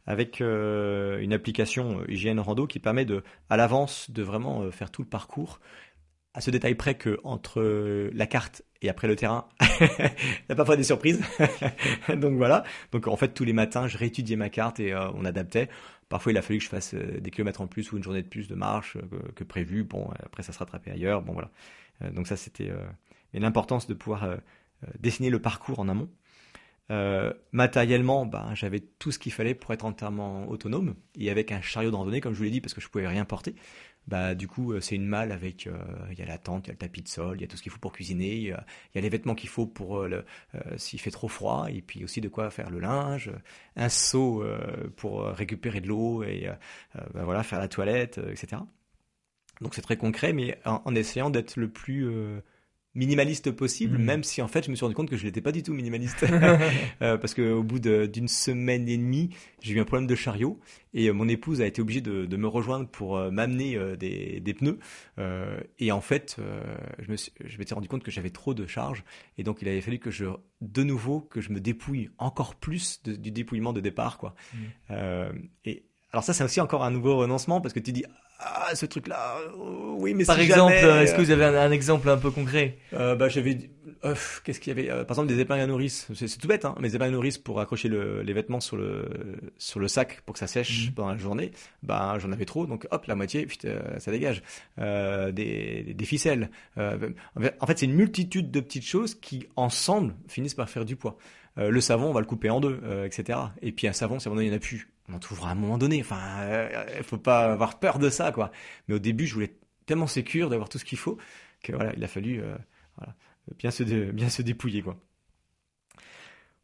Avec 0.06 0.42
une 0.42 1.34
application 1.34 2.04
hygiène 2.08 2.40
rando 2.40 2.68
qui 2.68 2.80
permet 2.80 3.06
de, 3.06 3.24
à 3.50 3.58
l'avance, 3.58 4.12
de 4.12 4.22
vraiment 4.22 4.70
faire 4.72 4.92
tout 4.92 5.02
le 5.02 5.08
parcours 5.08 5.60
à 6.34 6.42
ce 6.42 6.50
détail 6.50 6.76
près 6.76 6.96
que 6.96 7.20
entre 7.24 7.62
la 8.12 8.26
carte 8.26 8.64
et 8.82 8.90
après 8.90 9.08
le 9.08 9.16
terrain, 9.16 9.48
il 9.62 10.10
y 10.50 10.52
a 10.52 10.56
parfois 10.56 10.76
des 10.76 10.84
surprises. 10.84 11.22
Donc 12.18 12.34
voilà. 12.34 12.64
Donc 12.92 13.08
en 13.08 13.16
fait 13.16 13.30
tous 13.30 13.44
les 13.44 13.54
matins, 13.54 13.88
je 13.88 13.98
réétudiais 13.98 14.36
ma 14.36 14.50
carte 14.50 14.80
et 14.80 14.96
on 14.96 15.26
adaptait. 15.26 15.70
Parfois, 16.10 16.32
il 16.32 16.38
a 16.38 16.42
fallu 16.42 16.60
que 16.60 16.66
je 16.66 16.70
fasse 16.70 16.94
des 16.94 17.32
kilomètres 17.32 17.62
en 17.62 17.68
plus 17.68 17.92
ou 17.92 17.98
une 17.98 18.04
journée 18.04 18.22
de 18.22 18.28
plus 18.28 18.48
de 18.48 18.56
marche 18.56 18.98
que, 19.36 19.44
prévu. 19.44 19.84
Bon, 19.84 20.10
après, 20.24 20.44
ça 20.44 20.54
se 20.54 20.60
rattrapait 20.60 20.92
ailleurs. 20.92 21.24
Bon, 21.24 21.34
voilà. 21.34 21.50
donc 22.12 22.28
ça, 22.28 22.36
c'était 22.36 22.72
l'importance 23.34 23.88
de 23.88 23.96
pouvoir 23.96 24.38
dessiner 25.00 25.32
le 25.32 25.40
parcours 25.40 25.80
en 25.80 25.90
amont. 25.90 26.10
Euh, 26.92 27.34
matériellement, 27.52 28.26
ben, 28.26 28.54
j'avais 28.56 28.82
tout 28.82 29.12
ce 29.12 29.20
qu'il 29.20 29.32
fallait 29.32 29.56
pour 29.56 29.72
être 29.74 29.86
entièrement 29.86 30.48
autonome 30.50 30.96
et 31.18 31.30
avec 31.30 31.52
un 31.52 31.62
chariot 31.62 31.92
de 31.92 31.96
randonnée, 31.96 32.22
comme 32.22 32.34
je 32.34 32.38
vous 32.38 32.44
l'ai 32.44 32.50
dit, 32.52 32.62
parce 32.62 32.74
que 32.74 32.82
je 32.82 32.90
pouvais 32.90 33.08
rien 33.08 33.26
porter. 33.26 33.56
Bah, 34.08 34.36
du 34.36 34.50
coup, 34.50 34.74
euh, 34.74 34.82
c'est 34.82 34.96
une 34.96 35.06
malle 35.06 35.32
avec, 35.32 35.66
euh, 35.68 35.78
il 36.12 36.20
y 36.20 36.22
a 36.22 36.26
la 36.26 36.38
tente, 36.38 36.68
il 36.68 36.68
y 36.68 36.72
a 36.72 36.74
le 36.74 36.78
tapis 36.78 37.02
de 37.02 37.08
sol, 37.08 37.38
il 37.38 37.42
y 37.42 37.46
a 37.46 37.48
tout 37.48 37.56
ce 37.56 37.64
qu'il 37.64 37.72
faut 37.72 37.80
pour 37.80 37.94
cuisiner, 37.94 38.36
il 38.36 38.44
y, 38.44 38.52
a, 38.52 38.66
les 38.96 39.10
vêtements 39.10 39.36
qu'il 39.36 39.50
faut 39.50 39.66
pour 39.66 40.06
s'il 40.78 41.00
fait 41.00 41.12
trop 41.12 41.30
froid, 41.30 41.68
et 41.70 41.82
puis 41.82 42.04
aussi 42.04 42.20
de 42.20 42.28
quoi 42.28 42.50
faire 42.50 42.70
le 42.70 42.80
linge, 42.80 43.32
un 43.78 43.90
seau 43.90 44.44
pour 44.98 45.24
récupérer 45.24 45.80
de 45.80 45.88
l'eau 45.88 46.24
et 46.24 46.50
ben 47.14 47.24
voilà, 47.24 47.44
faire 47.44 47.60
la 47.60 47.70
toilette, 47.70 48.20
etc. 48.30 48.62
Donc 49.62 49.74
c'est 49.74 49.82
très 49.82 49.98
concret, 49.98 50.34
mais 50.34 50.60
en 50.66 50.94
essayant 50.96 51.30
d'être 51.30 51.56
le 51.56 51.70
plus 51.70 52.42
minimaliste 52.96 53.52
possible, 53.52 53.98
mm. 53.98 54.04
même 54.04 54.24
si 54.24 54.42
en 54.42 54.48
fait 54.48 54.66
je 54.66 54.72
me 54.72 54.76
suis 54.76 54.84
rendu 54.84 54.96
compte 54.96 55.10
que 55.10 55.18
je 55.18 55.26
n'étais 55.26 55.42
pas 55.42 55.52
du 55.52 55.64
tout 55.64 55.74
minimaliste. 55.74 56.26
euh, 57.02 57.18
parce 57.18 57.34
qu'au 57.34 57.64
bout 57.64 57.80
d'une 57.80 58.28
semaine 58.28 58.88
et 58.88 58.98
demie, 58.98 59.30
j'ai 59.62 59.74
eu 59.74 59.80
un 59.80 59.86
problème 59.86 60.08
de 60.08 60.16
chariot 60.16 60.60
et 60.94 61.10
euh, 61.10 61.14
mon 61.14 61.28
épouse 61.28 61.62
a 61.62 61.66
été 61.66 61.82
obligée 61.82 62.02
de, 62.02 62.26
de 62.26 62.38
me 62.38 62.48
rejoindre 62.48 62.88
pour 62.88 63.18
euh, 63.18 63.32
m'amener 63.32 63.80
des, 63.98 64.40
des, 64.40 64.54
pneus. 64.54 64.80
et 65.80 65.92
en 65.92 66.02
fait, 66.02 66.38
je 67.00 67.12
me 67.12 67.16
je 67.18 67.58
m'étais 67.58 67.74
rendu 67.74 67.88
compte 67.88 68.04
que 68.04 68.12
j'avais 68.12 68.30
trop 68.30 68.54
de 68.54 68.68
charge 68.68 69.04
et 69.38 69.44
donc 69.44 69.62
il 69.62 69.68
avait 69.68 69.82
fallu 69.82 70.00
que 70.00 70.12
je, 70.12 70.26
de 70.62 70.84
nouveau, 70.84 71.22
que 71.22 71.42
je 71.42 71.52
me 71.52 71.60
dépouille 71.60 72.10
encore 72.18 72.56
plus 72.56 73.02
du 73.04 73.32
dépouillement 73.32 73.74
de 73.74 73.82
départ, 73.82 74.18
quoi. 74.18 74.36
Mm. 74.54 74.96
et 75.66 75.86
alors 76.14 76.24
ça, 76.24 76.32
c'est 76.34 76.44
aussi 76.44 76.62
encore 76.62 76.84
un 76.84 76.92
nouveau 76.92 77.18
renoncement 77.18 77.60
parce 77.60 77.74
que 77.74 77.80
tu 77.80 77.92
dis 77.92 78.06
ah 78.40 78.76
ce 78.76 78.86
truc 78.86 79.08
là 79.08 79.38
euh, 79.38 79.96
oui 79.98 80.14
mais 80.14 80.26
par 80.26 80.40
exemple 80.40 80.74
est-ce 80.74 81.14
que 81.14 81.22
vous 81.22 81.32
avez 81.32 81.46
un, 81.46 81.72
exemple 81.72 82.10
un 82.10 82.18
peu 82.18 82.32
concret? 82.32 82.78
Euh, 82.94 83.16
bah 83.16 83.30
j'avais 83.30 83.70
euh, 84.04 84.16
qu'est-ce 84.44 84.60
qu'il 84.60 84.78
y 84.78 84.80
avait 84.80 84.90
par 85.06 85.12
exemple 85.12 85.28
des 85.28 85.40
épingles 85.40 85.62
à 85.62 85.68
nourrice 85.68 86.08
c'est 86.14 86.38
tout 86.38 86.48
bête 86.48 86.66
hein 86.66 86.76
mais 86.80 86.90
des 86.90 86.96
épingles 86.96 87.14
à 87.14 87.16
nourrice 87.16 87.38
pour 87.38 87.60
accrocher 87.60 87.88
le, 87.88 88.22
les 88.22 88.34
vêtements 88.34 88.60
sur 88.60 88.76
le 88.76 89.08
sur 89.58 89.80
le 89.80 89.88
sac 89.88 90.22
pour 90.26 90.34
que 90.34 90.40
ça 90.40 90.48
sèche 90.48 90.88
mhm. 90.88 90.94
pendant 90.94 91.12
la 91.12 91.18
journée 91.18 91.52
bah 91.84 92.18
j'en 92.20 92.32
avais 92.32 92.46
trop 92.46 92.66
donc 92.66 92.88
hop 92.92 93.06
la 93.06 93.16
moitié 93.16 93.46
putain, 93.46 93.76
ça 94.00 94.12
dégage. 94.12 94.42
Des, 94.78 95.94
des 95.96 96.06
ficelles 96.06 96.50
en 96.78 97.68
fait 97.68 97.78
c'est 97.78 97.86
une 97.86 97.94
multitude 97.94 98.52
de 98.52 98.60
petites 98.60 98.86
choses 98.86 99.16
qui 99.16 99.48
ensemble 99.56 100.16
finissent 100.28 100.56
par 100.56 100.70
faire 100.70 100.86
du 100.86 100.96
poids. 100.96 101.18
Le 101.58 101.82
savon 101.82 102.08
on 102.10 102.14
va 102.14 102.20
le 102.20 102.26
couper 102.26 102.50
en 102.50 102.60
deux 102.60 102.80
etc 103.06 103.40
et 103.62 103.72
puis 103.72 103.88
un 103.88 103.94
savon 103.94 104.18
moment 104.26 104.42
il 104.42 104.48
n'y 104.48 104.54
en 104.54 104.58
a 104.58 104.60
plus 104.60 104.93
on 105.10 105.14
en 105.14 105.20
trouvera 105.20 105.50
à 105.50 105.52
un 105.52 105.56
moment 105.56 105.78
donné. 105.78 106.00
Enfin, 106.02 106.46
il 106.48 106.54
euh, 106.54 107.04
faut 107.04 107.18
pas 107.18 107.52
avoir 107.52 107.80
peur 107.80 108.00
de 108.00 108.10
ça, 108.10 108.32
quoi. 108.32 108.52
Mais 108.88 108.96
au 108.96 109.00
début, 109.00 109.28
je 109.28 109.34
voulais 109.34 109.58
tellement 109.86 110.08
sécure 110.08 110.50
d'avoir 110.50 110.70
tout 110.70 110.78
ce 110.78 110.86
qu'il 110.86 110.98
faut 110.98 111.18
que 111.62 111.74
voilà, 111.74 111.94
il 111.96 112.04
a 112.04 112.08
fallu 112.08 112.42
euh, 112.42 112.56
voilà, 112.98 113.16
bien 113.58 113.72
se 113.72 113.84
bien 113.84 114.30
se 114.30 114.42
dépouiller, 114.42 114.82
quoi. 114.82 114.98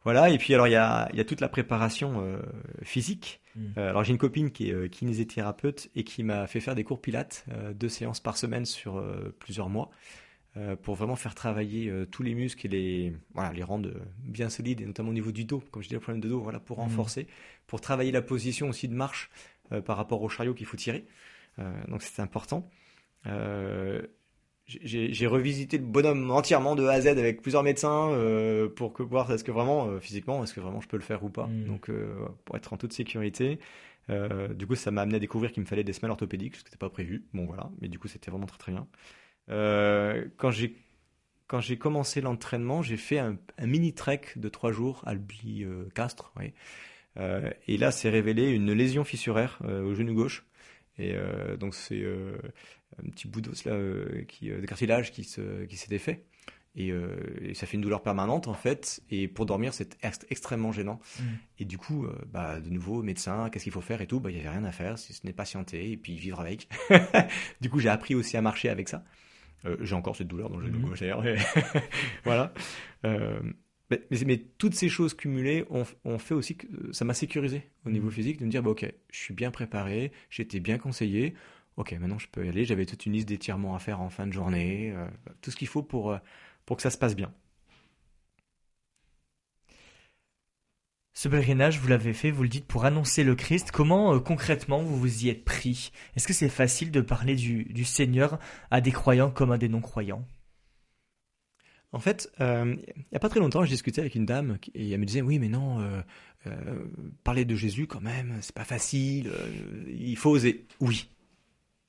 Voilà, 0.06 0.30
et 0.30 0.38
puis 0.38 0.54
alors 0.54 0.68
il 0.68 0.72
y 0.72 0.78
a, 0.78 1.10
y 1.14 1.20
a 1.20 1.26
toute 1.26 1.42
la 1.42 1.50
préparation 1.50 2.22
euh, 2.22 2.40
physique. 2.84 3.42
Mm. 3.56 3.78
alors 3.78 4.04
j'ai 4.04 4.12
une 4.12 4.18
copine 4.18 4.52
qui 4.52 4.70
est 4.70 4.90
kinésithérapeute 4.90 5.90
et 5.96 6.04
qui 6.04 6.24
m'a 6.24 6.48
fait 6.48 6.62
faire 6.62 6.76
des 6.76 6.84
cours 6.86 7.02
pilates, 7.02 7.46
deux 7.74 7.90
séances 7.90 8.22
par 8.22 8.38
semaine 8.38 8.66
sur 8.66 9.04
plusieurs 9.40 9.70
mois. 9.70 9.90
Euh, 10.58 10.76
pour 10.76 10.96
vraiment 10.96 11.16
faire 11.16 11.36
travailler 11.36 11.90
euh, 11.90 12.08
tous 12.08 12.24
les 12.24 12.34
muscles 12.34 12.66
et 12.66 12.70
les, 12.70 13.14
voilà, 13.36 13.54
les 13.54 13.62
rendre 13.62 13.92
bien 14.24 14.50
solides, 14.50 14.82
et 14.82 14.86
notamment 14.86 15.12
au 15.12 15.14
niveau 15.14 15.32
du 15.32 15.46
dos, 15.46 15.62
comme 15.70 15.84
je 15.84 15.90
dis, 15.90 15.94
le 15.94 16.00
problème 16.00 16.22
de 16.22 16.28
dos, 16.28 16.42
voilà, 16.42 16.60
pour 16.60 16.80
mmh. 16.80 16.82
renforcer, 16.82 17.28
pour 17.68 17.82
travailler 17.82 18.12
la 18.12 18.24
position 18.24 18.70
aussi 18.70 18.88
de 18.88 18.96
marche 18.96 19.30
euh, 19.72 19.80
par 19.80 19.96
rapport 19.96 20.24
au 20.24 20.30
chariot 20.30 20.56
qu'il 20.56 20.66
faut 20.66 20.78
tirer. 20.78 21.06
donc 21.88 22.02
c'est 22.02 22.22
important. 22.22 22.68
j'ai 24.66 25.28
revisité 25.28 25.78
le 25.78 25.84
bonhomme 25.84 26.32
entièrement 26.32 26.76
de 26.76 26.84
A 26.86 26.94
à 26.94 27.02
Z 27.02 27.08
avec 27.08 27.44
plusieurs 27.44 27.64
médecins 27.64 28.10
pour 28.76 28.94
que, 28.94 29.04
voir 29.04 29.32
est-ce 29.32 29.44
que 29.44 29.52
vraiment, 29.52 30.00
physiquement, 30.00 30.44
est-ce 30.44 30.54
que 30.54 30.62
vraiment 30.62 30.82
je 30.82 30.88
peux 30.88 30.98
le 30.98 31.04
faire 31.04 31.24
ou 31.24 31.30
pas. 31.30 31.46
Mmh. 31.46 31.66
Donc 31.66 31.92
pour 32.46 32.56
être 32.56 32.74
en 32.74 32.78
toute 32.78 32.94
sécurité. 32.94 33.60
du 34.56 34.66
coup, 34.66 34.76
ça 34.76 34.90
m'a 34.90 35.02
amené 35.02 35.18
à 35.18 35.20
découvrir 35.20 35.52
qu'il 35.52 35.62
me 35.62 35.68
fallait 35.68 35.84
des 35.84 35.94
semelles 35.94 36.12
orthopédiques, 36.12 36.56
ce 36.56 36.62
qui 36.62 36.70
n'était 36.70 36.78
pas 36.78 36.90
prévu. 36.90 37.26
Bon, 37.34 37.46
voilà. 37.46 37.70
Mais 37.82 37.90
du 37.90 38.00
coup, 38.00 38.08
c'était 38.08 38.32
vraiment 38.32 38.48
très 38.48 38.58
très 38.58 38.72
bien. 38.72 38.88
Euh, 39.50 40.26
quand 40.38 40.52
j'ai 40.52 40.76
quand 41.48 41.62
j'ai 41.62 41.78
commencé 41.80 42.22
l'entraînement, 42.22 42.84
j'ai 42.84 42.98
fait 42.98 43.18
un, 43.18 43.36
mini 43.66 43.94
trek 43.94 44.22
de 44.36 44.50
trois 44.50 44.72
jours, 44.72 45.02
Albi 45.08 45.64
euh, 45.64 45.90
Castres, 45.96 46.32
oui. 46.38 46.54
Euh, 47.18 47.50
et 47.68 47.78
là, 47.78 47.90
c'est 47.90 48.12
révélé 48.12 48.52
une 48.52 48.72
lésion 48.72 49.04
fissuraire 49.04 49.60
au 49.64 49.96
genou 49.96 50.14
gauche. 50.14 50.46
Et 51.00 51.16
donc 51.58 51.76
c'est 51.76 52.04
un 52.06 53.10
petit 53.10 53.30
bout 53.30 53.40
d'os 53.40 53.64
là, 53.64 53.74
qui, 54.28 54.50
de 54.50 54.66
cartilage 54.66 55.14
qui 55.14 55.24
se 55.24 55.64
qui 55.64 55.78
s'est 55.78 55.88
défait. 55.88 56.26
Et, 56.76 56.94
ça 57.54 57.66
fait 57.66 57.76
une 57.76 57.82
douleur 57.82 58.04
permanente 58.04 58.48
en 58.48 58.54
fait. 58.54 59.02
Et 59.10 59.28
pour 59.28 59.46
dormir, 59.46 59.74
c'est 59.74 59.98
extrêmement 60.30 60.72
gênant. 60.72 61.00
Mm. 61.20 61.24
Et 61.60 61.66
du 61.66 61.78
coup, 61.78 62.06
bah, 62.28 62.60
de 62.60 62.70
nouveau, 62.70 63.02
médecin, 63.02 63.50
qu'est-ce 63.50 63.64
qu'il 63.64 63.74
faut 63.74 63.82
faire 63.82 64.02
et 64.02 64.08
tout? 64.08 64.20
Bah, 64.20 64.30
il 64.30 64.36
n'y 64.36 64.42
avait 64.42 64.50
rien 64.50 64.66
à 64.66 64.72
faire, 64.72 65.00
si 65.00 65.14
ce 65.14 65.26
n'est 65.26 65.34
patienter 65.34 65.92
et 65.92 65.98
puis 65.98 66.16
vivre 66.16 66.42
avec. 66.42 66.68
du 67.62 67.70
coup, 67.70 67.80
j'ai 67.80 67.90
appris 67.90 68.14
aussi 68.14 68.38
à 68.38 68.42
marcher 68.42 68.70
avec 68.70 68.88
ça. 68.90 69.04
Euh, 69.66 69.78
j'ai 69.82 69.96
encore 69.96 70.16
cette 70.16 70.28
douleur 70.28 70.50
dans 70.50 70.58
le 70.58 70.66
genou 70.66 70.80
gauche 70.80 71.04
voilà. 72.24 72.54
Euh, 73.06 73.40
mais, 73.90 74.02
mais, 74.26 74.38
toutes 74.58 74.76
ces 74.76 74.88
choses 74.88 75.14
cumulées 75.14 75.66
ont, 75.70 76.18
fait 76.20 76.34
aussi 76.34 76.56
que 76.56 76.68
ça 76.92 77.06
m'a 77.06 77.14
sécurisé 77.14 77.64
au 77.86 77.90
niveau 77.90 78.08
mhm. 78.08 78.14
physique 78.14 78.40
de 78.40 78.46
me 78.46 78.52
dire 78.52 78.64
bah, 78.64 78.70
ok, 78.70 78.92
je 79.12 79.18
suis 79.18 79.34
bien 79.34 79.52
préparé, 79.52 80.12
j'étais 80.30 80.60
bien 80.60 80.78
conseillé. 80.78 81.34
Ok, 81.78 81.94
maintenant 81.94 82.20
je 82.20 82.28
peux 82.28 82.46
y 82.46 82.50
aller. 82.50 82.66
J'avais 82.66 82.86
toute 82.86 83.06
une 83.06 83.14
liste 83.14 83.28
d'étirements 83.28 83.76
à 83.76 83.80
faire 83.80 84.02
en 84.02 84.10
fin 84.10 84.28
de 84.28 84.34
journée, 84.34 84.92
euh, 84.96 85.08
tout 85.42 85.50
ce 85.50 85.56
qu'il 85.56 85.68
faut 85.68 85.84
pour, 85.84 86.18
pour 86.66 86.76
que 86.78 86.84
ça 86.84 86.90
se 86.90 86.98
passe 86.98 87.16
bien. 87.16 87.34
Ce 91.20 91.28
pèlerinage, 91.28 91.82
vous 91.82 91.90
l'avez 91.90 92.14
fait, 92.14 92.32
vous 92.32 92.44
le 92.44 92.48
dites, 92.48 92.66
pour 92.66 92.86
annoncer 92.86 93.26
le 93.26 93.36
Christ. 93.36 93.72
Comment 93.72 94.16
euh, 94.16 94.20
concrètement 94.22 94.82
vous 94.82 94.98
vous 94.98 95.26
y 95.26 95.28
êtes 95.28 95.44
pris? 95.44 95.92
Est-ce 96.16 96.26
que 96.26 96.32
c'est 96.32 96.48
facile 96.48 96.92
de 96.92 97.02
parler 97.02 97.36
du, 97.36 97.84
Seigneur 97.84 98.40
à 98.72 98.80
des 98.80 98.94
croyants 98.94 99.30
comme 99.30 99.52
à 99.52 99.58
des 99.58 99.68
non-croyants? 99.68 100.26
En 101.92 102.00
fait, 102.00 102.32
euh, 102.40 102.74
il 102.88 103.06
n'y 103.12 103.18
a 103.18 103.20
pas 103.20 103.28
très 103.28 103.42
longtemps, 103.42 103.66
je 103.66 103.70
discutais 103.70 104.00
avec 104.00 104.16
une 104.16 104.26
dame 104.26 104.60
et 104.74 104.92
elle 104.92 105.00
me 105.02 105.06
disait, 105.06 105.22
oui, 105.22 105.40
mais 105.40 105.50
non, 105.50 105.82
euh, 105.82 106.86
parler 107.26 107.44
de 107.44 107.54
Jésus 107.54 107.86
quand 107.86 108.00
même, 108.00 108.38
c'est 108.40 108.56
pas 108.56 108.64
facile, 108.64 109.30
il 109.90 110.16
faut 110.16 110.30
oser. 110.30 110.68
Oui, 110.80 111.10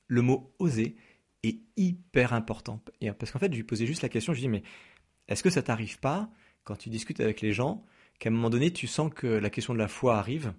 le 0.09 0.23
mot 0.23 0.53
oser 0.59 0.97
est 1.45 1.61
hyper 1.77 2.33
important. 2.33 2.83
Parce 3.17 3.31
qu'en 3.31 3.39
fait, 3.39 3.53
je 3.53 3.59
lui 3.59 3.63
posais 3.63 3.87
juste 3.87 4.03
la 4.03 4.09
question, 4.09 4.33
je 4.33 4.39
lui 4.39 4.49
dis, 4.49 4.49
mais 4.49 4.65
est-ce 5.29 5.45
que 5.45 5.51
ça 5.51 5.63
t'arrive 5.63 6.01
pas 6.01 6.29
quand 6.65 6.75
tu 6.75 6.89
discutes 6.89 7.21
avec 7.21 7.43
les 7.43 7.53
gens 7.53 7.85
qu'à 8.21 8.29
un 8.29 8.33
moment 8.33 8.51
donné, 8.51 8.73
tu 8.73 8.87
sens 8.87 9.13
que 9.13 9.27
la 9.27 9.51
question 9.51 9.75
de 9.75 9.79
la 9.79 9.89
foi 9.89 10.19
arrive 10.19 10.55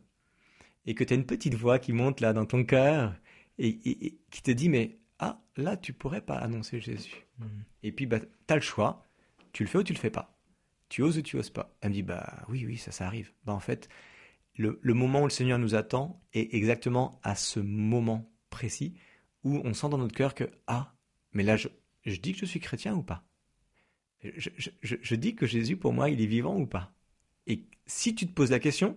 et 0.85 0.95
que 0.95 1.03
tu 1.05 1.13
as 1.13 1.15
une 1.15 1.25
petite 1.25 1.53
voix 1.53 1.79
qui 1.79 1.93
monte 1.93 2.19
là 2.19 2.33
dans 2.33 2.45
ton 2.45 2.65
cœur 2.65 3.15
et, 3.57 4.19
qui 4.31 4.41
te 4.41 4.51
dit 4.51 4.67
mais 4.67 4.97
ah 5.19 5.41
là 5.55 5.77
tu 5.77 5.93
pourrais 5.93 6.21
pas 6.21 6.37
annoncer 6.37 6.81
Jésus. 6.81 7.27
Mm. 7.37 7.45
Et 7.83 7.91
puis 7.91 8.07
bah 8.07 8.19
as 8.49 8.55
le 8.55 8.61
choix, 8.61 9.07
tu 9.53 9.63
le 9.63 9.69
fais 9.69 9.77
ou 9.77 9.83
tu 9.83 9.93
le 9.93 9.99
fais 9.99 10.09
pas. 10.09 10.37
Tu 10.89 11.03
oses 11.03 11.19
ou 11.19 11.21
tu 11.21 11.37
oses 11.37 11.51
pas. 11.51 11.77
Elle 11.81 11.89
me 11.89 11.93
dit 11.93 12.03
bah 12.03 12.45
oui 12.49 12.65
oui 12.65 12.77
ça 12.77 12.91
ça 12.91 13.05
arrive. 13.05 13.31
Bah 13.45 13.53
en 13.53 13.59
fait 13.59 13.87
le, 14.57 14.79
moment 14.93 15.21
où 15.21 15.25
le 15.25 15.29
Seigneur 15.29 15.59
nous 15.59 15.75
attend 15.75 16.21
est 16.33 16.53
exactement 16.53 17.19
à 17.23 17.35
ce 17.35 17.59
moment 17.59 18.29
précis 18.49 18.95
où 19.43 19.61
on 19.63 19.73
sent 19.73 19.89
dans 19.89 19.97
notre 19.97 20.15
cœur 20.15 20.33
que 20.33 20.49
ah 20.65 20.93
mais 21.31 21.43
là 21.43 21.57
je, 21.57 21.67
je 22.05 22.19
dis 22.19 22.33
que 22.33 22.39
je 22.39 22.45
suis 22.45 22.59
chrétien 22.59 22.95
ou 22.95 23.03
pas? 23.03 23.23
Je, 24.23 24.49
je, 24.57 24.69
je 24.81 25.15
dis 25.15 25.35
que 25.35 25.45
Jésus 25.45 25.77
pour 25.77 25.93
moi 25.93 26.09
il 26.09 26.21
est 26.21 26.27
vivant 26.27 26.57
ou 26.57 26.65
pas? 26.65 26.93
Si 27.91 28.15
tu 28.15 28.25
te 28.25 28.31
poses 28.31 28.51
la 28.51 28.59
question, 28.59 28.95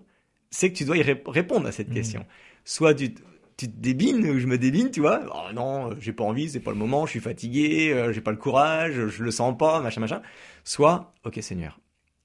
c'est 0.50 0.70
que 0.70 0.76
tu 0.76 0.84
dois 0.84 0.96
y 0.96 1.02
répondre 1.02 1.66
à 1.66 1.72
cette 1.72 1.90
mmh. 1.90 1.94
question. 1.94 2.26
Soit 2.64 2.94
tu, 2.94 3.12
tu, 3.56 3.66
te 3.66 3.76
débines, 3.76 4.24
ou 4.24 4.38
je 4.38 4.46
me 4.46 4.56
débine, 4.56 4.92
tu 4.92 5.00
vois. 5.00 5.20
Oh 5.34 5.52
non, 5.52 5.98
j'ai 5.98 6.12
pas 6.12 6.22
envie, 6.22 6.48
c'est 6.48 6.60
pas 6.60 6.70
le 6.70 6.76
moment, 6.76 7.04
je 7.04 7.10
suis 7.10 7.20
fatigué, 7.20 7.92
euh, 7.92 8.12
j'ai 8.12 8.20
pas 8.20 8.30
le 8.30 8.36
courage, 8.36 9.08
je 9.08 9.24
le 9.24 9.30
sens 9.32 9.58
pas, 9.58 9.80
machin, 9.80 10.00
machin. 10.00 10.22
Soit, 10.62 11.12
ok 11.24 11.38
Seigneur, 11.42 11.80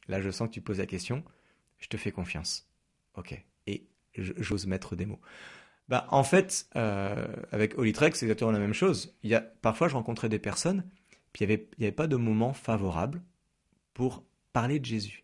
là 0.08 0.22
je 0.22 0.30
sens 0.30 0.48
que 0.48 0.54
tu 0.54 0.62
poses 0.62 0.78
la 0.78 0.86
question, 0.86 1.24
je 1.80 1.88
te 1.88 1.98
fais 1.98 2.12
confiance. 2.12 2.70
Ok. 3.16 3.44
Et 3.66 3.88
j'ose 4.16 4.68
mettre 4.68 4.96
des 4.96 5.08
mots. 5.08 5.20
Bah, 5.88 6.06
en 6.12 6.24
fait, 6.24 6.68
euh, 6.76 7.26
avec 7.52 7.80
Holy 7.80 7.94
Trek, 7.94 8.12
c'est 8.14 8.26
exactement 8.26 8.52
la 8.52 8.60
même 8.60 8.76
chose. 8.76 9.18
Il 9.24 9.32
y 9.32 9.36
a, 9.36 9.42
parfois, 9.42 9.88
je 9.88 9.96
rencontrais 9.96 10.30
des 10.30 10.40
personnes, 10.40 10.84
puis 11.34 11.46
il 11.46 11.48
n'y 11.80 11.86
avait 11.86 11.92
pas 11.92 12.08
de 12.08 12.16
moment 12.16 12.54
favorable 12.54 13.24
pour 13.96 14.24
parler 14.54 14.80
de 14.80 14.86
Jésus. 14.86 15.24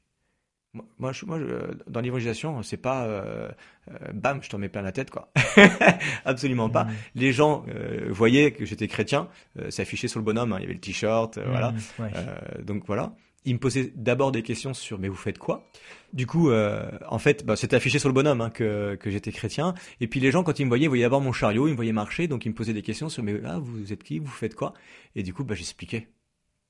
Moi, 1.00 1.12
je, 1.12 1.26
moi 1.26 1.40
je- 1.40 1.90
dans 1.90 2.02
l'évangélisation, 2.02 2.62
c'est 2.64 2.78
pas 2.78 3.06
euh, 3.06 3.50
euh, 3.90 4.12
bam, 4.14 4.42
je 4.44 4.50
t'en 4.50 4.58
mets 4.58 4.70
plein 4.70 4.82
la 4.82 4.92
tête, 4.92 5.10
quoi. 5.12 5.32
Absolument 6.26 6.70
pas. 6.70 6.86
Mm. 6.86 6.94
Les 7.16 7.32
gens 7.34 7.66
euh, 7.70 8.08
voyaient 8.10 8.52
que 8.52 8.66
j'étais 8.66 8.88
chrétien, 8.88 9.28
euh, 9.60 9.70
c'est 9.70 9.82
affiché 9.82 10.08
sur 10.08 10.20
le 10.20 10.26
bonhomme, 10.26 10.54
hein, 10.54 10.58
il 10.60 10.64
y 10.64 10.66
avait 10.66 10.74
le 10.74 10.80
t-shirt, 10.80 11.38
euh, 11.38 11.46
voilà. 11.48 11.72
Mm, 11.72 11.78
ouais. 12.02 12.12
Euh, 12.16 12.62
donc 12.64 12.84
voilà. 12.88 13.14
Il 13.48 13.54
me 13.54 13.60
posait 13.60 13.94
d'abord 13.96 14.32
des 14.32 14.42
questions 14.42 14.74
sur 14.74 14.98
mais 14.98 15.08
vous 15.08 15.16
faites 15.16 15.38
quoi? 15.38 15.68
Du 16.14 16.26
coup, 16.26 16.50
euh, 16.50 16.90
en 17.08 17.20
fait, 17.20 17.46
bah, 17.46 17.56
c'était 17.56 17.76
affiché 17.76 18.00
sur 18.00 18.10
le 18.10 18.14
bonhomme 18.14 18.42
hein, 18.42 18.50
que, 18.50 18.96
que 18.96 19.12
j'étais 19.12 19.32
chrétien. 19.32 19.76
Et 20.02 20.08
puis 20.08 20.20
les 20.20 20.32
gens, 20.32 20.42
quand 20.44 20.58
ils 20.58 20.66
me 20.66 20.70
voyaient, 20.70 20.86
ils 20.86 20.90
voyaient 20.90 21.04
d'abord 21.04 21.22
mon 21.22 21.32
chariot, 21.32 21.68
ils 21.68 21.72
me 21.72 21.76
voyaient 21.76 21.92
marcher, 21.92 22.28
donc 22.28 22.46
ils 22.46 22.50
me 22.50 22.56
posaient 22.56 22.74
des 22.74 22.82
questions 22.82 23.08
sur 23.08 23.22
mais 23.22 23.40
ah, 23.46 23.60
vous 23.60 23.94
êtes 23.94 24.02
qui? 24.04 24.18
Vous 24.18 24.32
faites 24.32 24.56
quoi? 24.56 24.74
Et 25.16 25.22
du 25.22 25.32
coup, 25.32 25.44
bah, 25.44 25.54
j'expliquais. 25.54 26.08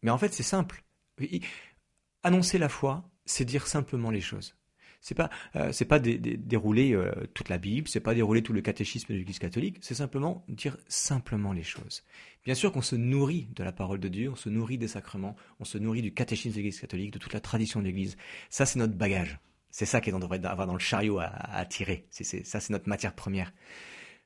Mais 0.03 0.12
en 0.12 0.18
fait, 0.18 0.34
c'est 0.34 0.43
simple. 0.43 0.84
Annoncer 2.24 2.58
la 2.58 2.68
foi, 2.70 3.03
c'est 3.26 3.45
dire 3.45 3.67
simplement 3.67 4.11
les 4.11 4.21
choses. 4.21 4.55
C'est 5.01 5.13
pas, 5.13 5.30
euh, 5.55 5.71
c'est 5.71 5.86
pas 5.86 5.99
dé- 5.99 6.17
dé- 6.17 6.36
dérouler 6.36 6.93
euh, 6.93 7.11
toute 7.36 7.49
la 7.49 7.59
Bible, 7.59 7.88
c'est 7.88 7.99
pas 7.99 8.15
dérouler 8.15 8.41
tout 8.41 8.53
le 8.53 8.61
catéchisme 8.61 9.13
de 9.13 9.19
l'Église 9.19 9.38
catholique. 9.38 9.78
C'est 9.82 9.93
simplement 9.93 10.43
dire 10.47 10.78
simplement 10.88 11.53
les 11.53 11.61
choses. 11.61 12.03
Bien 12.43 12.55
sûr 12.55 12.71
qu'on 12.71 12.82
se 12.82 12.95
nourrit 12.95 13.47
de 13.55 13.63
la 13.63 13.71
parole 13.71 13.99
de 13.99 14.07
Dieu, 14.07 14.32
on 14.32 14.36
se 14.36 14.49
nourrit 14.49 14.80
des 14.80 14.88
sacrements, 14.88 15.36
on 15.59 15.63
se 15.63 15.78
nourrit 15.78 16.01
du 16.01 16.11
catéchisme 16.11 16.53
de 16.53 16.57
l'Église 16.57 16.80
catholique, 16.80 17.11
de 17.11 17.19
toute 17.19 17.34
la 17.34 17.39
tradition 17.39 17.82
de 17.82 17.86
l'Église. 17.86 18.17
Ça, 18.49 18.65
c'est 18.65 18.80
notre 18.80 18.95
bagage. 18.95 19.38
C'est 19.69 19.86
ça 19.86 20.01
qu'on 20.01 20.19
devrait 20.19 20.43
avoir 20.43 20.65
dans 20.65 20.73
le 20.73 20.80
chariot 20.80 21.19
à, 21.19 21.65
tirer. 21.65 22.07
C'est, 22.09 22.23
ça, 22.23 22.59
c'est 22.59 22.71
notre 22.71 22.89
matière 22.89 23.13
première. 23.13 23.53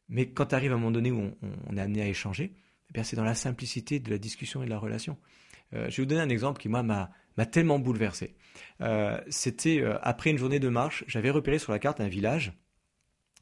Mais 0.07 0.29
quand 0.29 0.53
arrive 0.53 0.71
un 0.71 0.77
moment 0.77 0.91
donné 0.91 1.11
où 1.11 1.35
on 1.67 1.75
est 1.75 1.81
amené 1.81 2.03
à 2.03 2.07
échanger, 2.07 2.53
eh 2.89 2.93
bien, 2.93 3.03
c'est 3.03 3.15
dans 3.15 3.23
la 3.23 3.35
simplicité 3.35 3.99
de 3.99 4.09
la 4.09 4.17
discussion 4.17 4.61
et 4.61 4.65
de 4.65 4.69
la 4.69 4.79
relation. 4.79 5.17
Euh, 5.74 5.89
je 5.89 5.97
vais 5.97 6.03
vous 6.03 6.09
donner 6.09 6.22
un 6.22 6.30
exemple 6.30 6.61
qui, 6.61 6.70
moi, 6.70 6.84
m'a, 6.84 7.11
m'a 7.38 7.45
tellement 7.45 7.80
bouleversé. 7.80 8.36
Euh, 8.82 9.20
c'était 9.30 9.82
euh, 9.82 9.97
après 10.01 10.30
une 10.30 10.38
journée 10.38 10.59
de 10.59 10.70
marche, 10.70 11.03
j'avais 11.07 11.30
repéré 11.30 11.59
sur 11.59 11.72
la 11.72 11.80
carte 11.80 12.01
un 12.01 12.07
village 12.07 12.53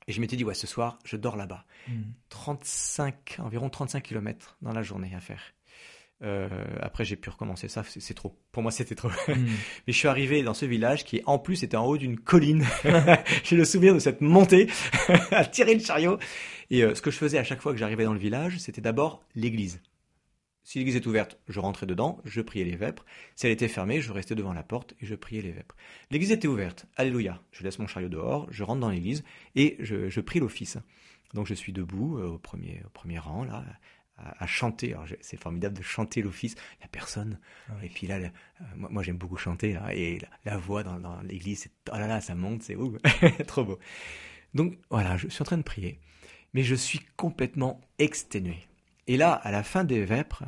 et 0.08 0.14
je 0.14 0.22
m'étais 0.22 0.36
dit, 0.36 0.44
ouais, 0.44 0.54
ce 0.54 0.68
soir, 0.68 1.00
je 1.04 1.18
dors 1.18 1.36
là-bas. 1.36 1.66
Mm. 1.88 2.02
35, 2.30 3.38
environ 3.40 3.70
35 3.70 4.04
km 4.04 4.58
dans 4.62 4.72
la 4.72 4.84
journée 4.84 5.14
à 5.16 5.20
faire. 5.20 5.42
Après, 6.82 7.06
j'ai 7.06 7.16
pu 7.16 7.30
recommencer 7.30 7.68
ça, 7.68 7.84
c'est 7.84 8.00
c'est 8.00 8.16
trop. 8.16 8.36
Pour 8.52 8.64
moi, 8.64 8.72
c'était 8.72 8.96
trop. 8.96 9.10
Mm. 9.10 9.14
Mais 9.38 9.94
je 9.94 9.98
suis 9.98 10.08
arrivé 10.08 10.42
dans 10.42 10.56
ce 10.56 10.66
village 10.66 11.04
qui, 11.06 11.22
en 11.28 11.38
plus, 11.38 11.62
était 11.62 11.78
en 11.78 11.86
haut 11.86 11.98
d'une 11.98 12.20
colline. 12.20 12.66
j'ai 13.44 13.56
le 13.56 13.66
souvenir 13.66 13.94
de 13.94 14.00
cette 14.00 14.22
montée 14.22 14.68
à 15.32 15.46
tirer 15.46 15.76
le 15.76 15.80
chariot. 15.80 16.18
Et 16.72 16.82
ce 16.82 17.02
que 17.02 17.12
je 17.12 17.18
faisais 17.18 17.38
à 17.38 17.44
chaque 17.44 17.62
fois 17.62 17.72
que 17.72 17.78
j'arrivais 17.78 18.04
dans 18.04 18.14
le 18.14 18.20
village, 18.20 18.58
c'était 18.58 18.82
d'abord 18.82 19.24
l'église. 19.36 19.80
Si 20.68 20.80
l'église 20.80 20.98
est 20.98 21.06
ouverte, 21.06 21.40
je 21.48 21.62
rentrais 21.62 21.86
dedans, 21.86 22.20
je 22.26 22.42
priais 22.42 22.66
les 22.66 22.76
vêpres. 22.76 23.06
Si 23.38 23.46
elle 23.46 23.54
était 23.54 23.70
fermée, 23.70 24.02
je 24.02 24.12
restais 24.12 24.36
devant 24.36 24.52
la 24.52 24.64
porte 24.64 24.96
et 25.00 25.06
je 25.06 25.16
priais 25.16 25.42
les 25.42 25.54
vêpres. 25.54 25.78
L'église 26.12 26.34
était 26.34 26.50
ouverte, 26.50 26.88
alléluia. 26.98 27.42
Je 27.54 27.64
laisse 27.64 27.80
mon 27.80 27.88
chariot 27.88 28.10
dehors, 28.10 28.48
je 28.52 28.66
rentre 28.66 28.82
dans 28.82 28.90
l'église 28.90 29.24
et 29.56 29.78
je, 29.80 30.10
je 30.10 30.20
prie 30.20 30.42
l'office. 30.42 30.78
Donc 31.34 31.48
je 31.48 31.54
suis 31.54 31.72
debout 31.72 32.18
euh, 32.18 32.28
au 32.32 32.38
premier, 32.38 32.82
au 32.86 32.90
premier 32.90 33.18
rang, 33.18 33.46
là, 33.46 33.64
à, 34.18 34.44
à 34.44 34.46
chanter. 34.46 34.92
Alors, 34.92 35.06
c'est 35.22 35.40
formidable 35.42 35.78
de 35.78 35.84
chanter 35.84 36.22
l'office. 36.22 36.56
Il 36.74 36.80
n'y 36.80 36.84
a 36.84 36.90
personne. 36.90 37.40
Ah 37.70 37.74
oui. 37.80 37.86
Et 37.86 37.90
puis 37.90 38.06
là, 38.06 38.20
le- 38.20 38.26
euh, 38.26 38.64
moi, 38.76 38.90
moi, 38.92 39.04
j'aime 39.04 39.18
beaucoup 39.18 39.38
chanter. 39.38 39.72
Là, 39.72 39.94
et 39.96 40.20
la, 40.20 40.28
la 40.52 40.58
voix 40.58 40.84
dans, 40.84 41.00
dans 41.00 41.22
l'église, 41.22 41.60
c'est, 41.62 41.72
oh 41.94 41.98
là 41.98 42.08
là, 42.08 42.20
ça 42.20 42.36
monte, 42.36 42.64
c'est 42.64 42.76
ouh, 42.76 42.98
trop 43.48 43.64
beau. 43.64 43.80
Donc 44.54 44.78
voilà, 44.90 45.16
je 45.16 45.30
suis 45.30 45.42
en 45.42 45.46
train 45.46 45.58
de 45.58 45.64
prier. 45.64 46.02
Mais 46.54 46.64
je 46.64 46.76
suis 46.76 47.00
complètement 47.16 47.80
exténué. 48.00 48.67
Et 49.08 49.18
là, 49.18 49.34
à 49.34 49.52
la 49.52 49.64
fin 49.64 49.84
des 49.84 50.06
vêpres, 50.06 50.44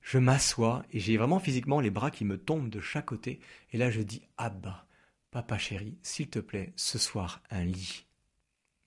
je 0.00 0.18
m'assois 0.18 0.84
et 0.92 1.00
j'ai 1.00 1.16
vraiment 1.16 1.40
physiquement 1.40 1.80
les 1.80 1.90
bras 1.90 2.10
qui 2.10 2.24
me 2.24 2.38
tombent 2.38 2.70
de 2.70 2.80
chaque 2.80 3.06
côté. 3.06 3.40
Et 3.72 3.78
là, 3.78 3.90
je 3.90 4.00
dis, 4.00 4.22
Abba, 4.36 4.86
papa 5.30 5.58
chéri, 5.58 5.98
s'il 6.02 6.30
te 6.30 6.38
plaît, 6.38 6.72
ce 6.76 6.98
soir, 6.98 7.42
un 7.50 7.64
lit. 7.64 8.06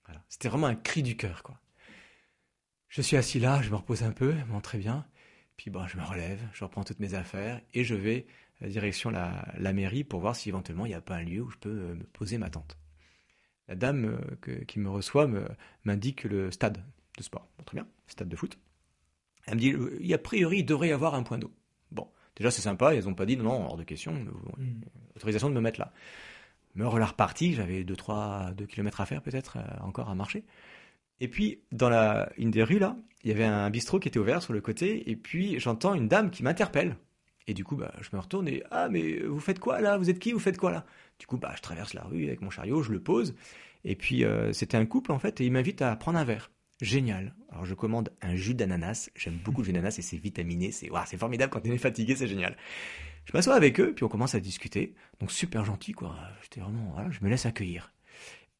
Voilà. 0.06 0.24
C'était 0.28 0.48
vraiment 0.48 0.66
un 0.66 0.74
cri 0.74 1.02
du 1.02 1.16
cœur, 1.16 1.42
quoi. 1.42 1.60
Je 2.88 3.02
suis 3.02 3.16
assis 3.16 3.38
là, 3.38 3.62
je 3.62 3.70
me 3.70 3.76
repose 3.76 4.02
un 4.02 4.10
peu, 4.10 4.32
bon, 4.48 4.60
très 4.60 4.78
bien. 4.78 5.06
Puis 5.56 5.70
bon, 5.70 5.86
je 5.86 5.98
me 5.98 6.02
relève, 6.02 6.40
je 6.54 6.64
reprends 6.64 6.82
toutes 6.82 7.00
mes 7.00 7.14
affaires 7.14 7.60
et 7.74 7.84
je 7.84 7.94
vais 7.94 8.26
euh, 8.62 8.68
direction 8.68 9.10
la, 9.10 9.46
la 9.58 9.72
mairie 9.72 10.04
pour 10.04 10.20
voir 10.20 10.34
si 10.34 10.48
éventuellement 10.48 10.86
il 10.86 10.88
n'y 10.88 10.94
a 10.94 11.02
pas 11.02 11.16
un 11.16 11.22
lieu 11.22 11.42
où 11.42 11.50
je 11.50 11.58
peux 11.58 11.68
euh, 11.68 11.94
me 11.94 12.04
poser 12.04 12.38
ma 12.38 12.50
tente. 12.50 12.78
La 13.68 13.76
dame 13.76 14.18
euh, 14.48 14.64
qui 14.64 14.80
me 14.80 14.88
reçoit 14.88 15.28
m'indique 15.84 16.24
le 16.24 16.50
stade 16.50 16.82
de 17.16 17.22
sport. 17.22 17.46
Très 17.66 17.76
bien, 17.76 17.86
stade 18.08 18.28
de 18.28 18.36
foot. 18.36 18.58
Elle 19.46 19.54
me 19.54 19.60
dit, 19.60 19.72
euh, 19.72 19.96
il 20.00 20.06
y 20.06 20.14
a 20.14 20.18
priori, 20.18 20.58
il 20.58 20.64
devrait 20.64 20.88
y 20.88 20.92
avoir 20.92 21.14
un 21.14 21.22
point 21.22 21.38
d'eau. 21.38 21.52
Bon, 21.90 22.08
déjà 22.36 22.50
c'est 22.50 22.62
sympa, 22.62 22.94
ils 22.94 23.04
n'ont 23.04 23.14
pas 23.14 23.26
dit 23.26 23.36
non, 23.36 23.44
non, 23.44 23.64
hors 23.66 23.76
de 23.76 23.84
question, 23.84 24.12
Mm. 24.12 24.80
autorisation 25.16 25.48
de 25.48 25.54
me 25.54 25.60
mettre 25.60 25.80
là. 25.80 25.92
Me 26.76 26.84
voilà 26.86 27.06
reparti, 27.06 27.54
j'avais 27.54 27.82
2-3 27.84 28.52
2 28.54 28.66
km 28.66 29.00
à 29.00 29.06
faire 29.06 29.22
peut-être, 29.22 29.56
euh, 29.58 29.84
encore 29.84 30.08
à 30.08 30.14
marcher. 30.14 30.44
Et 31.20 31.28
puis, 31.28 31.60
dans 31.72 31.88
la, 31.90 32.30
une 32.38 32.50
des 32.50 32.62
rues 32.62 32.78
là, 32.78 32.96
il 33.24 33.28
y 33.30 33.32
avait 33.32 33.44
un 33.44 33.68
bistrot 33.70 33.98
qui 33.98 34.08
était 34.08 34.18
ouvert 34.18 34.42
sur 34.42 34.52
le 34.52 34.60
côté, 34.60 35.10
et 35.10 35.16
puis 35.16 35.58
j'entends 35.60 35.94
une 35.94 36.08
dame 36.08 36.30
qui 36.30 36.42
m'interpelle. 36.42 36.96
Et 37.46 37.54
du 37.54 37.64
coup, 37.64 37.76
bah, 37.76 37.92
je 38.00 38.08
me 38.14 38.20
retourne 38.20 38.46
et 38.48 38.62
Ah, 38.70 38.88
mais 38.88 39.18
vous 39.20 39.40
faites 39.40 39.58
quoi 39.58 39.80
là? 39.80 39.98
Vous 39.98 40.08
êtes 40.10 40.18
qui? 40.20 40.32
Vous 40.32 40.38
faites 40.38 40.56
quoi 40.58 40.70
là? 40.70 40.86
Du 41.18 41.26
coup, 41.26 41.36
bah, 41.38 41.52
je 41.56 41.62
traverse 41.62 41.94
la 41.94 42.04
rue 42.04 42.26
avec 42.26 42.40
mon 42.42 42.50
chariot, 42.50 42.82
je 42.82 42.92
le 42.92 43.00
pose. 43.02 43.34
Et 43.84 43.96
puis, 43.96 44.24
euh, 44.24 44.52
c'était 44.52 44.76
un 44.76 44.86
couple 44.86 45.10
en 45.12 45.18
fait, 45.18 45.40
et 45.40 45.46
il 45.46 45.52
m'invite 45.52 45.82
à 45.82 45.94
prendre 45.96 46.18
un 46.18 46.24
verre. 46.24 46.50
Génial. 46.80 47.34
Alors, 47.50 47.66
je 47.66 47.74
commande 47.74 48.10
un 48.22 48.34
jus 48.34 48.54
d'ananas. 48.54 49.10
J'aime 49.14 49.38
beaucoup 49.44 49.60
le 49.60 49.66
jus 49.66 49.72
d'ananas 49.72 49.98
et 49.98 50.02
c'est 50.02 50.16
vitaminé. 50.16 50.72
C'est 50.72 50.90
ouah, 50.90 51.04
c'est 51.06 51.18
formidable 51.18 51.52
quand 51.52 51.60
on 51.66 51.70
est 51.70 51.78
fatigué, 51.78 52.16
c'est 52.16 52.28
génial. 52.28 52.56
Je 53.26 53.32
m'assois 53.34 53.54
avec 53.54 53.78
eux, 53.80 53.92
puis 53.94 54.04
on 54.04 54.08
commence 54.08 54.34
à 54.34 54.40
discuter. 54.40 54.94
Donc, 55.20 55.30
super 55.30 55.64
gentil, 55.64 55.92
quoi. 55.92 56.16
J'étais 56.42 56.60
vraiment, 56.60 56.90
voilà, 56.94 57.10
je 57.10 57.20
me 57.22 57.28
laisse 57.28 57.46
accueillir. 57.46 57.92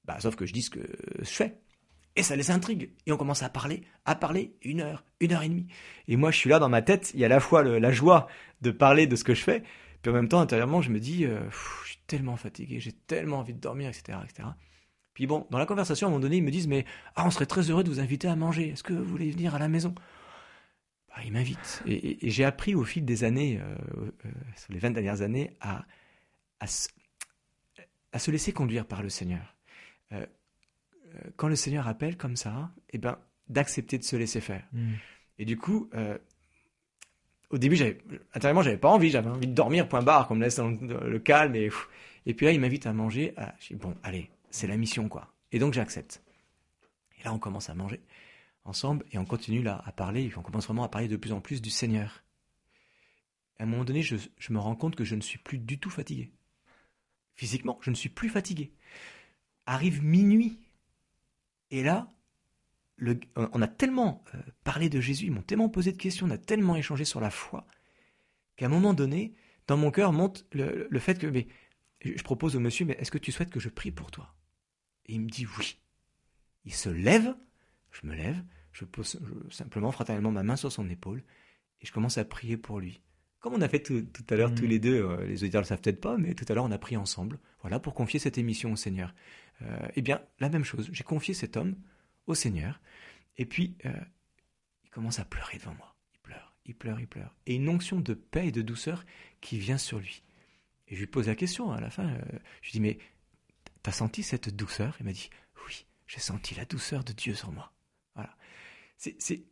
Bah, 0.04 0.18
sauf 0.20 0.36
que 0.36 0.46
je 0.46 0.52
dis 0.52 0.62
ce 0.62 0.70
que 0.70 0.80
je 1.18 1.30
fais. 1.30 1.56
Et 2.16 2.22
ça 2.22 2.36
les 2.36 2.50
intrigue. 2.50 2.90
Et 3.06 3.12
on 3.12 3.16
commence 3.16 3.42
à 3.42 3.48
parler, 3.48 3.84
à 4.04 4.14
parler 4.14 4.54
une 4.62 4.80
heure, 4.80 5.04
une 5.20 5.32
heure 5.32 5.42
et 5.42 5.48
demie. 5.48 5.68
Et 6.08 6.16
moi, 6.16 6.30
je 6.30 6.36
suis 6.36 6.50
là 6.50 6.58
dans 6.58 6.68
ma 6.68 6.82
tête. 6.82 7.12
Il 7.14 7.20
y 7.20 7.22
a 7.22 7.26
à 7.26 7.30
la 7.30 7.40
fois 7.40 7.62
la 7.62 7.92
joie 7.92 8.26
de 8.60 8.70
parler 8.70 9.06
de 9.06 9.16
ce 9.16 9.24
que 9.24 9.34
je 9.34 9.42
fais, 9.42 9.62
puis 10.02 10.10
en 10.10 10.14
même 10.14 10.28
temps, 10.28 10.40
intérieurement, 10.40 10.80
je 10.80 10.90
me 10.90 10.98
dis, 10.98 11.24
euh, 11.24 11.40
je 11.50 11.88
suis 11.88 11.98
tellement 12.06 12.36
fatigué, 12.36 12.80
j'ai 12.80 12.92
tellement 12.92 13.38
envie 13.38 13.54
de 13.54 13.60
dormir, 13.60 13.88
etc., 13.88 14.18
etc. 14.24 14.48
Puis 15.14 15.26
bon, 15.26 15.46
dans 15.50 15.58
la 15.58 15.66
conversation, 15.66 16.06
à 16.06 16.08
un 16.08 16.12
moment 16.12 16.22
donné, 16.22 16.36
ils 16.36 16.42
me 16.42 16.50
disent, 16.50 16.68
mais 16.68 16.84
ah, 17.16 17.26
on 17.26 17.30
serait 17.30 17.46
très 17.46 17.62
heureux 17.70 17.82
de 17.84 17.88
vous 17.90 18.00
inviter 18.00 18.28
à 18.28 18.36
manger. 18.36 18.70
Est-ce 18.70 18.82
que 18.82 18.92
vous 18.92 19.04
voulez 19.04 19.30
venir 19.30 19.54
à 19.54 19.58
la 19.58 19.68
maison? 19.68 19.94
Bah, 21.08 21.16
Ils 21.24 21.32
m'invitent. 21.32 21.82
Et, 21.86 21.94
et- 21.94 22.26
et 22.26 22.30
j'ai 22.30 22.44
appris 22.44 22.74
au 22.74 22.84
fil 22.84 23.04
des 23.04 23.24
années, 23.24 23.58
euh, 23.60 23.74
euh, 24.24 24.30
sur 24.56 24.72
les 24.72 24.78
20 24.78 24.90
dernières 24.92 25.20
années, 25.22 25.56
à, 25.60 25.84
à, 26.60 26.66
se, 26.66 26.88
à 28.12 28.18
se 28.18 28.30
laisser 28.30 28.52
conduire 28.52 28.86
par 28.86 29.02
le 29.02 29.08
Seigneur. 29.08 29.56
Euh, 30.12 30.24
quand 31.36 31.48
le 31.48 31.56
Seigneur 31.56 31.88
appelle 31.88 32.16
comme 32.16 32.36
ça, 32.36 32.70
eh 32.90 32.98
ben, 32.98 33.18
d'accepter 33.48 33.98
de 33.98 34.04
se 34.04 34.14
laisser 34.16 34.40
faire. 34.40 34.62
Mm. 34.72 34.92
Et 35.40 35.44
du 35.44 35.56
coup, 35.56 35.90
au 37.50 37.58
début, 37.58 37.74
j'avais, 37.74 37.98
intérieurement, 38.34 38.62
j'avais 38.62 38.76
pas 38.78 38.90
envie, 38.90 39.10
j'avais 39.10 39.28
envie 39.30 39.48
de 39.48 39.54
dormir, 39.54 39.88
point 39.88 40.02
barre, 40.02 40.28
qu'on 40.28 40.36
me 40.36 40.42
laisse 40.44 40.56
dans 40.56 40.68
le, 40.68 40.76
dans 40.76 41.00
le 41.02 41.18
calme. 41.18 41.56
Et, 41.56 41.68
et 42.26 42.34
puis 42.34 42.46
là, 42.46 42.52
il 42.52 42.60
m'invite 42.60 42.86
à 42.86 42.92
manger. 42.92 43.34
Ah, 43.36 43.54
je 43.58 43.68
dis, 43.68 43.74
bon, 43.74 43.96
allez, 44.04 44.30
c'est 44.50 44.66
la 44.66 44.76
mission, 44.76 45.08
quoi. 45.08 45.32
Et 45.52 45.58
donc, 45.58 45.72
j'accepte. 45.72 46.22
Et 47.18 47.24
là, 47.24 47.32
on 47.32 47.38
commence 47.38 47.70
à 47.70 47.74
manger 47.74 48.00
ensemble 48.64 49.04
et 49.12 49.18
on 49.18 49.24
continue 49.24 49.62
là 49.62 49.82
à 49.84 49.92
parler. 49.92 50.30
On 50.36 50.42
commence 50.42 50.66
vraiment 50.66 50.84
à 50.84 50.88
parler 50.88 51.08
de 51.08 51.16
plus 51.16 51.32
en 51.32 51.40
plus 51.40 51.62
du 51.62 51.70
Seigneur. 51.70 52.22
À 53.58 53.64
un 53.64 53.66
moment 53.66 53.84
donné, 53.84 54.02
je, 54.02 54.16
me 54.50 54.58
rends 54.58 54.76
compte 54.76 54.96
que 54.96 55.04
je 55.04 55.14
ne 55.14 55.20
suis 55.20 55.38
plus 55.38 55.58
du 55.58 55.78
tout 55.78 55.90
fatigué. 55.90 56.32
Physiquement, 57.34 57.78
je 57.82 57.90
ne 57.90 57.94
suis 57.94 58.08
plus 58.08 58.28
fatigué. 58.28 58.72
Arrive 59.66 60.02
minuit. 60.02 60.58
Et 61.70 61.82
là, 61.82 62.10
on 63.36 63.62
a 63.62 63.68
tellement 63.68 64.24
euh, 64.34 64.38
parlé 64.64 64.88
de 64.88 65.00
Jésus, 65.00 65.26
ils 65.26 65.32
m'ont 65.32 65.42
tellement 65.42 65.68
posé 65.68 65.92
de 65.92 65.96
questions, 65.96 66.26
on 66.26 66.30
a 66.30 66.38
tellement 66.38 66.76
échangé 66.76 67.04
sur 67.04 67.20
la 67.20 67.30
foi, 67.30 67.66
qu'à 68.56 68.66
un 68.66 68.68
moment 68.68 68.92
donné, 68.92 69.34
dans 69.68 69.76
mon 69.76 69.90
cœur 69.90 70.12
monte 70.12 70.46
le, 70.52 70.86
le 70.90 70.98
fait 70.98 71.18
que 71.18 71.26
mais, 71.26 71.46
je 72.04 72.22
propose 72.22 72.56
au 72.56 72.60
monsieur, 72.60 72.84
mais 72.84 72.96
est-ce 72.98 73.10
que 73.10 73.18
tu 73.18 73.32
souhaites 73.32 73.50
que 73.50 73.60
je 73.60 73.68
prie 73.68 73.90
pour 73.90 74.10
toi? 74.10 74.34
Et 75.10 75.14
il 75.14 75.20
me 75.22 75.28
dit 75.28 75.44
oui. 75.58 75.76
Il 76.64 76.72
se 76.72 76.88
lève, 76.88 77.34
je 77.90 78.06
me 78.06 78.14
lève, 78.14 78.40
je 78.72 78.84
pose 78.84 79.18
je- 79.20 79.52
simplement 79.52 79.90
fraternellement 79.90 80.30
ma 80.30 80.44
main 80.44 80.54
sur 80.56 80.70
son 80.70 80.88
épaule, 80.88 81.24
et 81.80 81.86
je 81.86 81.92
commence 81.92 82.16
à 82.16 82.24
prier 82.24 82.56
pour 82.56 82.78
lui. 82.78 83.00
Comme 83.40 83.54
on 83.54 83.60
a 83.60 83.68
fait 83.68 83.82
tout, 83.82 84.02
tout 84.02 84.24
à 84.30 84.36
l'heure 84.36 84.54
tous 84.54 84.66
les 84.66 84.78
deux, 84.78 85.02
euh, 85.02 85.24
les 85.26 85.42
auditeurs 85.42 85.62
ne 85.62 85.64
le 85.64 85.68
savent 85.68 85.80
peut-être 85.80 86.00
pas, 86.00 86.16
mais 86.16 86.34
tout 86.34 86.44
à 86.48 86.54
l'heure 86.54 86.64
on 86.64 86.70
a 86.70 86.78
prié 86.78 86.96
ensemble, 86.96 87.40
voilà, 87.62 87.80
pour 87.80 87.94
confier 87.94 88.20
cette 88.20 88.38
émission 88.38 88.70
au 88.72 88.76
Seigneur. 88.76 89.12
Euh, 89.62 89.88
eh 89.96 90.02
bien, 90.02 90.22
la 90.38 90.48
même 90.48 90.62
chose, 90.64 90.88
j'ai 90.92 91.02
confié 91.04 91.34
cet 91.34 91.56
homme 91.56 91.74
au 92.26 92.34
Seigneur, 92.34 92.80
et 93.36 93.46
puis 93.46 93.76
euh, 93.86 93.92
il 94.84 94.90
commence 94.90 95.18
à 95.18 95.24
pleurer 95.24 95.58
devant 95.58 95.74
moi. 95.74 95.96
Il 96.14 96.20
pleure, 96.20 96.54
il 96.66 96.74
pleure, 96.76 97.00
il 97.00 97.08
pleure. 97.08 97.34
Et 97.46 97.56
une 97.56 97.68
onction 97.68 97.98
de 97.98 98.14
paix 98.14 98.46
et 98.48 98.52
de 98.52 98.62
douceur 98.62 99.04
qui 99.40 99.58
vient 99.58 99.78
sur 99.78 99.98
lui. 99.98 100.22
Et 100.88 100.94
je 100.94 101.00
lui 101.00 101.06
pose 101.06 101.26
la 101.26 101.34
question 101.34 101.72
à 101.72 101.80
la 101.80 101.88
fin, 101.90 102.08
je 102.62 102.66
lui 102.68 102.72
dis, 102.72 102.80
mais 102.80 102.98
t'as 103.82 103.92
senti 103.92 104.22
cette 104.22 104.54
douceur? 104.54 104.96
Il 105.00 105.06
m'a 105.06 105.12
dit, 105.12 105.30
oui, 105.66 105.86
j'ai 106.06 106.20
senti 106.20 106.54
la 106.54 106.64
douceur 106.64 107.04
de 107.04 107.12
Dieu 107.12 107.34
sur 107.34 107.52
moi. 107.52 107.72
Voilà. 108.14 108.34
C'est. 108.96 109.42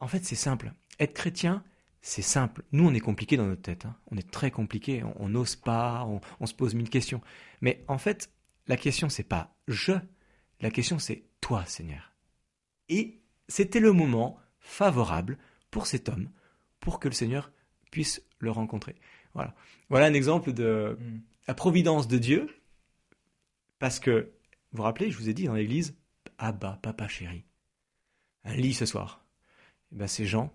En 0.00 0.08
fait, 0.08 0.24
c'est 0.24 0.36
simple. 0.36 0.72
Être 0.98 1.14
chrétien, 1.14 1.62
c'est 2.02 2.22
simple. 2.22 2.62
Nous, 2.72 2.86
on 2.86 2.94
est 2.94 3.00
compliqué 3.00 3.36
dans 3.36 3.46
notre 3.46 3.62
tête. 3.62 3.84
hein. 3.86 3.96
On 4.10 4.16
est 4.16 4.30
très 4.30 4.50
compliqué. 4.50 5.02
On 5.02 5.14
on 5.24 5.28
n'ose 5.28 5.56
pas. 5.56 6.04
On, 6.06 6.20
on 6.40 6.46
se 6.46 6.54
pose 6.54 6.74
mille 6.74 6.88
questions. 6.90 7.20
Mais 7.60 7.84
en 7.88 7.98
fait, 7.98 8.30
la 8.66 8.76
question, 8.76 9.08
c'est 9.08 9.24
pas 9.24 9.54
je. 9.68 9.92
La 10.60 10.70
question, 10.70 10.98
c'est 10.98 11.24
toi, 11.40 11.64
Seigneur. 11.66 12.12
Et 12.88 13.20
c'était 13.48 13.80
le 13.80 13.92
moment 13.92 14.38
favorable 14.58 15.38
pour 15.70 15.86
cet 15.86 16.08
homme, 16.08 16.30
pour 16.80 17.00
que 17.00 17.08
le 17.08 17.14
Seigneur 17.14 17.50
puisse 17.90 18.22
le 18.38 18.50
rencontrer. 18.50 18.96
Voilà. 19.34 19.54
Voilà 19.88 20.06
un 20.06 20.14
exemple 20.14 20.52
de 20.52 20.96
Mm. 21.00 21.20
la 21.48 21.54
providence 21.54 22.08
de 22.08 22.18
Dieu. 22.18 22.48
Parce 23.80 23.98
que, 23.98 24.30
vous 24.70 24.76
vous 24.76 24.82
rappelez, 24.84 25.10
je 25.10 25.18
vous 25.18 25.28
ai 25.28 25.34
dit 25.34 25.46
dans 25.46 25.54
l'église, 25.54 25.96
Abba, 26.38 26.78
papa 26.82 27.08
chéri, 27.08 27.44
un 28.44 28.54
lit 28.54 28.74
ce 28.74 28.86
soir. 28.86 29.24
Et 29.90 29.96
ben, 29.96 30.06
ces 30.06 30.26
gens, 30.26 30.52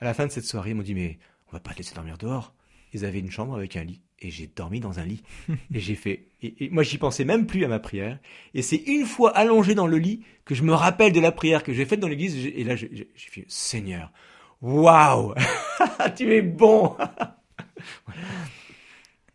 à 0.00 0.04
la 0.04 0.14
fin 0.14 0.24
de 0.24 0.32
cette 0.32 0.44
soirée, 0.44 0.72
m'ont 0.72 0.82
dit, 0.82 0.94
mais 0.94 1.18
on 1.48 1.52
va 1.52 1.60
pas 1.60 1.72
te 1.72 1.78
laisser 1.78 1.94
dormir 1.94 2.16
dehors. 2.16 2.54
Ils 2.94 3.04
avaient 3.04 3.18
une 3.18 3.30
chambre 3.30 3.54
avec 3.56 3.76
un 3.76 3.84
lit. 3.84 4.00
Et 4.20 4.30
j'ai 4.30 4.46
dormi 4.46 4.80
dans 4.80 4.98
un 5.00 5.04
lit. 5.04 5.22
et 5.74 5.80
j'ai 5.80 5.96
fait. 5.96 6.28
Et, 6.40 6.64
et 6.64 6.70
moi, 6.70 6.84
j'y 6.84 6.96
pensais 6.96 7.24
même 7.24 7.46
plus 7.46 7.64
à 7.64 7.68
ma 7.68 7.80
prière. 7.80 8.18
Et 8.54 8.62
c'est 8.62 8.82
une 8.86 9.04
fois 9.04 9.36
allongé 9.36 9.74
dans 9.74 9.88
le 9.88 9.98
lit 9.98 10.24
que 10.44 10.54
je 10.54 10.62
me 10.62 10.72
rappelle 10.72 11.12
de 11.12 11.20
la 11.20 11.32
prière 11.32 11.64
que 11.64 11.72
j'ai 11.72 11.84
faite 11.84 12.00
dans 12.00 12.08
l'église. 12.08 12.46
Et 12.46 12.62
là, 12.62 12.76
j'ai 12.76 13.08
fait 13.14 13.44
Seigneur, 13.48 14.12
waouh, 14.60 15.34
tu 16.16 16.32
es 16.32 16.42
bon. 16.42 16.96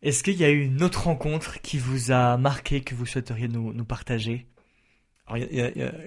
Est-ce 0.03 0.23
qu'il 0.23 0.35
y 0.35 0.43
a 0.43 0.51
eu 0.51 0.61
une 0.65 0.83
autre 0.83 1.05
rencontre 1.05 1.61
qui 1.61 1.79
vous 1.79 2.11
a 2.11 2.37
marqué, 2.37 2.81
que 2.81 2.93
vous 2.95 3.05
souhaiteriez 3.07 3.47
nous, 3.47 3.73
nous 3.73 3.85
partager? 3.85 4.45
Alors, 5.27 5.37
il 5.37 5.57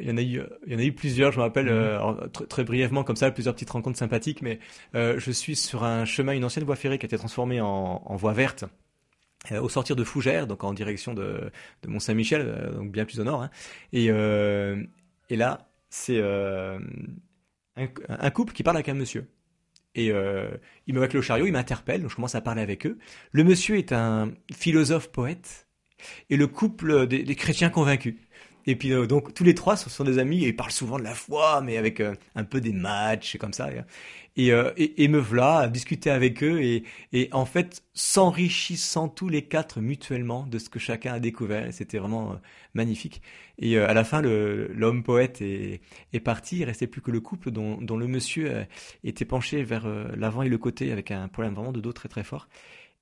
y, 0.07 0.11
en 0.11 0.17
a 0.19 0.23
eu, 0.23 0.43
il 0.67 0.73
y 0.73 0.77
en 0.77 0.79
a 0.79 0.85
eu 0.85 0.93
plusieurs. 0.93 1.33
Je 1.33 1.39
me 1.39 1.43
rappelle 1.45 1.67
Mhm. 1.67 1.73
euh, 1.73 1.97
alors, 1.97 2.31
très, 2.33 2.47
très 2.47 2.65
brièvement 2.65 3.05
comme 3.05 3.17
ça, 3.17 3.31
plusieurs 3.31 3.55
petites 3.55 3.71
rencontres 3.71 3.99
sympathiques. 3.99 4.43
Mais 4.43 4.61
euh, 4.95 5.19
je 5.19 5.31
suis 5.31 5.57
sur 5.57 5.85
un 5.85 6.05
chemin, 6.05 6.33
une 6.35 6.45
ancienne 6.45 6.65
voie 6.67 6.77
ferrée 6.77 6.99
qui 6.99 7.07
a 7.07 7.09
été 7.09 7.19
transformée 7.19 7.61
en, 7.63 8.03
en 8.05 8.17
voie 8.17 8.35
verte. 8.35 8.65
euh, 9.53 9.61
au 9.61 9.69
sortir 9.69 9.97
de 9.97 10.05
Fougères, 10.05 10.47
donc 10.49 10.65
en 10.65 10.75
direction 10.75 11.15
de, 11.15 11.51
de 11.83 11.89
Mont-Saint-Michel, 11.89 12.73
donc 12.75 12.91
bien 12.93 13.05
plus 13.07 13.21
au 13.21 13.25
nord. 13.25 13.43
hein. 13.43 13.51
Et, 13.93 14.09
euh, 14.11 14.83
et 15.31 15.37
là, 15.37 15.69
c'est 15.91 16.19
euh, 16.21 16.79
un, 17.77 17.87
un 18.09 18.31
couple 18.31 18.53
qui 18.53 18.63
parle 18.63 18.77
avec 18.77 18.89
un 18.89 18.95
monsieur. 18.95 19.29
Et 19.97 20.13
euh, 20.13 20.49
il 20.87 20.95
me 20.95 20.99
voit 20.99 21.07
avec 21.07 21.15
le 21.15 21.23
chariot, 21.23 21.47
il 21.47 21.53
m'interpelle, 21.53 22.03
donc 22.03 22.11
je 22.11 22.17
commence 22.17 22.35
à 22.35 22.43
parler 22.43 22.63
avec 22.63 22.87
eux. 22.87 22.99
Le 23.33 23.43
monsieur 23.43 23.77
est 23.77 23.93
un 23.93 24.31
philosophe 24.55 25.11
poète 25.11 25.67
et 26.29 26.37
le 26.37 26.47
couple 26.47 27.07
des, 27.07 27.23
des 27.25 27.35
chrétiens 27.35 27.71
convaincus. 27.71 28.15
Et 28.67 28.77
puis 28.77 28.93
euh, 28.93 29.07
donc 29.07 29.33
tous 29.35 29.45
les 29.45 29.55
trois 29.55 29.77
sont, 29.77 29.91
sont 29.91 30.05
des 30.05 30.19
amis 30.19 30.45
et 30.45 30.49
ils 30.49 30.57
parlent 30.57 30.71
souvent 30.73 30.99
de 30.99 31.05
la 31.05 31.15
foi, 31.15 31.61
mais 31.63 31.77
avec 31.77 32.01
euh, 32.01 32.15
un 32.35 32.45
peu 32.45 32.61
des 32.61 32.73
matchs 32.73 33.35
et 33.35 33.39
comme 33.39 33.53
ça. 33.53 33.69
Et, 34.37 34.53
euh, 34.53 34.71
et, 34.77 35.05
et 35.05 35.09
me 35.09 35.19
voilà 35.19 35.59
à 35.61 35.69
discuter 35.69 36.11
avec 36.11 36.43
eux 36.43 36.61
et, 36.61 36.85
et 37.13 37.29
en 37.33 37.47
fait 37.47 37.83
s'enrichissant 37.95 39.09
tous 39.09 39.29
les 39.29 39.43
quatre 39.43 39.81
mutuellement 39.81 40.47
de 40.47 40.59
ce 40.59 40.69
que 40.69 40.79
chacun 40.79 41.15
a 41.15 41.21
découvert. 41.21 41.73
C'était 41.73 41.99
vraiment 41.99 42.33
euh, 42.33 42.37
magnifique. 42.75 43.23
Et 43.59 43.79
euh, 43.79 43.89
à 43.89 43.95
la 43.95 44.05
fin, 44.05 44.21
l'homme 44.21 45.03
poète 45.03 45.41
est, 45.41 45.81
est 46.13 46.21
parti. 46.21 46.59
Il 46.59 46.65
restait 46.65 46.87
plus 46.87 47.01
que 47.01 47.11
le 47.11 47.21
couple 47.21 47.51
dont, 47.51 47.79
dont 47.81 47.97
le 47.97 48.07
monsieur 48.07 48.51
euh, 48.51 48.65
était 49.05 49.25
penché 49.25 49.63
vers 49.63 49.87
euh, 49.87 50.09
l'avant 50.17 50.43
et 50.43 50.49
le 50.49 50.59
côté 50.59 50.93
avec 50.93 51.11
un 51.11 51.29
problème 51.29 51.55
vraiment 51.55 51.73
de 51.73 51.81
dos 51.81 51.93
très 51.93 52.09
très 52.09 52.25
fort. 52.25 52.49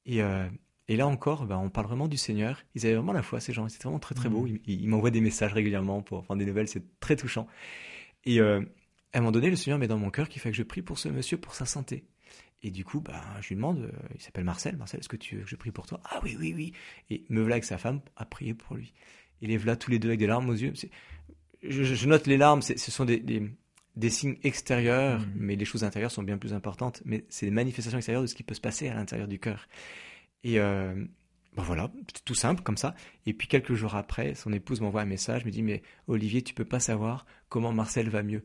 Et, 0.07 0.23
euh, 0.23 0.47
et 0.89 0.97
là 0.97 1.07
encore, 1.07 1.47
ben, 1.47 1.57
on 1.57 1.71
parle 1.71 1.87
vraiment 1.87 2.09
du 2.09 2.17
Seigneur. 2.19 2.63
Ils 2.75 2.85
avaient 2.85 2.97
vraiment 2.97 3.13
la 3.13 3.23
foi, 3.23 3.41
ces 3.41 3.53
gens. 3.53 3.69
C'était 3.69 3.85
vraiment 3.85 3.99
très 3.99 4.15
très 4.15 4.29
beau. 4.29 4.47
Ils, 4.47 4.61
ils 4.67 4.89
m'envoient 4.89 5.11
des 5.11 5.21
messages 5.23 5.53
régulièrement 5.53 6.03
pour 6.03 6.23
prendre 6.25 6.39
des 6.39 6.47
nouvelles. 6.47 6.69
C'est 6.69 7.01
très 7.01 7.17
touchant. 7.17 7.47
Et 8.25 8.41
euh, 8.41 8.61
à 9.13 9.19
un 9.19 9.21
moment 9.21 9.33
donné, 9.33 9.49
le 9.49 9.57
Seigneur 9.57 9.79
met 9.79 9.89
dans 9.89 9.99
mon 9.99 10.11
cœur 10.11 10.29
qu'il 10.29 10.43
fait 10.43 10.51
que 10.51 10.57
je 10.57 10.63
prie 10.63 10.83
pour 10.83 10.99
ce 10.99 11.09
monsieur, 11.09 11.39
pour 11.39 11.55
sa 11.55 11.65
santé. 11.65 12.05
Et 12.63 12.71
du 12.71 12.85
coup, 12.85 13.01
ben, 13.01 13.21
je 13.41 13.49
lui 13.49 13.57
demande, 13.57 13.79
euh, 13.81 13.93
il 14.15 14.21
s'appelle 14.21 14.45
Marcel. 14.45 14.77
Marcel, 14.77 15.01
est-ce 15.01 15.09
que 15.09 15.17
tu 15.17 15.37
veux 15.37 15.43
que 15.43 15.49
je 15.49 15.57
prie 15.57 15.71
pour 15.71 15.87
toi? 15.87 16.01
Ah 16.05 16.21
oui, 16.23 16.37
oui, 16.39 16.53
oui. 16.55 16.73
Et 17.11 17.25
me 17.29 17.41
voilà 17.41 17.55
avec 17.57 17.65
sa 17.65 17.79
femme 17.79 18.01
à 18.17 18.25
prier 18.25 18.55
pour 18.55 18.77
lui. 18.77 18.93
Et 19.43 19.47
les 19.47 19.57
voilà 19.57 19.77
tous 19.77 19.91
les 19.91 19.99
deux 19.99 20.09
avec 20.09 20.21
des 20.21 20.27
larmes 20.27 20.49
aux 20.49 20.55
yeux. 20.55 20.73
Je, 21.63 22.07
note 22.07 22.27
les 22.27 22.37
larmes, 22.37 22.61
ce 22.63 22.77
sont 22.91 23.05
des, 23.07 23.21
des, 23.21 23.43
des 23.97 24.11
signes 24.11 24.37
extérieurs, 24.43 25.21
Mhm. 25.21 25.33
mais 25.37 25.57
les 25.57 25.65
choses 25.65 25.85
intérieures 25.85 26.11
sont 26.11 26.23
bien 26.23 26.39
plus 26.39 26.53
importantes. 26.53 27.03
Mais 27.05 27.25
c'est 27.29 27.47
les 27.47 27.53
manifestations 27.53 27.99
extérieures 27.99 28.23
de 28.23 28.27
ce 28.27 28.35
qui 28.35 28.43
peut 28.43 28.55
se 28.55 28.61
passer 28.61 28.89
à 28.89 28.95
l'intérieur 28.95 29.29
du 29.29 29.39
cœur. 29.39 29.67
Et 30.45 30.61
euh, 30.61 30.95
ben 31.57 31.63
voilà, 31.63 31.91
c'est 32.15 32.25
tout 32.25 32.35
simple 32.35 32.63
comme 32.63 32.77
ça. 32.77 32.95
Et 33.27 33.33
puis 33.33 33.49
quelques 33.49 33.75
jours 33.75 33.97
après, 33.97 34.35
son 34.35 34.53
épouse 34.53 34.81
m'envoie 34.81 35.01
un 35.01 35.07
message, 35.07 35.45
me 35.45 35.51
dit 35.51 35.63
mais 35.63 35.83
Olivier, 36.07 36.43
tu 36.43 36.55
peux 36.55 36.67
pas 36.67 36.81
savoir 36.81 37.27
comment 37.49 37.73
Marcel 37.73 38.11
va 38.11 38.23
mieux. 38.23 38.45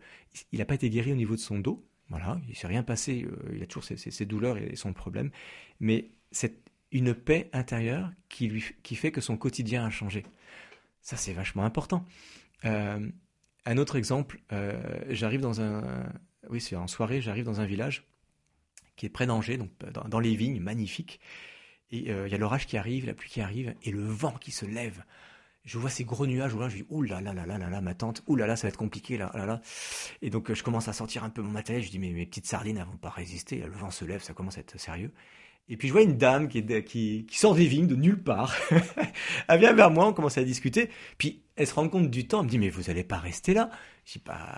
Il 0.51 0.59
n'a 0.59 0.65
pas 0.65 0.75
été 0.75 0.89
guéri 0.89 1.11
au 1.11 1.15
niveau 1.15 1.35
de 1.35 1.41
son 1.41 1.59
dos, 1.59 1.85
voilà, 2.09 2.39
il 2.47 2.55
s'est 2.55 2.67
rien 2.67 2.83
passé, 2.83 3.27
euh, 3.29 3.53
il 3.53 3.61
a 3.61 3.67
toujours 3.67 3.83
ses, 3.83 4.25
douleurs 4.25 4.57
et 4.57 4.75
son 4.75 4.93
problème, 4.93 5.29
mais 5.79 6.09
c'est 6.31 6.57
une 6.91 7.13
paix 7.13 7.49
intérieure 7.53 8.11
qui 8.29 8.47
lui 8.47 8.63
qui 8.81 8.95
fait 8.95 9.11
que 9.11 9.21
son 9.21 9.37
quotidien 9.37 9.85
a 9.85 9.89
changé. 9.89 10.23
Ça 11.01 11.17
c'est 11.17 11.33
vachement 11.33 11.65
important. 11.65 12.05
Euh, 12.65 13.07
un 13.65 13.77
autre 13.77 13.95
exemple, 13.97 14.39
j'arrive 15.09 15.41
dans 15.41 15.61
un, 15.61 16.09
oui 16.49 16.61
c'est 16.61 16.75
en 16.75 16.87
soirée, 16.87 17.21
j'arrive 17.21 17.45
dans 17.45 17.59
un 17.61 17.65
village 17.65 18.07
qui 18.95 19.05
est 19.05 19.09
près 19.09 19.27
d'Angers, 19.27 19.57
donc 19.57 19.71
dans 20.09 20.19
les 20.19 20.35
vignes, 20.35 20.59
magnifique. 20.59 21.19
Et 21.91 22.11
euh, 22.11 22.27
il 22.27 22.31
y 22.31 22.35
a 22.35 22.37
l'orage 22.37 22.67
qui 22.67 22.77
arrive, 22.77 23.05
la 23.05 23.13
pluie 23.13 23.29
qui 23.29 23.41
arrive, 23.41 23.73
et 23.83 23.91
le 23.91 24.03
vent 24.03 24.33
qui 24.39 24.51
se 24.51 24.65
lève. 24.65 25.03
Je 25.65 25.77
vois 25.77 25.89
ces 25.89 26.03
gros 26.03 26.25
nuages, 26.25 26.55
là, 26.55 26.69
je 26.69 26.77
dis, 26.77 26.85
ouh 26.89 27.01
là 27.01 27.21
là 27.21 27.33
là 27.33 27.45
là 27.45 27.57
là 27.57 27.69
là, 27.69 27.81
ma 27.81 27.93
tante, 27.93 28.23
ouh 28.27 28.35
là 28.35 28.47
là, 28.47 28.55
ça 28.55 28.67
va 28.67 28.69
être 28.69 28.77
compliqué, 28.77 29.17
là, 29.17 29.31
là 29.33 29.45
là. 29.45 29.61
Et 30.21 30.29
donc, 30.29 30.49
euh, 30.49 30.55
je 30.55 30.63
commence 30.63 30.87
à 30.87 30.93
sortir 30.93 31.23
un 31.23 31.29
peu 31.29 31.41
mon 31.41 31.51
matériel, 31.51 31.83
je 31.83 31.89
dis, 31.89 31.99
mais 31.99 32.11
mes 32.11 32.25
petites 32.25 32.47
sardines, 32.47 32.77
elles 32.77 32.85
vont 32.85 32.97
pas 32.97 33.09
résister, 33.09 33.57
le 33.57 33.71
vent 33.71 33.91
se 33.91 34.05
lève, 34.05 34.21
ça 34.21 34.33
commence 34.33 34.57
à 34.57 34.61
être 34.61 34.79
sérieux. 34.79 35.11
Et 35.67 35.77
puis, 35.77 35.87
je 35.87 35.93
vois 35.93 36.01
une 36.01 36.17
dame 36.17 36.47
qui, 36.47 36.63
qui, 37.25 37.37
sort 37.37 37.53
des 37.53 37.67
vignes 37.67 37.85
de 37.85 37.95
nulle 37.95 38.21
part. 38.23 38.55
elle 39.47 39.59
vient 39.59 39.73
vers 39.73 39.91
moi, 39.91 40.07
on 40.07 40.13
commence 40.13 40.37
à 40.39 40.43
discuter, 40.43 40.89
puis 41.19 41.43
elle 41.55 41.67
se 41.67 41.75
rend 41.75 41.87
compte 41.89 42.09
du 42.09 42.27
temps, 42.27 42.39
elle 42.39 42.45
me 42.45 42.49
dit, 42.49 42.57
mais 42.57 42.69
vous 42.69 42.89
allez 42.89 43.03
pas 43.03 43.17
rester 43.17 43.53
là? 43.53 43.69
Je 44.05 44.13
dis, 44.13 44.23
bah, 44.25 44.57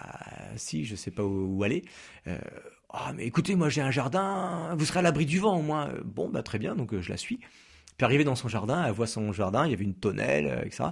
si, 0.56 0.86
je 0.86 0.96
sais 0.96 1.12
pas 1.12 1.24
où, 1.24 1.58
où 1.58 1.64
aller. 1.64 1.84
Euh, 2.28 2.40
ah, 2.94 3.14
mais 3.16 3.26
écoutez, 3.26 3.56
moi 3.56 3.70
j'ai 3.70 3.82
un 3.82 3.92
jardin, 3.92 4.76
vous 4.78 4.86
serez 4.86 5.00
à 5.00 5.02
l'abri 5.02 5.26
du 5.26 5.40
vent 5.40 5.58
au 5.58 5.62
moins. 5.62 5.90
Euh, 5.90 6.02
Bon, 6.04 6.30
bah 6.30 6.44
très 6.44 6.60
bien, 6.60 6.76
donc 6.76 6.94
euh, 6.94 7.02
je 7.02 7.10
la 7.10 7.18
suis. 7.18 7.38
Puis 7.98 8.06
arrivée 8.06 8.24
dans 8.24 8.36
son 8.36 8.50
jardin, 8.50 8.84
elle 8.86 8.92
voit 8.92 9.08
son 9.08 9.32
jardin, 9.32 9.66
il 9.66 9.72
y 9.72 9.74
avait 9.74 9.86
une 9.86 9.96
tonnelle, 9.96 10.48
euh, 10.48 10.66
etc. 10.66 10.90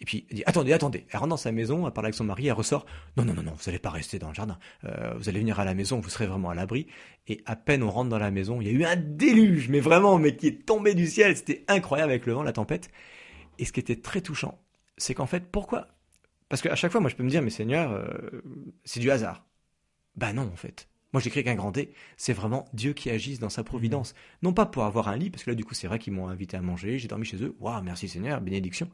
Et 0.00 0.04
puis 0.04 0.26
elle 0.30 0.36
dit 0.36 0.42
attendez, 0.44 0.72
attendez. 0.72 1.06
Elle 1.10 1.18
rentre 1.18 1.30
dans 1.30 1.36
sa 1.38 1.52
maison, 1.52 1.86
elle 1.86 1.92
parle 1.92 2.06
avec 2.06 2.14
son 2.14 2.24
mari, 2.24 2.46
elle 2.48 2.52
ressort. 2.52 2.84
Non, 3.16 3.24
non, 3.24 3.32
non, 3.32 3.42
non, 3.42 3.52
vous 3.54 3.68
allez 3.68 3.78
pas 3.78 3.90
rester 3.90 4.18
dans 4.18 4.28
le 4.28 4.34
jardin. 4.34 4.58
Vous 5.16 5.28
allez 5.28 5.38
venir 5.38 5.60
à 5.60 5.64
la 5.64 5.74
maison, 5.74 6.00
vous 6.00 6.10
serez 6.10 6.26
vraiment 6.26 6.50
à 6.50 6.54
l'abri. 6.54 6.88
Et 7.28 7.40
à 7.46 7.54
peine 7.56 7.84
on 7.84 7.90
rentre 7.90 8.10
dans 8.10 8.18
la 8.18 8.32
maison, 8.32 8.60
il 8.60 8.66
y 8.66 8.70
a 8.70 8.72
eu 8.72 8.84
un 8.84 8.96
déluge, 8.96 9.68
mais 9.68 9.78
vraiment, 9.78 10.18
mais 10.18 10.36
qui 10.36 10.48
est 10.48 10.66
tombé 10.66 10.94
du 10.94 11.06
ciel. 11.06 11.36
C'était 11.36 11.64
incroyable 11.68 12.10
avec 12.10 12.26
le 12.26 12.32
vent, 12.32 12.42
la 12.42 12.52
tempête. 12.52 12.90
Et 13.58 13.64
ce 13.64 13.72
qui 13.72 13.78
était 13.78 13.96
très 13.96 14.22
touchant, 14.22 14.58
c'est 14.98 15.14
qu'en 15.14 15.26
fait, 15.26 15.52
pourquoi? 15.52 15.86
Parce 16.48 16.62
qu'à 16.62 16.74
chaque 16.74 16.90
fois, 16.90 17.00
moi, 17.00 17.08
je 17.08 17.14
peux 17.14 17.22
me 17.22 17.30
dire, 17.30 17.40
mais 17.40 17.50
Seigneur, 17.50 18.04
c'est 18.84 18.98
du 18.98 19.10
hasard. 19.10 19.46
Bah 20.16 20.32
non, 20.32 20.42
en 20.42 20.56
fait. 20.56 20.88
Moi, 21.12 21.20
j'écris 21.20 21.44
qu'un 21.44 21.54
grand 21.54 21.72
D. 21.72 21.92
C'est 22.16 22.32
vraiment 22.32 22.64
Dieu 22.72 22.94
qui 22.94 23.10
agisse 23.10 23.38
dans 23.38 23.50
sa 23.50 23.64
providence. 23.64 24.14
Non 24.42 24.52
pas 24.52 24.66
pour 24.66 24.84
avoir 24.84 25.08
un 25.08 25.16
lit, 25.16 25.30
parce 25.30 25.44
que 25.44 25.50
là, 25.50 25.54
du 25.54 25.64
coup, 25.64 25.74
c'est 25.74 25.86
vrai 25.86 25.98
qu'ils 25.98 26.12
m'ont 26.12 26.28
invité 26.28 26.56
à 26.56 26.62
manger, 26.62 26.98
j'ai 26.98 27.08
dormi 27.08 27.26
chez 27.26 27.42
eux. 27.42 27.54
Waouh, 27.60 27.82
merci 27.82 28.08
Seigneur, 28.08 28.40
bénédiction. 28.40 28.90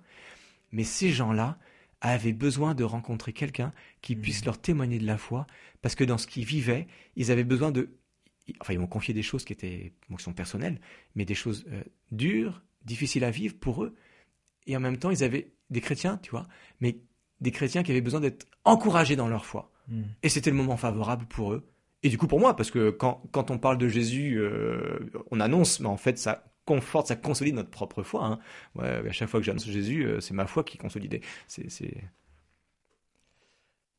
Mais 0.72 0.84
ces 0.84 1.10
gens-là 1.10 1.58
avaient 2.00 2.32
besoin 2.32 2.74
de 2.74 2.84
rencontrer 2.84 3.32
quelqu'un 3.32 3.72
qui 4.02 4.16
puisse 4.16 4.44
leur 4.44 4.60
témoigner 4.60 4.98
de 4.98 5.06
la 5.06 5.18
foi, 5.18 5.46
parce 5.82 5.94
que 5.94 6.04
dans 6.04 6.18
ce 6.18 6.26
qu'ils 6.26 6.44
vivaient, 6.44 6.86
ils 7.16 7.30
avaient 7.30 7.44
besoin 7.44 7.70
de. 7.70 7.90
Enfin, 8.60 8.72
ils 8.72 8.78
m'ont 8.78 8.86
confié 8.86 9.14
des 9.14 9.22
choses 9.22 9.44
qui 9.44 9.52
étaient, 9.52 9.92
bon, 10.08 10.16
qui 10.16 10.24
sont 10.24 10.32
personnelles, 10.32 10.80
mais 11.14 11.24
des 11.24 11.34
choses 11.34 11.66
euh, 11.70 11.82
dures, 12.12 12.62
difficiles 12.84 13.24
à 13.24 13.30
vivre 13.30 13.56
pour 13.58 13.84
eux. 13.84 13.94
Et 14.66 14.76
en 14.76 14.80
même 14.80 14.98
temps, 14.98 15.10
ils 15.10 15.22
avaient 15.22 15.52
des 15.70 15.80
chrétiens, 15.80 16.18
tu 16.18 16.30
vois, 16.30 16.46
mais 16.80 16.98
des 17.40 17.52
chrétiens 17.52 17.82
qui 17.82 17.90
avaient 17.90 18.00
besoin 18.00 18.20
d'être 18.20 18.46
encouragés 18.64 19.16
dans 19.16 19.28
leur 19.28 19.44
foi. 19.44 19.70
Hmm. 19.88 20.02
Et 20.22 20.28
c'était 20.28 20.50
le 20.50 20.56
moment 20.56 20.76
favorable 20.76 21.26
pour 21.26 21.52
eux. 21.52 21.68
Et 22.02 22.08
du 22.08 22.18
coup 22.18 22.28
pour 22.28 22.40
moi, 22.40 22.54
parce 22.54 22.70
que 22.70 22.90
quand, 22.90 23.22
quand 23.32 23.50
on 23.50 23.58
parle 23.58 23.78
de 23.78 23.88
Jésus, 23.88 24.36
euh, 24.38 25.10
on 25.30 25.40
annonce, 25.40 25.80
mais 25.80 25.88
en 25.88 25.96
fait 25.96 26.18
ça 26.18 26.44
conforte, 26.64 27.08
ça 27.08 27.16
consolide 27.16 27.54
notre 27.54 27.70
propre 27.70 28.02
foi. 28.02 28.26
Hein. 28.26 28.38
Ouais, 28.74 29.08
à 29.08 29.12
chaque 29.12 29.28
fois 29.28 29.40
que 29.40 29.46
j'annonce 29.46 29.66
Jésus, 29.66 30.04
euh, 30.04 30.20
c'est 30.20 30.34
ma 30.34 30.46
foi 30.46 30.64
qui 30.64 30.76
est 30.76 30.80
consolidée. 30.80 31.22
C'est, 31.46 31.70
c'est... 31.70 32.04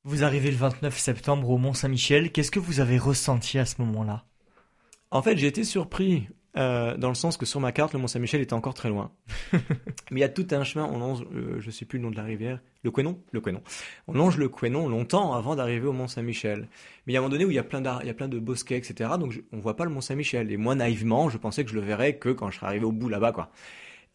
Vous 0.03 0.23
arrivez 0.23 0.51
le 0.51 0.57
29 0.57 0.97
septembre 0.97 1.49
au 1.49 1.57
Mont-Saint-Michel. 1.57 2.31
Qu'est-ce 2.31 2.51
que 2.51 2.59
vous 2.59 2.79
avez 2.79 2.97
ressenti 2.97 3.59
à 3.59 3.65
ce 3.65 3.81
moment-là? 3.81 4.25
En 5.11 5.21
fait, 5.21 5.35
j'ai 5.37 5.47
été 5.47 5.63
surpris 5.63 6.29
euh, 6.59 6.97
dans 6.97 7.09
le 7.09 7.15
sens 7.15 7.37
que 7.37 7.45
sur 7.45 7.59
ma 7.59 7.71
carte, 7.71 7.93
le 7.93 7.99
Mont-Saint-Michel 7.99 8.41
était 8.41 8.53
encore 8.53 8.73
très 8.73 8.89
loin. 8.89 9.11
Mais 9.53 9.59
il 10.11 10.19
y 10.19 10.23
a 10.23 10.29
tout 10.29 10.45
un 10.51 10.63
chemin, 10.63 10.85
on 10.85 10.99
longe, 10.99 11.23
euh, 11.33 11.59
je 11.59 11.71
sais 11.71 11.85
plus 11.85 11.97
le 11.97 12.03
nom 12.03 12.11
de 12.11 12.17
la 12.17 12.23
rivière, 12.23 12.59
le 12.83 12.91
Quénon? 12.91 13.19
Le 13.31 13.41
Quénon. 13.41 13.61
On 14.07 14.13
longe 14.13 14.37
le 14.37 14.49
Quénon 14.49 14.87
longtemps 14.89 15.33
avant 15.33 15.55
d'arriver 15.55 15.87
au 15.87 15.93
Mont-Saint-Michel. 15.93 16.67
Mais 17.07 17.13
il 17.13 17.13
y 17.13 17.17
a 17.17 17.19
un 17.19 17.21
moment 17.21 17.31
donné 17.31 17.45
où 17.45 17.51
il 17.51 17.55
y 17.55 17.59
a 17.59 17.63
plein, 17.63 17.81
d'ar- 17.81 18.01
il 18.03 18.07
y 18.07 18.11
a 18.11 18.13
plein 18.13 18.27
de 18.27 18.39
bosquets, 18.39 18.77
etc. 18.77 19.11
Donc 19.19 19.31
je, 19.31 19.39
on 19.51 19.59
voit 19.59 19.75
pas 19.75 19.85
le 19.85 19.91
Mont-Saint-Michel. 19.91 20.51
Et 20.51 20.57
moi, 20.57 20.75
naïvement, 20.75 21.29
je 21.29 21.37
pensais 21.37 21.63
que 21.63 21.69
je 21.69 21.75
le 21.75 21.81
verrais 21.81 22.17
que 22.17 22.29
quand 22.29 22.51
je 22.51 22.57
serais 22.57 22.67
arrivé 22.67 22.85
au 22.85 22.91
bout 22.91 23.09
là-bas, 23.09 23.31
quoi. 23.31 23.49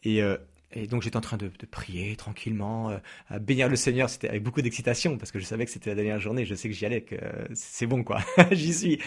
Et 0.03 0.21
euh, 0.21 0.37
et 0.77 0.87
donc 0.87 1.03
j'étais 1.03 1.15
en 1.15 1.21
train 1.21 1.37
de, 1.37 1.47
de 1.47 1.65
prier 1.65 2.15
tranquillement, 2.17 2.89
euh, 2.89 2.97
à 3.29 3.39
bénir 3.39 3.69
le 3.69 3.75
Seigneur. 3.77 4.09
C'était 4.09 4.27
avec 4.27 4.43
beaucoup 4.43 4.61
d'excitation 4.61 5.17
parce 5.17 5.31
que 5.31 5.39
je 5.39 5.45
savais 5.45 5.63
que 5.65 5.71
c'était 5.71 5.89
la 5.89 5.95
dernière 5.95 6.19
journée. 6.19 6.43
Je 6.45 6.53
sais 6.53 6.67
que 6.67 6.75
j'y 6.75 6.85
allais, 6.85 7.01
que 7.01 7.15
euh, 7.15 7.45
c'est 7.53 7.87
bon 7.87 8.03
quoi. 8.03 8.19
j'y 8.51 8.73
suis. 8.73 8.99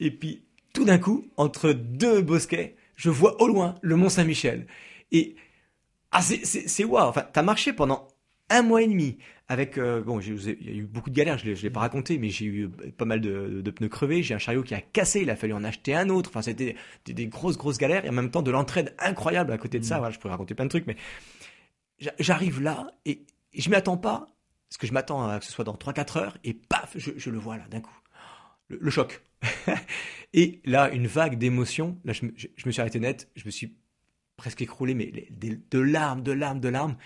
et 0.00 0.10
puis 0.10 0.42
tout 0.78 0.84
d'un 0.84 0.98
coup, 0.98 1.26
entre 1.36 1.72
deux 1.72 2.22
bosquets, 2.22 2.76
je 2.94 3.10
vois 3.10 3.42
au 3.42 3.48
loin 3.48 3.74
le 3.82 3.96
Mont 3.96 4.08
Saint-Michel. 4.08 4.68
Et 5.10 5.34
ah, 6.12 6.22
c'est 6.22 6.84
waouh. 6.84 7.08
Enfin, 7.08 7.24
t'as 7.32 7.42
marché 7.42 7.72
pendant 7.72 8.06
un 8.48 8.62
mois 8.62 8.82
et 8.82 8.86
demi 8.86 9.18
avec 9.48 9.76
euh, 9.76 10.02
bon 10.02 10.20
il 10.20 10.40
y 10.64 10.70
a 10.70 10.72
eu 10.72 10.84
beaucoup 10.84 11.10
de 11.10 11.14
galères 11.16 11.36
je 11.36 11.50
ne 11.50 11.54
l'ai 11.54 11.70
pas 11.70 11.80
raconté 11.80 12.16
mais 12.18 12.30
j'ai 12.30 12.46
eu 12.46 12.68
pas 12.68 13.04
mal 13.04 13.20
de, 13.20 13.60
de 13.60 13.70
pneus 13.70 13.88
crevés 13.88 14.22
j'ai 14.22 14.34
un 14.34 14.38
chariot 14.38 14.62
qui 14.62 14.74
a 14.74 14.80
cassé 14.80 15.20
il 15.20 15.28
a 15.28 15.36
fallu 15.36 15.52
en 15.52 15.64
acheter 15.64 15.94
un 15.94 16.08
autre 16.08 16.30
enfin 16.30 16.40
c'était 16.40 16.76
des, 17.04 17.12
des, 17.12 17.26
grosses 17.26 17.58
grosses 17.58 17.76
galères 17.76 18.06
et 18.06 18.08
en 18.08 18.12
même 18.12 18.30
temps 18.30 18.40
de 18.40 18.50
l'entraide 18.50 18.94
incroyable 18.98 19.52
à 19.52 19.58
côté 19.58 19.78
de 19.78 19.84
ça 19.84 19.96
mmh. 19.96 19.98
voilà, 19.98 20.14
je 20.14 20.18
pourrais 20.18 20.32
raconter 20.32 20.54
plein 20.54 20.64
de 20.64 20.70
trucs 20.70 20.86
mais 20.86 20.96
j'arrive 22.18 22.62
là 22.62 22.90
et 23.04 23.26
je 23.54 23.68
m'y 23.68 23.76
attends 23.76 23.98
pas 23.98 24.28
parce 24.70 24.78
que 24.78 24.86
je 24.86 24.94
m'attends 24.94 25.28
à 25.28 25.38
que 25.38 25.44
ce 25.44 25.52
soit 25.52 25.64
dans 25.64 25.74
3-4 25.74 26.18
heures 26.18 26.38
et 26.44 26.54
paf 26.54 26.92
je, 26.96 27.10
je 27.16 27.30
le 27.30 27.38
vois 27.38 27.58
là 27.58 27.64
d'un 27.70 27.80
coup 27.80 27.98
le, 28.68 28.78
le 28.80 28.90
choc 28.90 29.22
et 30.32 30.60
là 30.64 30.90
une 30.90 31.06
vague 31.06 31.38
d'émotions 31.38 31.98
là 32.04 32.12
je 32.12 32.26
me, 32.26 32.32
je, 32.36 32.48
je 32.56 32.66
me 32.66 32.72
suis 32.72 32.80
arrêté 32.80 33.00
net 33.00 33.28
je 33.36 33.44
me 33.44 33.50
suis 33.50 33.74
presque 34.36 34.62
écroulé 34.62 34.94
mais 34.94 35.12
de 35.30 35.78
larmes 35.78 36.22
de 36.22 36.32
larmes 36.32 36.60
de 36.60 36.68
larmes 36.68 36.96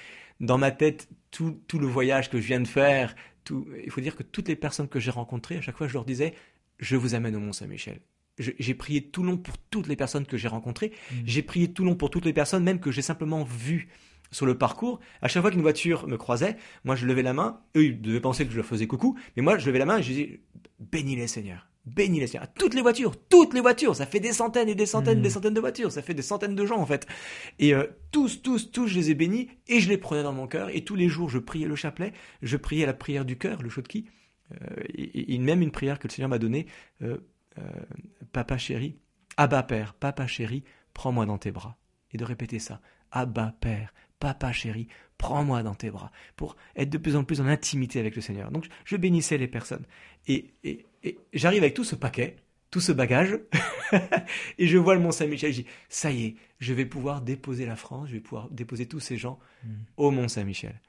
dans 0.43 0.59
ma 0.59 0.71
tête 0.73 1.09
tout, 1.31 1.59
tout, 1.67 1.79
le 1.79 1.87
voyage 1.87 2.29
que 2.29 2.39
je 2.41 2.47
viens 2.47 2.61
de 2.61 2.69
faire. 2.69 3.15
Tout, 3.45 3.67
il 3.83 3.91
faut 3.91 4.01
dire 4.01 4.15
que 4.15 4.23
toutes 4.23 4.49
les 4.49 4.57
personnes 4.57 4.89
que 4.89 5.01
j'ai 5.01 5.11
rencontrées, 5.11 5.57
à 5.57 5.61
chaque 5.61 5.77
fois, 5.77 5.89
je 5.89 5.95
leur 5.95 6.05
disais, 6.05 6.35
je 6.79 6.97
vous 6.97 7.15
amène 7.15 7.35
au 7.35 7.41
Mont 7.41 7.53
Saint-Michel. 7.53 8.01
J'ai 8.39 8.75
prié 8.75 9.03
tout 9.03 9.23
long 9.23 9.37
pour 9.37 9.57
toutes 9.59 9.87
les 9.87 9.97
personnes 9.97 10.27
que 10.27 10.37
j'ai 10.37 10.49
rencontrées. 10.49 10.89
Mmh. 10.91 11.17
J'ai 11.25 11.43
prié 11.43 11.73
tout 11.73 11.85
long 11.85 11.95
pour 11.95 12.11
toutes 12.11 12.25
les 12.25 12.33
personnes, 12.33 12.65
même 12.65 12.81
que 12.81 12.91
j'ai 12.91 13.03
simplement 13.03 13.45
vues 13.45 13.89
sur 14.33 14.47
le 14.47 14.59
parcours. 14.59 14.99
À 15.21 15.29
chaque 15.29 15.43
fois 15.43 15.53
qu'une 15.53 15.63
voiture 15.63 16.09
me 16.09 16.17
croisait, 16.17 16.57
moi 16.85 16.97
je 16.97 17.07
levais 17.07 17.23
la 17.23 17.33
main. 17.33 17.61
Eux, 17.77 17.85
ils 17.85 18.01
devaient 18.01 18.21
penser 18.21 18.45
que 18.45 18.51
je 18.51 18.57
leur 18.57 18.67
faisais 18.67 18.89
coucou, 18.89 19.17
mais 19.37 19.43
moi 19.43 19.59
je 19.59 19.67
levais 19.67 19.79
la 19.79 19.87
main 19.87 19.99
et 19.99 20.03
je 20.03 20.09
disais, 20.09 20.41
bénis 20.81 21.15
les 21.15 21.29
Seigneur 21.29 21.69
bénis 21.85 22.21
les 22.21 22.27
Seigneur. 22.27 22.53
Toutes 22.55 22.75
les 22.75 22.83
voitures, 22.83 23.17
toutes 23.29 23.55
les 23.55 23.61
voitures, 23.61 23.97
ça 23.97 24.07
fait 24.07 24.21
des 24.21 24.33
centaines 24.33 24.69
et 24.69 24.75
des 24.75 24.87
centaines 24.87 25.19
et 25.19 25.23
des 25.23 25.29
mmh. 25.29 25.33
centaines 25.33 25.55
de 25.55 25.61
voitures, 25.61 25.93
ça 25.93 26.03
fait 26.03 26.15
des 26.15 26.23
centaines 26.23 26.55
de 26.55 26.67
gens 26.67 26.79
en 26.79 26.87
fait. 26.87 27.07
Et 27.59 27.75
euh, 27.75 27.87
tous, 28.11 28.43
tous, 28.43 28.71
tous, 28.71 28.87
je 28.87 28.99
les 28.99 29.11
ai 29.11 29.15
bénis 29.15 29.49
et 29.69 29.81
je 29.81 29.89
les 29.89 29.99
prenais 29.99 30.23
dans 30.23 30.33
mon 30.33 30.47
cœur. 30.47 30.71
Et 30.71 30.85
tous 30.85 30.95
les 30.95 31.09
jours, 31.09 31.29
je 31.29 31.39
priais 31.39 31.67
le 31.67 31.77
chapelet, 31.77 32.13
je 32.43 32.57
priais 32.57 32.87
la 32.87 32.95
prière 32.95 33.25
du 33.25 33.37
cœur, 33.37 33.63
le 33.63 33.69
Chodki, 33.69 34.07
euh, 34.53 34.83
et, 34.95 35.35
et, 35.35 35.39
même 35.39 35.63
une 35.63 35.73
prière 35.73 35.99
que 35.99 36.07
le 36.07 36.13
Seigneur 36.13 36.29
m'a 36.29 36.39
donnée, 36.39 36.67
euh, 37.03 37.19
Papa 38.33 38.59
chéri, 38.59 38.99
Abba 39.37 39.63
Père, 39.63 39.95
Papa 39.95 40.27
chéri, 40.27 40.65
prends-moi 40.95 41.27
dans 41.27 41.39
tes 41.39 41.51
bras. 41.51 41.79
Et 42.13 42.19
de 42.19 42.25
répéter 42.25 42.59
ça, 42.59 42.81
Abba 43.11 43.55
Père, 43.61 43.95
Papa 44.23 44.53
chéri, 44.53 44.87
prends-moi 45.19 45.65
dans 45.65 45.75
tes 45.75 45.91
bras, 45.91 46.13
pour 46.37 46.55
être 46.77 46.91
de 46.91 46.97
plus 46.97 47.17
en 47.17 47.25
plus 47.25 47.41
en 47.41 47.49
intimité 47.49 47.99
avec 47.99 48.15
le 48.15 48.23
Seigneur. 48.23 48.53
Donc 48.53 48.69
je 48.85 48.97
bénissais 48.97 49.37
les 49.37 49.49
personnes. 49.49 49.85
Et, 50.29 50.55
et, 50.63 50.87
et 51.03 51.19
j'arrive 51.33 51.65
avec 51.65 51.75
tout 51.75 51.83
ce 51.83 51.97
paquet, 51.97 52.37
tout 52.71 52.79
ce 52.79 52.93
bagage, 52.93 53.41
et 54.59 54.69
je 54.69 54.79
vois 54.79 54.95
le 54.95 55.01
Mont 55.01 55.11
Saint-Michel. 55.11 55.53
Je 55.53 55.63
dis, 55.63 55.67
ça 55.89 56.13
y 56.13 56.27
est, 56.27 56.37
je 56.61 56.73
vais 56.73 56.87
pouvoir 56.87 57.21
déposer 57.21 57.67
la 57.67 57.75
France, 57.75 58.11
je 58.11 58.13
vais 58.13 58.21
pouvoir 58.21 58.49
déposer 58.51 58.87
tous 58.87 59.01
ces 59.01 59.17
gens 59.17 59.41
mm. 59.65 59.71
au 59.97 60.13
Mont 60.13 60.29
Saint-Michel. 60.29 60.81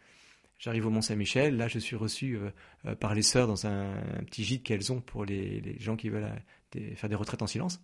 J'arrive 0.60 0.86
au 0.86 0.92
Mont 0.92 1.02
Saint-Michel, 1.02 1.58
là 1.58 1.68
je 1.68 1.80
suis 1.80 1.96
reçu 1.96 2.38
euh, 2.38 2.52
euh, 2.86 2.94
par 2.94 3.16
les 3.16 3.24
sœurs 3.24 3.48
dans 3.48 3.66
un, 3.66 3.96
petit 4.28 4.44
gîte 4.44 4.62
qu'elles 4.62 4.92
ont 4.92 5.02
pour 5.02 5.26
les, 5.26 5.60
les, 5.60 5.80
gens 5.80 5.96
qui 5.96 6.10
veulent 6.10 6.30
euh, 6.76 6.96
faire 6.96 7.10
des 7.10 7.16
retraites 7.16 7.42
en 7.42 7.48
silence. 7.48 7.84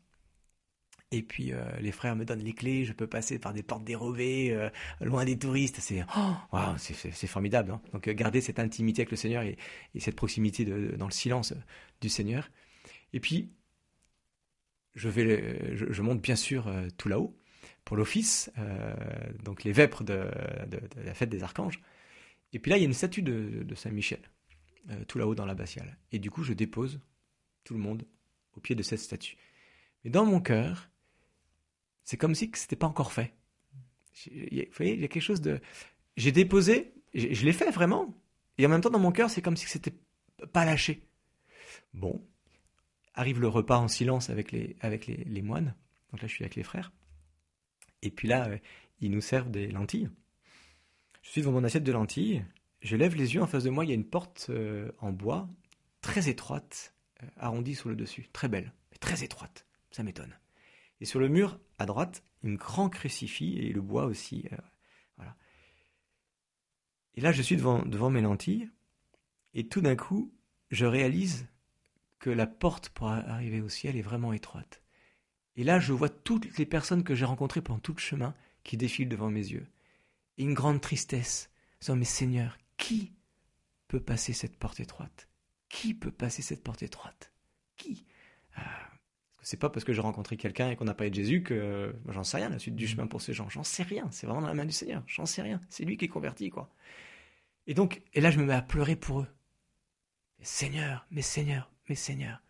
Et 1.12 1.24
puis 1.24 1.53
euh, 1.53 1.64
les 1.80 1.91
frères 1.91 2.16
me 2.16 2.24
donnent 2.24 2.43
les 2.43 2.53
clés, 2.53 2.86
je 2.86 2.93
peux 2.93 3.07
passer 3.07 3.39
par 3.39 3.51
des 3.51 3.64
portes 3.64 3.84
dérobées, 3.84 4.51
euh, 4.53 4.70
loin 5.01 5.26
des 5.26 5.39
touristes. 5.39 5.78
C'est 5.80 6.05
oh, 6.16 6.36
c'est 6.78 7.28
formidable. 7.28 7.72
Hein 7.72 7.82
Donc 7.93 8.07
garder 8.10 8.41
cette 8.41 8.60
intimité 8.60 9.01
avec 9.01 9.12
le 9.12 9.18
Seigneur 9.18 9.41
et, 9.41 9.57
et 9.95 9.99
cette 9.99 10.16
proximité 10.16 10.66
dans 10.66 11.07
le 11.07 11.12
silence 11.12 11.53
du 11.99 12.10
Seigneur. 12.10 12.51
Et 13.14 13.20
puis 13.20 13.51
je 14.93 15.10
vais, 15.10 15.76
je, 15.76 16.01
monte 16.03 16.22
bien 16.22 16.36
sûr 16.36 16.68
euh, 16.68 16.88
tout 16.97 17.10
là-haut 17.10 17.36
pour 17.86 17.97
l'office, 17.97 18.51
donc 19.43 19.64
les 19.64 19.72
vêpres 19.72 20.03
de, 20.03 20.30
de, 20.68 20.80
la 21.03 21.16
fête 21.16 21.30
des 21.30 21.41
archanges. 21.41 21.82
Et 22.53 22.60
puis 22.60 22.70
là 22.70 22.78
il 22.78 22.82
y 22.82 22.84
a 22.84 22.86
une 22.86 22.93
statue 22.93 23.24
de, 23.24 23.64
de 23.64 23.76
Saint 23.76 23.89
Michel 23.89 24.20
tout 25.07 25.18
là-haut 25.18 25.34
dans 25.34 25.45
l'abbatiale. 25.45 25.97
Et 26.12 26.20
du 26.20 26.30
coup 26.30 26.43
je 26.43 26.53
dépose 26.53 26.99
tout 27.64 27.74
le 27.74 27.80
monde 27.80 28.05
au 28.55 28.60
pied 28.60 28.76
de 28.76 28.84
cette 28.84 28.99
statue. 28.99 29.38
Mais 30.03 30.12
dans 30.12 30.26
mon 30.26 30.39
cœur, 30.39 30.89
c'est 32.10 32.18
comme 32.18 32.34
si 32.34 32.49
ce 32.55 32.64
n'était 32.64 32.76
pas 32.76 32.88
encore 32.88 33.12
fait. 33.12 33.36
Vous 34.26 34.32
voyez, 34.76 34.95
il 34.95 34.99
y 34.99 35.03
a 35.03 35.07
quelque 35.07 35.22
chose 35.22 35.41
de... 35.41 35.62
J'ai 36.18 36.32
déposé, 36.32 36.91
je, 37.14 37.45
l'ai 37.45 37.53
fait 37.53 37.70
vraiment, 37.70 38.18
et 38.57 38.66
en 38.66 38.70
même 38.70 38.82
temps 38.82 38.89
dans 38.89 38.97
mon 38.97 39.12
cœur, 39.12 39.30
c'est 39.30 39.43
comme 39.43 39.55
si 39.55 39.68
c'était 39.68 39.93
pas 40.51 40.66
lâché. 40.66 41.03
Bon, 41.93 42.20
arrive 43.14 43.39
le 43.39 43.47
repas 43.47 43.78
en 43.78 43.88
silence 43.88 44.32
avec 44.32 44.51
les, 44.51 44.76
avec 44.82 45.05
les, 45.05 45.41
moines. 45.43 45.76
Donc 46.12 46.24
là, 46.24 46.28
je 46.28 46.34
suis 46.34 46.43
avec 46.43 46.55
les 46.55 46.64
frères. 46.64 46.91
Et 48.01 48.10
puis 48.10 48.28
là, 48.28 48.47
euh, 48.47 48.57
ils 49.01 49.12
nous 49.12 49.22
servent 49.22 49.51
des 49.51 49.68
lentilles. 49.68 50.10
Je 51.22 51.30
suis 51.30 51.41
devant 51.41 51.51
mon 51.51 51.64
assiette 51.64 51.84
de 51.84 51.91
lentilles. 51.91 52.43
Je 52.82 52.95
lève 52.95 53.16
les 53.16 53.36
yeux 53.36 53.43
en 53.43 53.47
face 53.47 53.66
de 53.66 53.70
moi. 53.70 53.86
Il 53.86 53.89
y 53.89 53.91
a 53.91 53.95
une 53.95 54.10
porte 54.10 54.47
euh, 54.49 54.91
en 54.97 55.12
bois, 55.12 55.47
très 56.01 56.28
étroite, 56.28 56.95
euh, 57.22 57.28
arrondie 57.38 57.76
sur 57.76 57.88
le 57.88 57.95
dessus. 57.95 58.30
Très 58.34 58.47
belle, 58.47 58.74
mais 58.91 58.97
très 58.97 59.24
étroite. 59.24 59.68
Ça 59.91 60.01
m'étonne. 60.01 60.34
Et 61.00 61.06
sur 61.06 61.20
le 61.20 61.30
mur, 61.30 61.60
à 61.78 61.86
droite, 61.86 62.24
une 62.43 62.56
grand 62.56 62.89
crucifix 62.89 63.58
et 63.58 63.72
le 63.72 63.82
bois 63.82 64.06
aussi. 64.06 64.47
Euh, 64.52 64.58
voilà. 65.18 65.36
Et 67.16 67.22
là, 67.22 67.32
je 67.32 67.41
suis 67.41 67.56
devant, 67.58 68.10
mes 68.10 68.22
lentilles, 68.22 68.70
et 69.54 69.68
tout 69.68 69.82
d'un 69.82 69.95
coup, 69.95 70.34
je 70.72 70.86
réalise 70.86 71.47
que 72.20 72.30
la 72.30 72.47
porte 72.47 72.89
pour 72.89 73.08
arriver 73.08 73.62
au 73.62 73.70
ciel 73.70 73.95
est 73.95 74.02
vraiment 74.02 74.34
étroite. 74.34 74.84
Et 75.56 75.64
là, 75.64 75.80
je 75.80 75.93
vois 75.93 76.10
toutes 76.10 76.58
les 76.58 76.66
personnes 76.66 77.04
que 77.04 77.16
j'ai 77.16 77.26
rencontrées 77.26 77.62
pendant 77.62 77.80
tout 77.80 77.93
le 77.93 78.00
chemin 78.00 78.36
qui 78.64 78.78
défilent 78.78 79.10
devant 79.10 79.30
mes 79.30 79.47
yeux. 79.47 79.68
Et 80.38 80.43
une 80.43 80.54
grande 80.54 80.82
tristesse, 80.82 81.50
mais 81.89 82.06
Seigneur, 82.06 82.58
qui 82.78 83.14
peut 83.88 84.00
passer 84.00 84.34
cette 84.34 84.58
porte 84.58 84.80
étroite? 84.80 85.28
Qui 85.70 85.93
peut 85.93 86.12
passer 86.12 86.41
cette 86.41 86.64
porte 86.64 86.84
étroite? 86.84 87.32
Qui? 87.76 88.06
Ah, 88.56 88.88
c'est 89.50 89.58
pas 89.58 89.72
parce 89.72 89.84
que 89.84 89.93
j'ai 89.93 90.02
rencontré 90.02 90.38
quelqu'un 90.38 90.70
et 90.70 90.76
qu'on 90.76 90.86
n'a 90.86 90.93
pas 90.93 91.10
de 91.10 91.16
Jésus 91.16 91.41
que 91.41 91.95
j'en 92.08 92.24
sais 92.24 92.38
rien 92.38 92.50
la 92.50 92.60
suite 92.60 92.76
du 92.76 92.86
chemin 92.86 93.08
pour 93.08 93.20
ces 93.20 93.34
gens. 93.34 93.50
J'en 93.50 93.64
sais 93.64 93.82
rien. 93.82 94.08
C'est 94.12 94.28
vraiment 94.28 94.41
dans 94.41 94.47
la 94.47 94.54
main 94.54 94.66
du 94.66 94.72
Seigneur. 94.72 95.02
J'en 95.08 95.26
sais 95.26 95.41
rien. 95.41 95.60
C'est 95.70 95.86
lui 95.86 95.97
qui 95.97 96.06
est 96.06 96.10
converti, 96.10 96.52
quoi. 96.52 96.70
Et 97.66 97.74
donc, 97.74 98.04
et 98.14 98.22
là, 98.22 98.30
je 98.30 98.38
me 98.38 98.45
mets 98.45 98.54
à 98.54 98.62
pleurer 98.62 98.95
pour 98.95 99.22
eux. 99.22 99.28
Seigneur, 100.39 101.08
mes 101.10 101.24
Seigneurs, 101.24 101.72
mes 101.89 101.95
Seigneurs. 101.95 102.43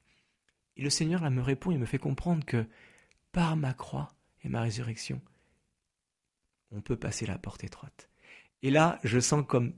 Et 0.76 0.82
le 0.82 0.90
Seigneur, 0.90 1.22
là, 1.22 1.30
me 1.30 1.42
répond 1.42 1.72
et 1.72 1.78
me 1.78 1.86
fait 1.86 2.00
comprendre 2.00 2.44
que 2.44 2.66
par 3.32 3.56
ma 3.56 3.74
croix 3.74 4.10
et 4.44 4.50
ma 4.50 4.60
résurrection, 4.60 5.22
on 6.72 6.82
peut 6.82 6.98
passer 6.98 7.26
la 7.26 7.38
porte 7.38 7.64
étroite. 7.64 8.10
Et 8.62 8.72
là, 8.72 9.00
je 9.06 9.22
sens 9.22 9.46
comme 9.48 9.74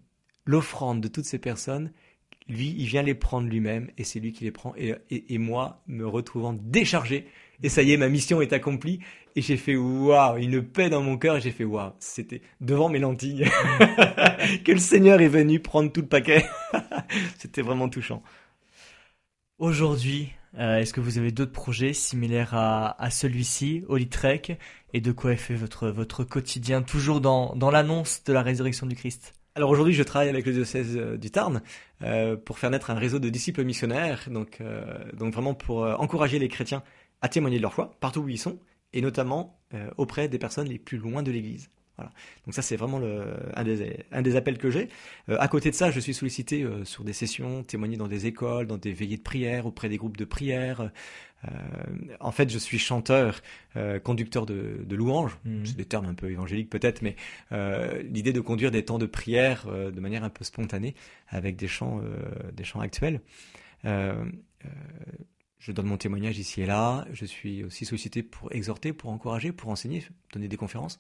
l'offrande 0.45 1.01
de 1.01 1.07
toutes 1.07 1.25
ces 1.25 1.37
personnes 1.37 1.93
lui, 2.47 2.75
il 2.77 2.85
vient 2.85 3.03
les 3.03 3.15
prendre 3.15 3.47
lui-même 3.47 3.89
et 3.97 4.03
c'est 4.03 4.19
lui 4.19 4.31
qui 4.31 4.43
les 4.43 4.51
prend. 4.51 4.73
Et, 4.77 4.95
et, 5.09 5.33
et, 5.33 5.37
moi, 5.37 5.81
me 5.87 6.05
retrouvant 6.05 6.53
déchargé, 6.53 7.27
et 7.63 7.69
ça 7.69 7.83
y 7.83 7.91
est, 7.91 7.97
ma 7.97 8.09
mission 8.09 8.41
est 8.41 8.53
accomplie. 8.53 8.99
Et 9.35 9.41
j'ai 9.41 9.57
fait 9.57 9.75
waouh, 9.75 10.37
une 10.37 10.61
paix 10.61 10.89
dans 10.89 11.01
mon 11.01 11.17
cœur. 11.17 11.37
Et 11.37 11.41
j'ai 11.41 11.51
fait 11.51 11.63
waouh, 11.63 11.91
c'était 11.99 12.41
devant 12.59 12.89
mes 12.89 12.99
lentilles 12.99 13.45
que 14.65 14.71
le 14.71 14.79
Seigneur 14.79 15.21
est 15.21 15.27
venu 15.27 15.59
prendre 15.59 15.91
tout 15.91 16.01
le 16.01 16.07
paquet. 16.07 16.45
c'était 17.37 17.61
vraiment 17.61 17.87
touchant. 17.87 18.23
Aujourd'hui, 19.57 20.31
euh, 20.57 20.77
est-ce 20.77 20.93
que 20.93 21.01
vous 21.01 21.17
avez 21.17 21.31
d'autres 21.31 21.51
projets 21.51 21.93
similaires 21.93 22.55
à, 22.55 23.01
à 23.01 23.09
celui-ci, 23.11 23.85
au 23.87 23.97
Litrek 23.97 24.57
Et 24.93 24.99
de 24.99 25.11
quoi 25.11 25.33
est 25.33 25.37
fait 25.37 25.55
votre, 25.55 25.89
votre 25.89 26.23
quotidien, 26.23 26.81
toujours 26.81 27.21
dans, 27.21 27.55
dans 27.55 27.71
l'annonce 27.71 28.23
de 28.23 28.33
la 28.33 28.41
résurrection 28.41 28.87
du 28.87 28.95
Christ? 28.95 29.33
Alors 29.55 29.69
aujourd'hui, 29.69 29.93
je 29.93 30.03
travaille 30.03 30.29
avec 30.29 30.45
le 30.45 30.53
diocèse 30.53 30.95
euh, 30.97 31.17
du 31.17 31.29
Tarn 31.29 31.61
euh, 32.01 32.37
pour 32.37 32.57
faire 32.57 32.69
naître 32.69 32.89
un 32.89 32.95
réseau 32.95 33.19
de 33.19 33.29
disciples 33.29 33.63
missionnaires, 33.63 34.29
donc, 34.29 34.59
euh, 34.61 34.83
donc 35.13 35.33
vraiment 35.33 35.53
pour 35.53 35.83
euh, 35.83 35.95
encourager 35.95 36.39
les 36.39 36.47
chrétiens 36.47 36.83
à 37.21 37.29
témoigner 37.29 37.57
de 37.57 37.61
leur 37.61 37.73
foi 37.73 37.91
partout 37.99 38.21
où 38.21 38.29
ils 38.29 38.39
sont, 38.39 38.59
et 38.93 39.01
notamment 39.01 39.59
euh, 39.73 39.89
auprès 39.97 40.27
des 40.27 40.39
personnes 40.39 40.67
les 40.67 40.79
plus 40.79 40.97
loin 40.97 41.21
de 41.23 41.31
l'Église. 41.31 41.69
Voilà. 41.97 42.11
Donc 42.45 42.55
ça, 42.55 42.61
c'est 42.61 42.77
vraiment 42.77 42.97
le, 42.97 43.25
un, 43.53 43.63
des, 43.63 44.05
un 44.11 44.21
des 44.21 44.35
appels 44.35 44.57
que 44.57 44.71
j'ai. 44.71 44.87
À 45.27 45.47
côté 45.47 45.69
de 45.69 45.75
ça, 45.75 45.91
je 45.91 45.99
suis 45.99 46.15
sollicité 46.15 46.65
sur 46.83 47.03
des 47.03 47.13
sessions, 47.13 47.63
témoigner 47.63 47.97
dans 47.97 48.07
des 48.07 48.25
écoles, 48.25 48.65
dans 48.65 48.77
des 48.77 48.93
veillées 48.93 49.17
de 49.17 49.21
prière, 49.21 49.67
auprès 49.67 49.87
des 49.87 49.97
groupes 49.97 50.17
de 50.17 50.25
prière. 50.25 50.89
Euh, 51.45 52.15
en 52.19 52.31
fait, 52.31 52.49
je 52.49 52.57
suis 52.57 52.79
chanteur, 52.79 53.41
euh, 53.75 53.99
conducteur 53.99 54.45
de, 54.45 54.83
de 54.85 54.95
louanges. 54.95 55.37
Mmh. 55.45 55.65
C'est 55.65 55.77
des 55.77 55.85
termes 55.85 56.05
un 56.05 56.13
peu 56.13 56.29
évangéliques 56.29 56.69
peut-être, 56.69 57.01
mais 57.01 57.15
euh, 57.51 58.01
l'idée 58.03 58.33
de 58.33 58.41
conduire 58.41 58.71
des 58.71 58.85
temps 58.85 58.99
de 58.99 59.05
prière 59.05 59.65
de 59.67 59.99
manière 59.99 60.23
un 60.23 60.29
peu 60.29 60.43
spontanée 60.43 60.95
avec 61.27 61.55
des 61.55 61.67
chants, 61.67 62.01
des 62.53 62.63
chants 62.63 62.81
actuels. 62.81 63.21
je 63.83 65.71
donne 65.71 65.85
mon 65.87 65.97
témoignage 65.97 66.37
ici 66.39 66.61
et 66.61 66.65
là. 66.65 67.05
Je 67.11 67.25
suis 67.25 67.63
aussi 67.63 67.85
sollicité 67.85 68.23
pour 68.23 68.51
exhorter, 68.53 68.93
pour 68.93 69.09
encourager, 69.09 69.51
pour 69.51 69.69
enseigner, 69.69 70.03
donner 70.33 70.47
des 70.47 70.57
conférences. 70.57 70.97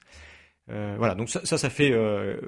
Euh, 0.69 0.95
voilà, 0.97 1.15
donc 1.15 1.29
ça, 1.29 1.41
ça, 1.43 1.57
ça 1.57 1.69
fait 1.69 1.91
euh, 1.91 2.39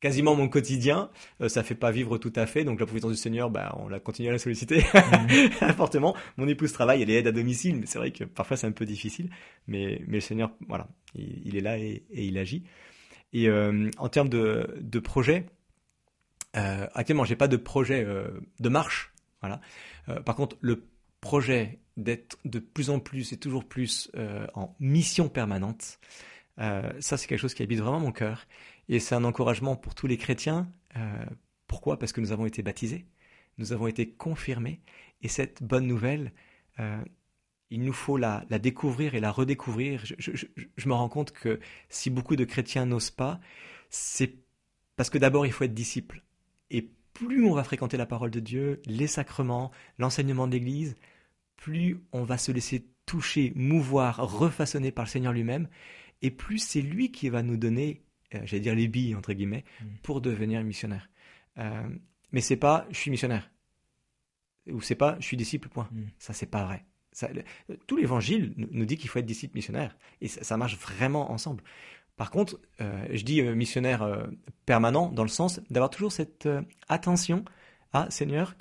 quasiment 0.00 0.34
mon 0.34 0.48
quotidien. 0.48 1.10
Euh, 1.40 1.48
ça 1.48 1.62
fait 1.62 1.74
pas 1.74 1.90
vivre 1.90 2.18
tout 2.18 2.32
à 2.36 2.46
fait, 2.46 2.64
donc 2.64 2.80
la 2.80 2.86
providence 2.86 3.12
du 3.12 3.16
Seigneur, 3.18 3.50
bah, 3.50 3.74
on 3.80 3.88
l'a 3.88 4.00
continué 4.00 4.28
à 4.28 4.32
la 4.32 4.38
solliciter 4.38 4.84
Mhm. 4.94 5.50
fortement. 5.76 6.14
Mon 6.36 6.48
épouse 6.48 6.72
travaille, 6.72 7.02
elle 7.02 7.10
est 7.10 7.14
aide 7.14 7.26
à 7.26 7.32
domicile, 7.32 7.76
mais 7.76 7.86
c'est 7.86 7.98
vrai 7.98 8.10
que 8.10 8.24
parfois 8.24 8.56
c'est 8.56 8.66
un 8.66 8.72
peu 8.72 8.86
difficile. 8.86 9.30
Mais, 9.66 10.02
mais 10.06 10.16
le 10.16 10.20
Seigneur, 10.20 10.50
voilà, 10.68 10.88
il, 11.14 11.42
il 11.46 11.56
est 11.56 11.60
là 11.60 11.78
et, 11.78 12.04
et 12.10 12.24
il 12.24 12.38
agit. 12.38 12.64
Et 13.32 13.48
euh, 13.48 13.90
en 13.98 14.08
termes 14.08 14.28
de, 14.28 14.76
de 14.80 14.98
projet, 15.00 15.46
euh, 16.56 16.86
actuellement, 16.94 17.24
j'ai 17.24 17.36
pas 17.36 17.48
de 17.48 17.56
projet 17.56 18.04
euh, 18.04 18.28
de 18.60 18.68
marche. 18.68 19.12
Voilà. 19.40 19.60
Euh, 20.08 20.20
par 20.20 20.36
contre, 20.36 20.56
le 20.60 20.84
projet 21.20 21.80
d'être 21.96 22.38
de 22.44 22.58
plus 22.58 22.90
en 22.90 22.98
plus 23.00 23.32
et 23.32 23.36
toujours 23.36 23.64
plus 23.64 24.10
en 24.54 24.74
mission 24.80 25.28
permanente, 25.28 25.98
ça 26.58 27.16
c'est 27.16 27.26
quelque 27.26 27.38
chose 27.38 27.54
qui 27.54 27.62
habite 27.62 27.78
vraiment 27.80 28.00
mon 28.00 28.12
cœur. 28.12 28.46
Et 28.88 29.00
c'est 29.00 29.14
un 29.14 29.24
encouragement 29.24 29.76
pour 29.76 29.94
tous 29.94 30.06
les 30.06 30.16
chrétiens. 30.16 30.68
Euh, 30.96 31.24
pourquoi? 31.66 31.98
Parce 31.98 32.12
que 32.12 32.20
nous 32.20 32.32
avons 32.32 32.46
été 32.46 32.62
baptisés, 32.62 33.06
nous 33.58 33.72
avons 33.72 33.86
été 33.86 34.08
confirmés. 34.08 34.80
Et 35.22 35.28
cette 35.28 35.62
bonne 35.62 35.86
nouvelle, 35.86 36.32
euh, 36.80 37.02
il 37.70 37.82
nous 37.82 37.92
faut 37.92 38.16
la, 38.16 38.44
découvrir 38.50 39.14
et 39.14 39.20
la 39.20 39.30
redécouvrir. 39.30 40.04
Je, 40.04 40.14
je, 40.32 40.88
me 40.88 40.94
rends 40.94 41.08
compte 41.08 41.32
que 41.32 41.60
si 41.88 42.10
beaucoup 42.10 42.36
de 42.36 42.44
chrétiens 42.44 42.86
n'osent 42.86 43.10
pas, 43.10 43.40
c'est 43.90 44.36
parce 44.96 45.10
que 45.10 45.18
d'abord 45.18 45.46
il 45.46 45.52
faut 45.52 45.64
être 45.64 45.74
disciple. 45.74 46.22
Et 46.70 46.90
plus 47.14 47.44
on 47.46 47.54
va 47.54 47.64
fréquenter 47.64 47.96
la 47.96 48.06
parole 48.06 48.30
de 48.30 48.40
Dieu, 48.40 48.82
les 48.86 49.06
sacrements, 49.06 49.70
l'enseignement 49.98 50.46
de 50.46 50.52
l'Église, 50.52 50.94
plus 51.56 52.00
on 52.12 52.24
va 52.24 52.38
se 52.38 52.52
laisser 52.52 52.86
toucher, 53.06 53.52
mouvoir, 53.54 54.16
refaçonner 54.16 54.90
par 54.90 55.04
le 55.04 55.10
Seigneur 55.10 55.32
lui-même, 55.32 55.68
et 56.22 56.30
plus 56.30 56.58
c'est 56.58 56.80
lui 56.80 57.10
qui 57.10 57.28
va 57.28 57.42
nous 57.42 57.56
donner, 57.56 58.02
j'allais 58.44 58.60
dire 58.60 58.74
les 58.74 58.88
billes 58.88 59.14
entre 59.14 59.32
guillemets, 59.32 59.64
Mm. 59.80 59.84
pour 60.02 60.20
devenir 60.20 60.62
missionnaire. 60.64 61.08
Euh, 61.58 61.88
mais 62.32 62.40
c'est 62.40 62.56
pas 62.56 62.86
je 62.90 62.96
suis 62.98 63.10
missionnaire 63.10 63.50
ou 64.70 64.80
c'est 64.80 64.94
pas 64.94 65.16
je 65.20 65.26
suis 65.26 65.36
disciple 65.36 65.68
point. 65.68 65.88
Mm. 65.92 66.02
Ça 66.18 66.32
c'est 66.32 66.46
pas 66.46 66.64
vrai. 66.64 66.84
Ça, 67.12 67.28
le- 67.32 67.44
tout 67.86 67.96
l'évangile 67.96 68.54
nous, 68.56 68.84
dit 68.86 68.96
qu'il 68.96 69.08
faut 69.08 69.18
être 69.20 69.26
disciple 69.26 69.54
missionnaire 69.56 69.96
et 70.20 70.28
ça, 70.28 70.42
ça 70.42 70.56
marche 70.56 70.76
vraiment 70.78 71.30
ensemble. 71.30 71.62
Par 72.16 72.30
contre, 72.30 72.60
euh, 72.80 73.06
je 73.12 73.22
dis 73.24 73.40
euh, 73.40 73.54
missionnaire 73.54 74.02
euh, 74.02 74.26
permanent 74.66 75.10
dans 75.10 75.22
le 75.22 75.28
sens 75.28 75.60
d'avoir 75.70 75.90
toujours 75.90 76.12
cette 76.12 76.46
euh, 76.46 76.62
attention 76.88 77.44
à 77.92 78.10
Seigneur 78.10 78.56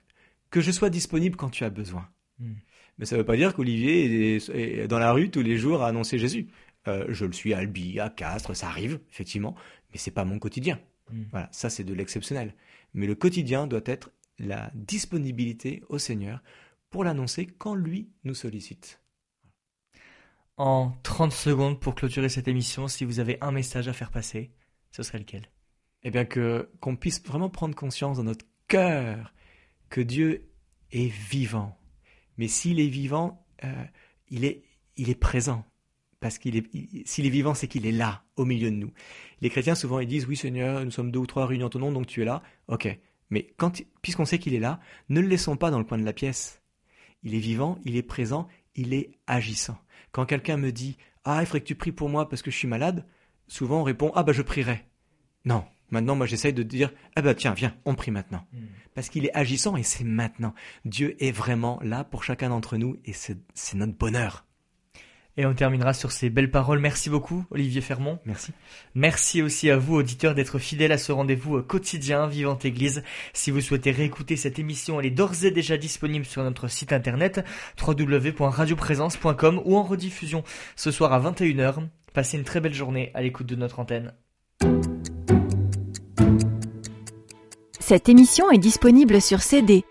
que 0.51 0.61
je 0.61 0.71
sois 0.71 0.89
disponible 0.91 1.35
quand 1.35 1.49
tu 1.49 1.63
as 1.63 1.69
besoin. 1.71 2.07
Mm. 2.39 2.53
Mais 2.99 3.05
ça 3.05 3.15
ne 3.15 3.21
veut 3.21 3.25
pas 3.25 3.35
dire 3.37 3.55
qu'Olivier 3.55 4.35
est, 4.35 4.49
est 4.49 4.87
dans 4.87 4.99
la 4.99 5.11
rue 5.13 5.31
tous 5.31 5.41
les 5.41 5.57
jours 5.57 5.81
à 5.81 5.87
annoncer 5.87 6.19
Jésus. 6.19 6.47
Euh, 6.87 7.05
je 7.09 7.25
le 7.25 7.31
suis 7.31 7.53
à 7.53 7.59
Albi, 7.59 7.99
à 7.99 8.09
Castres, 8.09 8.55
ça 8.55 8.67
arrive 8.67 8.99
effectivement, 9.09 9.55
mais 9.91 9.97
c'est 9.97 10.11
pas 10.11 10.25
mon 10.25 10.39
quotidien. 10.39 10.79
Mm. 11.11 11.23
Voilà, 11.31 11.49
ça 11.51 11.69
c'est 11.69 11.83
de 11.83 11.93
l'exceptionnel. 11.93 12.55
Mais 12.93 13.07
le 13.07 13.15
quotidien 13.15 13.67
doit 13.67 13.81
être 13.85 14.11
la 14.39 14.71
disponibilité 14.73 15.83
au 15.89 15.97
Seigneur 15.97 16.41
pour 16.89 17.03
l'annoncer 17.03 17.47
quand 17.47 17.75
lui 17.75 18.11
nous 18.23 18.35
sollicite. 18.35 19.01
En 20.57 20.91
30 21.03 21.31
secondes 21.31 21.79
pour 21.79 21.95
clôturer 21.95 22.29
cette 22.29 22.47
émission, 22.47 22.87
si 22.87 23.05
vous 23.05 23.19
avez 23.19 23.37
un 23.41 23.51
message 23.51 23.87
à 23.87 23.93
faire 23.93 24.11
passer, 24.11 24.51
ce 24.91 25.01
serait 25.01 25.19
lequel? 25.19 25.49
Eh 26.03 26.11
bien 26.11 26.25
que 26.25 26.69
qu'on 26.79 26.95
puisse 26.95 27.23
vraiment 27.23 27.49
prendre 27.49 27.75
conscience 27.75 28.17
dans 28.17 28.23
notre 28.23 28.45
cœur 28.67 29.33
que 29.89 30.01
Dieu 30.01 30.51
est 30.91 31.07
vivant. 31.07 31.79
Mais 32.37 32.47
s'il 32.47 32.79
est 32.79 32.89
vivant, 32.89 33.47
euh, 33.63 33.85
il 34.27 34.45
est 34.45 34.63
il 34.95 35.09
est 35.09 35.15
présent. 35.15 35.65
Parce 36.23 36.37
qu'il 36.37 36.63
s'il 37.03 37.25
est 37.25 37.29
vivant, 37.29 37.53
c'est 37.53 37.67
qu'il 37.67 37.85
est 37.85 37.91
là, 37.91 38.23
au 38.37 38.45
milieu 38.45 38.71
de 38.71 38.77
nous. 38.77 38.93
Les 39.41 39.49
chrétiens 39.49 39.75
souvent 39.75 39.99
ils 39.99 40.07
disent 40.07 40.25
oui 40.25 40.37
Seigneur, 40.37 40.85
nous 40.85 40.89
sommes 40.89 41.11
deux 41.11 41.19
ou 41.19 41.25
trois 41.25 41.45
réunis 41.45 41.65
en 41.65 41.69
ton 41.69 41.79
nom, 41.79 41.91
donc 41.91 42.07
tu 42.07 42.21
es 42.21 42.25
là. 42.25 42.41
Ok. 42.69 42.87
Mais 43.29 43.53
quand 43.57 43.83
puisqu'on 44.01 44.23
sait 44.23 44.39
qu'il 44.39 44.53
est 44.53 44.59
là, 44.59 44.79
ne 45.09 45.19
le 45.19 45.27
laissons 45.27 45.57
pas 45.57 45.69
dans 45.69 45.79
le 45.79 45.83
coin 45.83 45.97
de 45.97 46.05
la 46.05 46.13
pièce. 46.13 46.61
Il 47.23 47.35
est 47.35 47.39
vivant, 47.39 47.77
il 47.83 47.97
est 47.97 48.03
présent, 48.03 48.47
il 48.73 48.93
est 48.93 49.11
agissant. 49.27 49.77
Quand 50.13 50.25
quelqu'un 50.25 50.55
me 50.55 50.71
dit 50.71 50.95
ah 51.25 51.39
il 51.41 51.45
faudrait 51.45 51.59
que 51.59 51.65
tu 51.65 51.75
pries 51.75 51.91
pour 51.91 52.07
moi 52.07 52.29
parce 52.29 52.41
que 52.41 52.51
je 52.51 52.55
suis 52.55 52.69
malade, 52.69 53.05
souvent 53.49 53.81
on 53.81 53.83
répond 53.83 54.13
ah 54.15 54.23
bah 54.23 54.31
je 54.31 54.43
prierai. 54.43 54.85
Non. 55.43 55.65
Maintenant, 55.91 56.15
moi, 56.15 56.25
j'essaye 56.25 56.53
de 56.53 56.63
dire, 56.63 56.91
ah 57.15 57.21
bah 57.21 57.35
tiens, 57.35 57.53
viens, 57.53 57.75
on 57.85 57.93
prie 57.93 58.09
maintenant. 58.09 58.47
Parce 58.95 59.09
qu'il 59.09 59.25
est 59.25 59.35
agissant 59.35 59.75
et 59.75 59.83
c'est 59.83 60.03
maintenant. 60.03 60.55
Dieu 60.85 61.15
est 61.23 61.31
vraiment 61.31 61.79
là 61.83 62.03
pour 62.03 62.23
chacun 62.23 62.49
d'entre 62.49 62.77
nous 62.77 62.97
et 63.05 63.13
c'est 63.13 63.37
c'est 63.53 63.77
notre 63.77 63.93
bonheur. 63.93 64.47
Et 65.35 65.45
on 65.47 65.53
terminera 65.53 65.93
sur 65.93 66.11
ces 66.11 66.29
belles 66.29 66.51
paroles. 66.51 66.79
Merci 66.79 67.09
beaucoup, 67.09 67.43
Olivier 67.49 67.81
Fermont. 67.81 68.19
Merci. 68.25 68.51
Merci 68.93 69.41
aussi 69.41 69.71
à 69.71 69.77
vous, 69.77 69.95
auditeurs, 69.95 70.35
d'être 70.35 70.59
fidèles 70.59 70.91
à 70.91 70.99
ce 70.99 71.11
rendez-vous 71.11 71.57
euh, 71.57 71.61
quotidien 71.63 72.27
Vivante 72.27 72.65
Église. 72.65 73.03
Si 73.33 73.49
vous 73.49 73.61
souhaitez 73.61 73.89
réécouter 73.89 74.35
cette 74.35 74.59
émission, 74.59 74.99
elle 74.99 75.07
est 75.07 75.11
d'ores 75.11 75.43
et 75.43 75.51
déjà 75.51 75.77
disponible 75.77 76.25
sur 76.25 76.43
notre 76.43 76.67
site 76.67 76.93
internet 76.93 77.43
www.radioprésence.com 77.81 79.61
ou 79.65 79.75
en 79.75 79.83
rediffusion 79.83 80.43
ce 80.75 80.91
soir 80.91 81.13
à 81.13 81.19
21h. 81.19 81.87
Passez 82.13 82.37
une 82.37 82.43
très 82.43 82.61
belle 82.61 82.75
journée 82.75 83.09
à 83.15 83.23
l'écoute 83.23 83.47
de 83.47 83.55
notre 83.55 83.79
antenne. 83.79 84.13
Cette 87.79 88.07
émission 88.07 88.51
est 88.51 88.59
disponible 88.59 89.19
sur 89.19 89.41
CD. 89.41 89.83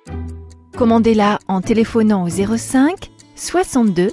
Commandez-la 0.76 1.40
en 1.48 1.60
téléphonant 1.60 2.24
au 2.24 2.28
05 2.28 3.10
62 3.34 4.12